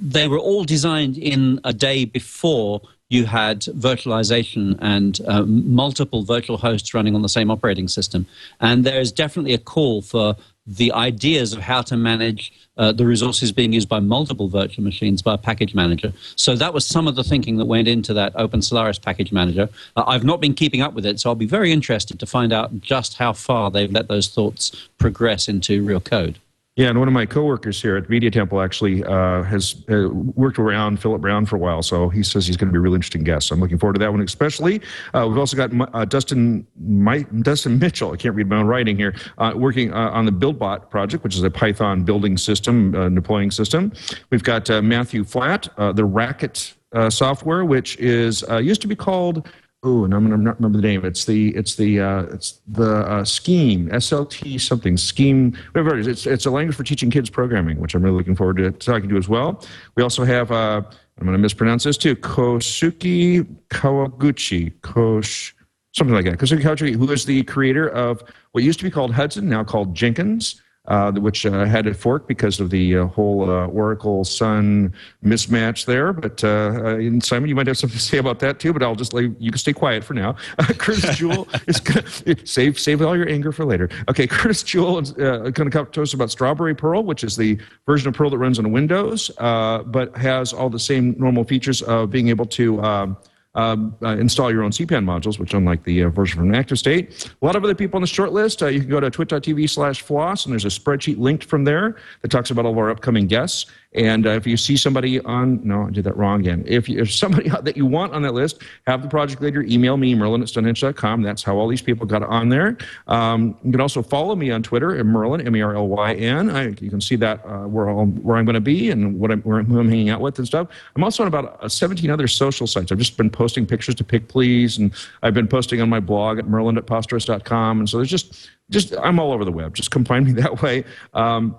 they 0.00 0.28
were 0.28 0.38
all 0.38 0.64
designed 0.64 1.16
in 1.16 1.60
a 1.64 1.72
day 1.72 2.04
before 2.04 2.82
you 3.08 3.26
had 3.26 3.60
virtualization 3.60 4.76
and 4.80 5.20
uh, 5.26 5.42
multiple 5.44 6.24
virtual 6.24 6.56
hosts 6.56 6.92
running 6.92 7.14
on 7.14 7.22
the 7.22 7.28
same 7.28 7.50
operating 7.50 7.86
system. 7.86 8.26
And 8.60 8.84
there 8.84 9.00
is 9.00 9.12
definitely 9.12 9.54
a 9.54 9.58
call 9.58 10.02
for 10.02 10.36
the 10.66 10.92
ideas 10.92 11.52
of 11.52 11.60
how 11.60 11.82
to 11.82 11.96
manage 11.96 12.52
uh, 12.76 12.92
the 12.92 13.06
resources 13.06 13.52
being 13.52 13.72
used 13.72 13.88
by 13.88 14.00
multiple 14.00 14.48
virtual 14.48 14.84
machines 14.84 15.22
by 15.22 15.34
a 15.34 15.38
package 15.38 15.74
manager. 15.74 16.12
So 16.36 16.56
that 16.56 16.74
was 16.74 16.86
some 16.86 17.06
of 17.06 17.14
the 17.14 17.24
thinking 17.24 17.56
that 17.56 17.66
went 17.66 17.88
into 17.88 18.14
that 18.14 18.32
Open 18.36 18.62
Solaris 18.62 18.98
package 18.98 19.32
manager. 19.32 19.68
Uh, 19.96 20.04
I've 20.06 20.24
not 20.24 20.40
been 20.40 20.54
keeping 20.54 20.82
up 20.82 20.94
with 20.94 21.06
it, 21.06 21.20
so 21.20 21.30
I'll 21.30 21.36
be 21.36 21.46
very 21.46 21.72
interested 21.72 22.18
to 22.20 22.26
find 22.26 22.52
out 22.52 22.80
just 22.80 23.16
how 23.16 23.32
far 23.32 23.70
they've 23.70 23.90
let 23.90 24.08
those 24.08 24.28
thoughts 24.28 24.88
progress 24.98 25.48
into 25.48 25.84
real 25.84 26.00
code. 26.00 26.38
Yeah, 26.76 26.88
and 26.88 26.98
one 26.98 27.06
of 27.06 27.14
my 27.14 27.24
coworkers 27.24 27.80
here 27.80 27.96
at 27.96 28.10
Media 28.10 28.32
Temple 28.32 28.60
actually 28.60 29.04
uh, 29.04 29.44
has 29.44 29.84
uh, 29.88 30.08
worked 30.08 30.58
around 30.58 31.00
Philip 31.00 31.20
Brown 31.20 31.46
for 31.46 31.54
a 31.54 31.58
while, 31.60 31.82
so 31.82 32.08
he 32.08 32.24
says 32.24 32.48
he's 32.48 32.56
going 32.56 32.66
to 32.66 32.72
be 32.72 32.78
a 32.78 32.80
real 32.80 32.94
interesting 32.94 33.22
guest. 33.22 33.46
So 33.46 33.54
I'm 33.54 33.60
looking 33.60 33.78
forward 33.78 33.92
to 33.92 34.00
that 34.00 34.10
one, 34.10 34.20
especially. 34.20 34.80
Uh, 35.14 35.24
we've 35.28 35.38
also 35.38 35.56
got 35.56 35.70
uh, 35.94 36.04
Dustin 36.04 36.66
My- 36.84 37.22
Dustin 37.42 37.78
Mitchell. 37.78 38.10
I 38.10 38.16
can't 38.16 38.34
read 38.34 38.48
my 38.48 38.56
own 38.56 38.66
writing 38.66 38.96
here. 38.96 39.14
Uh, 39.38 39.52
working 39.54 39.92
uh, 39.92 40.10
on 40.10 40.24
the 40.24 40.32
BuildBot 40.32 40.90
project, 40.90 41.22
which 41.22 41.36
is 41.36 41.44
a 41.44 41.50
Python 41.50 42.02
building 42.02 42.36
system, 42.36 43.14
deploying 43.14 43.52
system. 43.52 43.92
We've 44.30 44.42
got 44.42 44.68
Matthew 44.82 45.22
Flatt, 45.22 45.68
the 45.76 46.04
Racket 46.04 46.74
software, 47.08 47.64
which 47.64 47.96
is 47.98 48.42
used 48.60 48.80
to 48.82 48.88
be 48.88 48.96
called 48.96 49.48
oh, 49.84 50.04
and 50.04 50.14
I'm 50.14 50.28
gonna 50.28 50.42
not 50.42 50.56
remember 50.56 50.78
the 50.78 50.86
name. 50.86 51.04
It's 51.04 51.24
the 51.24 51.54
it's 51.54 51.76
the 51.76 52.00
uh, 52.00 52.22
it's 52.24 52.60
the 52.66 53.06
uh, 53.06 53.24
Scheme 53.24 53.88
SLT 53.90 54.60
something 54.60 54.96
Scheme 54.96 55.56
whatever 55.72 55.96
it 55.96 56.00
is. 56.00 56.06
It's 56.06 56.26
it's 56.26 56.46
a 56.46 56.50
language 56.50 56.76
for 56.76 56.82
teaching 56.82 57.10
kids 57.10 57.30
programming, 57.30 57.78
which 57.80 57.94
I'm 57.94 58.02
really 58.02 58.16
looking 58.16 58.34
forward 58.34 58.56
to 58.56 58.70
talking 58.72 59.08
to 59.10 59.16
as 59.16 59.28
well. 59.28 59.64
We 59.94 60.02
also 60.02 60.24
have 60.24 60.50
uh, 60.50 60.82
I'm 61.20 61.26
to 61.26 61.38
mispronounce 61.38 61.84
this 61.84 61.96
too. 61.96 62.16
Kosuke 62.16 63.46
Kawaguchi 63.68 64.72
Kosh 64.82 65.54
something 65.92 66.14
like 66.14 66.24
that. 66.24 66.38
Kosuke 66.38 66.60
Kawaguchi, 66.60 66.94
who 66.96 67.10
is 67.12 67.24
the 67.24 67.44
creator 67.44 67.88
of 67.88 68.22
what 68.52 68.64
used 68.64 68.80
to 68.80 68.84
be 68.84 68.90
called 68.90 69.14
Hudson, 69.14 69.48
now 69.48 69.62
called 69.62 69.94
Jenkins 69.94 70.60
uh, 70.86 71.12
which 71.12 71.46
uh, 71.46 71.64
had 71.64 71.86
a 71.86 71.94
fork 71.94 72.28
because 72.28 72.60
of 72.60 72.70
the 72.70 72.98
uh, 72.98 73.06
whole 73.06 73.48
uh, 73.48 73.66
Oracle 73.68 74.24
Sun 74.24 74.92
mismatch 75.24 75.86
there. 75.86 76.12
But 76.12 76.44
uh, 76.44 76.48
uh, 76.48 77.20
Simon, 77.20 77.48
you 77.48 77.54
might 77.54 77.66
have 77.66 77.78
something 77.78 77.96
to 77.96 78.02
say 78.02 78.18
about 78.18 78.38
that 78.40 78.60
too. 78.60 78.72
But 78.72 78.82
I'll 78.82 78.94
just 78.94 79.14
let 79.14 79.40
you 79.40 79.50
can 79.50 79.58
stay 79.58 79.72
quiet 79.72 80.04
for 80.04 80.14
now. 80.14 80.36
Curtis 80.78 81.16
Jewell 81.16 81.48
is 81.66 81.80
gonna, 81.80 82.04
save 82.44 82.78
save 82.78 83.00
all 83.00 83.16
your 83.16 83.28
anger 83.28 83.50
for 83.50 83.64
later. 83.64 83.88
Okay, 84.08 84.26
Curtis 84.26 84.62
Jewell 84.62 84.98
is 84.98 85.12
going 85.12 85.52
to 85.52 85.70
talk 85.70 85.92
to 85.92 86.02
us 86.02 86.12
about 86.12 86.30
Strawberry 86.30 86.74
Perl, 86.74 87.02
which 87.02 87.24
is 87.24 87.36
the 87.36 87.58
version 87.86 88.08
of 88.08 88.14
Perl 88.14 88.30
that 88.30 88.38
runs 88.38 88.58
on 88.58 88.70
Windows, 88.70 89.30
but 89.38 90.14
has 90.16 90.52
all 90.52 90.68
the 90.68 90.78
same 90.78 91.14
normal 91.18 91.44
features 91.44 91.82
of 91.82 92.10
being 92.10 92.28
able 92.28 92.46
to. 92.46 92.82
Um, 92.82 93.16
uh, 93.54 93.76
install 94.02 94.50
your 94.50 94.62
own 94.62 94.70
CPAN 94.70 95.04
modules, 95.04 95.38
which 95.38 95.54
unlike 95.54 95.84
the 95.84 96.04
uh, 96.04 96.08
version 96.08 96.38
from 96.40 96.50
ActiveState. 96.50 97.32
A 97.40 97.44
lot 97.44 97.56
of 97.56 97.64
other 97.64 97.74
people 97.74 97.96
on 97.96 98.00
the 98.00 98.06
short 98.08 98.32
list. 98.32 98.62
Uh, 98.62 98.66
you 98.66 98.80
can 98.80 98.88
go 98.88 99.00
to 99.00 99.10
twit.tv 99.10 99.70
slash 99.70 100.02
floss, 100.02 100.44
and 100.44 100.52
there's 100.52 100.64
a 100.64 100.68
spreadsheet 100.68 101.18
linked 101.18 101.44
from 101.44 101.64
there 101.64 101.96
that 102.22 102.30
talks 102.30 102.50
about 102.50 102.64
all 102.64 102.72
of 102.72 102.78
our 102.78 102.90
upcoming 102.90 103.26
guests. 103.26 103.66
And 103.94 104.26
uh, 104.26 104.30
if 104.30 104.46
you 104.46 104.56
see 104.56 104.76
somebody 104.76 105.20
on, 105.20 105.60
no, 105.66 105.86
I 105.86 105.90
did 105.90 106.04
that 106.04 106.16
wrong 106.16 106.40
again. 106.40 106.64
If, 106.66 106.88
you, 106.88 107.00
if 107.00 107.12
somebody 107.12 107.48
that 107.62 107.76
you 107.76 107.86
want 107.86 108.12
on 108.12 108.22
that 108.22 108.34
list, 108.34 108.62
have 108.86 109.02
the 109.02 109.08
project 109.08 109.40
leader 109.40 109.62
email 109.62 109.96
me, 109.96 110.14
merlyn 110.14 110.42
at 110.42 110.48
stonehenge.com. 110.48 111.22
That's 111.22 111.42
how 111.42 111.56
all 111.56 111.68
these 111.68 111.82
people 111.82 112.06
got 112.06 112.22
on 112.22 112.48
there. 112.48 112.76
Um, 113.06 113.56
you 113.62 113.70
can 113.70 113.80
also 113.80 114.02
follow 114.02 114.34
me 114.34 114.50
on 114.50 114.62
Twitter 114.62 114.96
at 114.96 115.06
merlyn, 115.06 115.46
M 115.46 115.56
E 115.56 115.62
R 115.62 115.76
L 115.76 115.88
Y 115.88 116.14
N. 116.14 116.76
You 116.80 116.90
can 116.90 117.00
see 117.00 117.16
that 117.16 117.44
uh, 117.46 117.68
where, 117.68 117.88
i 117.88 117.92
where 117.92 118.36
I'm 118.36 118.44
going 118.44 118.54
to 118.54 118.60
be 118.60 118.90
and 118.90 119.18
what 119.18 119.30
I'm, 119.30 119.42
where 119.42 119.62
who 119.62 119.78
I'm 119.78 119.88
hanging 119.88 120.10
out 120.10 120.20
with 120.20 120.38
and 120.38 120.46
stuff. 120.46 120.68
I'm 120.96 121.04
also 121.04 121.22
on 121.22 121.28
about 121.28 121.62
uh, 121.62 121.68
17 121.68 122.10
other 122.10 122.26
social 122.26 122.66
sites. 122.66 122.90
I've 122.90 122.98
just 122.98 123.16
been 123.16 123.30
posting 123.30 123.66
pictures 123.66 123.94
to 123.96 124.04
Picplz, 124.04 124.78
and 124.78 124.92
I've 125.22 125.34
been 125.34 125.48
posting 125.48 125.80
on 125.80 125.88
my 125.88 126.00
blog 126.00 126.38
at 126.38 126.46
merlyn 126.46 126.76
at 126.76 126.86
posterous.com. 126.86 127.78
And 127.78 127.88
so 127.88 127.98
there's 127.98 128.10
just, 128.10 128.50
just 128.70 128.94
I'm 129.02 129.18
all 129.18 129.32
over 129.32 129.44
the 129.44 129.52
web. 129.52 129.74
Just 129.74 129.90
come 129.90 130.04
find 130.04 130.26
me 130.26 130.32
that 130.42 130.62
way. 130.62 130.84
Um, 131.12 131.56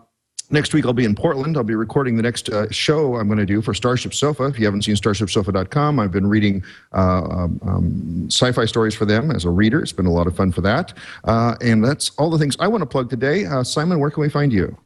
Next 0.52 0.74
week, 0.74 0.86
I'll 0.86 0.94
be 0.94 1.06
in 1.06 1.16
Portland. 1.16 1.58
I'll 1.58 1.64
be 1.64 1.74
recording 1.76 2.18
the 2.18 2.24
next 2.24 2.50
uh, 2.50 2.70
show 2.70 3.16
I'm 3.16 3.28
going 3.28 3.40
to 3.40 3.46
do 3.48 3.62
for 3.62 3.74
Starship 3.74 4.14
Sofa. 4.14 4.46
If 4.46 4.60
you 4.60 4.66
haven't 4.66 4.84
seen 4.84 4.96
starshipsofa.com, 4.96 6.00
I've 6.00 6.12
been 6.12 6.28
reading 6.28 6.64
uh, 6.94 7.24
um, 7.24 7.60
um, 7.64 8.28
sci 8.28 8.52
fi 8.52 8.66
stories 8.66 8.94
for 8.94 9.06
them 9.06 9.32
as 9.32 9.46
a 9.46 9.50
reader. 9.50 9.82
It's 9.82 9.92
been 9.92 10.06
a 10.06 10.12
lot 10.12 10.28
of 10.28 10.36
fun 10.36 10.52
for 10.52 10.62
that. 10.62 10.94
Uh, 11.24 11.56
and 11.62 11.84
that's 11.84 12.12
all 12.18 12.30
the 12.30 12.38
things 12.38 12.56
I 12.60 12.68
want 12.68 12.82
to 12.82 12.86
plug 12.86 13.10
today. 13.10 13.46
Uh, 13.46 13.64
Simon, 13.64 14.00
where 14.00 14.12
can 14.12 14.22
we 14.22 14.30
find 14.30 14.54
you? 14.54 14.78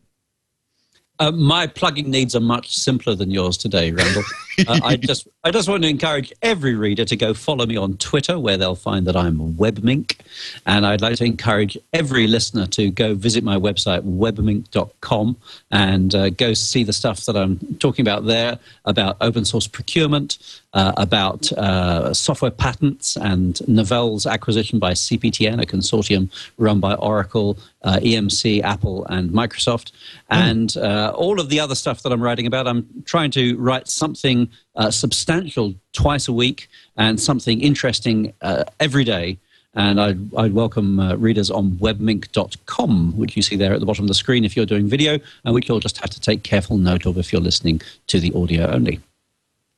Uh, 1.20 1.32
my 1.32 1.68
plugging 1.68 2.10
needs 2.10 2.34
are 2.34 2.40
much 2.40 2.76
simpler 2.76 3.14
than 3.14 3.30
yours 3.30 3.58
today, 3.58 3.92
Randal. 3.92 4.24
uh, 4.68 4.80
I 4.84 4.96
just 4.96 5.28
I 5.44 5.52
just 5.52 5.68
want 5.68 5.84
to 5.84 5.90
encourage 5.90 6.32
every 6.42 6.76
reader 6.76 7.04
to 7.04 7.16
go 7.18 7.34
follow 7.34 7.66
me 7.66 7.76
on 7.76 7.98
Twitter, 7.98 8.40
where 8.40 8.56
they'll 8.56 8.76
find 8.76 9.06
that 9.08 9.18
I'm 9.18 9.56
Webmink, 9.56 10.18
and 10.66 10.86
I'd 10.86 11.02
like 11.02 11.18
to 11.18 11.26
encourage 11.26 11.78
every 11.92 12.28
listener 12.28 12.68
to 12.68 12.90
go 12.90 13.16
visit 13.16 13.44
my 13.44 13.58
website 13.58 14.04
webmink.com 14.04 15.38
and 15.72 16.16
uh, 16.16 16.30
go 16.30 16.54
see 16.54 16.84
the 16.84 16.94
stuff 16.94 17.26
that 17.26 17.36
I'm 17.36 17.58
talking 17.80 18.04
about 18.04 18.26
there 18.26 18.58
about 18.86 19.18
open 19.20 19.44
source 19.44 19.68
procurement, 19.68 20.38
uh, 20.74 20.94
about 20.98 21.52
uh, 21.54 22.14
software 22.14 22.52
patents 22.52 23.16
and 23.18 23.68
Novell's 23.68 24.26
acquisition 24.26 24.80
by 24.80 24.94
CPTN, 24.94 25.62
a 25.62 25.66
consortium 25.66 26.30
run 26.58 26.80
by 26.80 26.94
Oracle, 26.96 27.58
uh, 27.84 27.98
EMC, 28.02 28.62
Apple, 28.62 29.06
and 29.08 29.32
Microsoft, 29.32 29.92
and 30.30 30.78
uh, 30.78 31.12
all 31.16 31.40
of 31.40 31.50
the 31.50 31.60
other 31.60 31.76
stuff 31.76 32.04
that 32.04 32.12
I'm 32.12 32.22
writing 32.22 32.46
about. 32.46 32.68
I'm 32.68 32.88
trying 33.06 33.32
to 33.32 33.58
write 33.58 33.88
something 33.88 34.50
uh, 34.76 34.92
substantial 34.92 35.74
twice 35.94 36.28
a 36.28 36.34
week 36.34 36.70
and 36.98 37.20
something 37.20 37.62
interesting 37.62 38.34
uh, 38.42 38.66
every 38.80 39.04
day. 39.04 39.38
And 39.76 40.02
I'd, 40.02 40.34
I'd 40.36 40.54
welcome 40.54 41.00
uh, 41.00 41.16
readers 41.16 41.52
on 41.52 41.74
webmink.com, 41.74 43.18
which 43.18 43.36
you 43.36 43.44
see 43.44 43.56
there 43.56 43.74
at 43.74 43.80
the 43.80 43.86
bottom 43.86 44.04
of 44.04 44.08
the 44.08 44.16
screen 44.16 44.44
if 44.44 44.58
you're 44.58 44.66
doing 44.66 44.88
video, 44.88 45.20
and 45.46 45.54
which 45.54 45.70
you'll 45.70 45.80
just 45.80 46.00
have 46.00 46.10
to 46.10 46.20
take 46.20 46.42
careful 46.42 46.78
note 46.78 47.06
of 47.06 47.20
if 47.20 47.32
you're 47.32 47.42
listening 47.42 47.80
to 48.08 48.20
the 48.20 48.34
audio 48.34 48.68
only. 48.68 49.00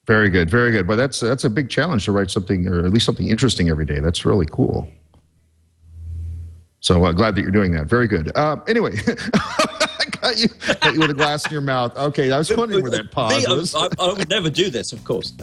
Very 0.07 0.29
good, 0.29 0.49
very 0.49 0.71
good. 0.71 0.87
But 0.87 0.95
that's 0.95 1.19
that's 1.19 1.43
a 1.43 1.49
big 1.49 1.69
challenge 1.69 2.05
to 2.05 2.11
write 2.11 2.31
something, 2.31 2.67
or 2.67 2.85
at 2.85 2.91
least 2.91 3.05
something 3.05 3.27
interesting 3.27 3.69
every 3.69 3.85
day. 3.85 3.99
That's 3.99 4.25
really 4.25 4.47
cool. 4.47 4.89
So 6.79 7.05
uh, 7.05 7.11
glad 7.11 7.35
that 7.35 7.41
you're 7.43 7.51
doing 7.51 7.71
that. 7.73 7.85
Very 7.85 8.07
good. 8.07 8.35
Uh, 8.35 8.57
anyway, 8.67 8.93
I 9.35 10.05
got 10.19 10.37
you, 10.39 10.47
got 10.81 10.93
you 10.95 10.99
with 10.99 11.11
a 11.11 11.13
glass 11.13 11.45
in 11.45 11.51
your 11.51 11.61
mouth. 11.61 11.95
Okay, 11.95 12.31
I 12.31 12.39
was 12.39 12.51
wondering 12.57 12.81
where 12.81 12.91
that 12.91 13.11
pause 13.11 13.47
was. 13.47 13.75
I, 13.75 13.87
I 13.99 14.13
would 14.13 14.29
never 14.29 14.49
do 14.49 14.71
this, 14.71 14.91
of 14.91 15.03
course. 15.03 15.33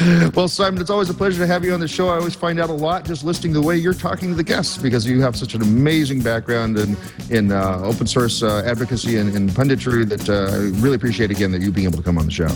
well, 0.34 0.46
Simon, 0.46 0.80
it's 0.80 0.90
always 0.90 1.10
a 1.10 1.14
pleasure 1.14 1.40
to 1.40 1.46
have 1.48 1.64
you 1.64 1.74
on 1.74 1.80
the 1.80 1.88
show. 1.88 2.08
I 2.08 2.14
always 2.14 2.36
find 2.36 2.60
out 2.60 2.70
a 2.70 2.74
lot 2.74 3.04
just 3.04 3.24
listening 3.24 3.52
to 3.54 3.60
the 3.60 3.66
way 3.66 3.76
you're 3.76 3.92
talking 3.92 4.28
to 4.28 4.36
the 4.36 4.44
guests 4.44 4.78
because 4.78 5.04
you 5.04 5.20
have 5.22 5.34
such 5.34 5.54
an 5.54 5.62
amazing 5.62 6.22
background 6.22 6.78
in 6.78 6.96
in 7.28 7.50
uh, 7.50 7.80
open 7.82 8.06
source 8.06 8.44
uh, 8.44 8.62
advocacy 8.64 9.16
and, 9.16 9.34
and 9.34 9.50
punditry 9.50 10.08
that 10.08 10.28
uh, 10.28 10.54
I 10.54 10.80
really 10.80 10.94
appreciate 10.94 11.32
again 11.32 11.50
that 11.50 11.62
you 11.62 11.72
being 11.72 11.88
able 11.88 11.98
to 11.98 12.04
come 12.04 12.16
on 12.16 12.26
the 12.26 12.30
show. 12.30 12.48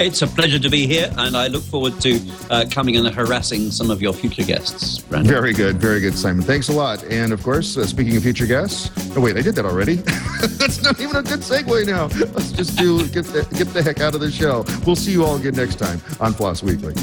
It's 0.00 0.22
a 0.22 0.26
pleasure 0.26 0.58
to 0.58 0.70
be 0.70 0.86
here, 0.86 1.12
and 1.18 1.36
I 1.36 1.48
look 1.48 1.62
forward 1.62 2.00
to 2.00 2.18
uh, 2.48 2.64
coming 2.70 2.96
and 2.96 3.06
harassing 3.06 3.70
some 3.70 3.90
of 3.90 4.00
your 4.00 4.14
future 4.14 4.42
guests. 4.42 4.98
Brandon. 4.98 5.30
Very 5.30 5.52
good, 5.52 5.76
very 5.76 6.00
good, 6.00 6.16
Simon. 6.16 6.42
Thanks 6.42 6.70
a 6.70 6.72
lot. 6.72 7.04
And 7.04 7.34
of 7.34 7.42
course, 7.42 7.76
uh, 7.76 7.86
speaking 7.86 8.16
of 8.16 8.22
future 8.22 8.46
guests, 8.46 8.90
oh 9.14 9.20
wait, 9.20 9.36
I 9.36 9.42
did 9.42 9.54
that 9.56 9.66
already. 9.66 9.96
That's 10.56 10.82
not 10.82 10.98
even 11.00 11.16
a 11.16 11.22
good 11.22 11.40
segue 11.40 11.86
now. 11.86 12.06
Let's 12.32 12.50
just 12.50 12.78
do 12.78 13.06
get 13.08 13.26
the, 13.26 13.46
get 13.58 13.74
the 13.74 13.82
heck 13.82 14.00
out 14.00 14.14
of 14.14 14.22
the 14.22 14.30
show. 14.30 14.64
We'll 14.86 14.96
see 14.96 15.12
you 15.12 15.22
all 15.22 15.36
again 15.36 15.54
next 15.54 15.76
time 15.76 16.00
on 16.18 16.32
Floss 16.32 16.62
Weekly. 16.62 16.94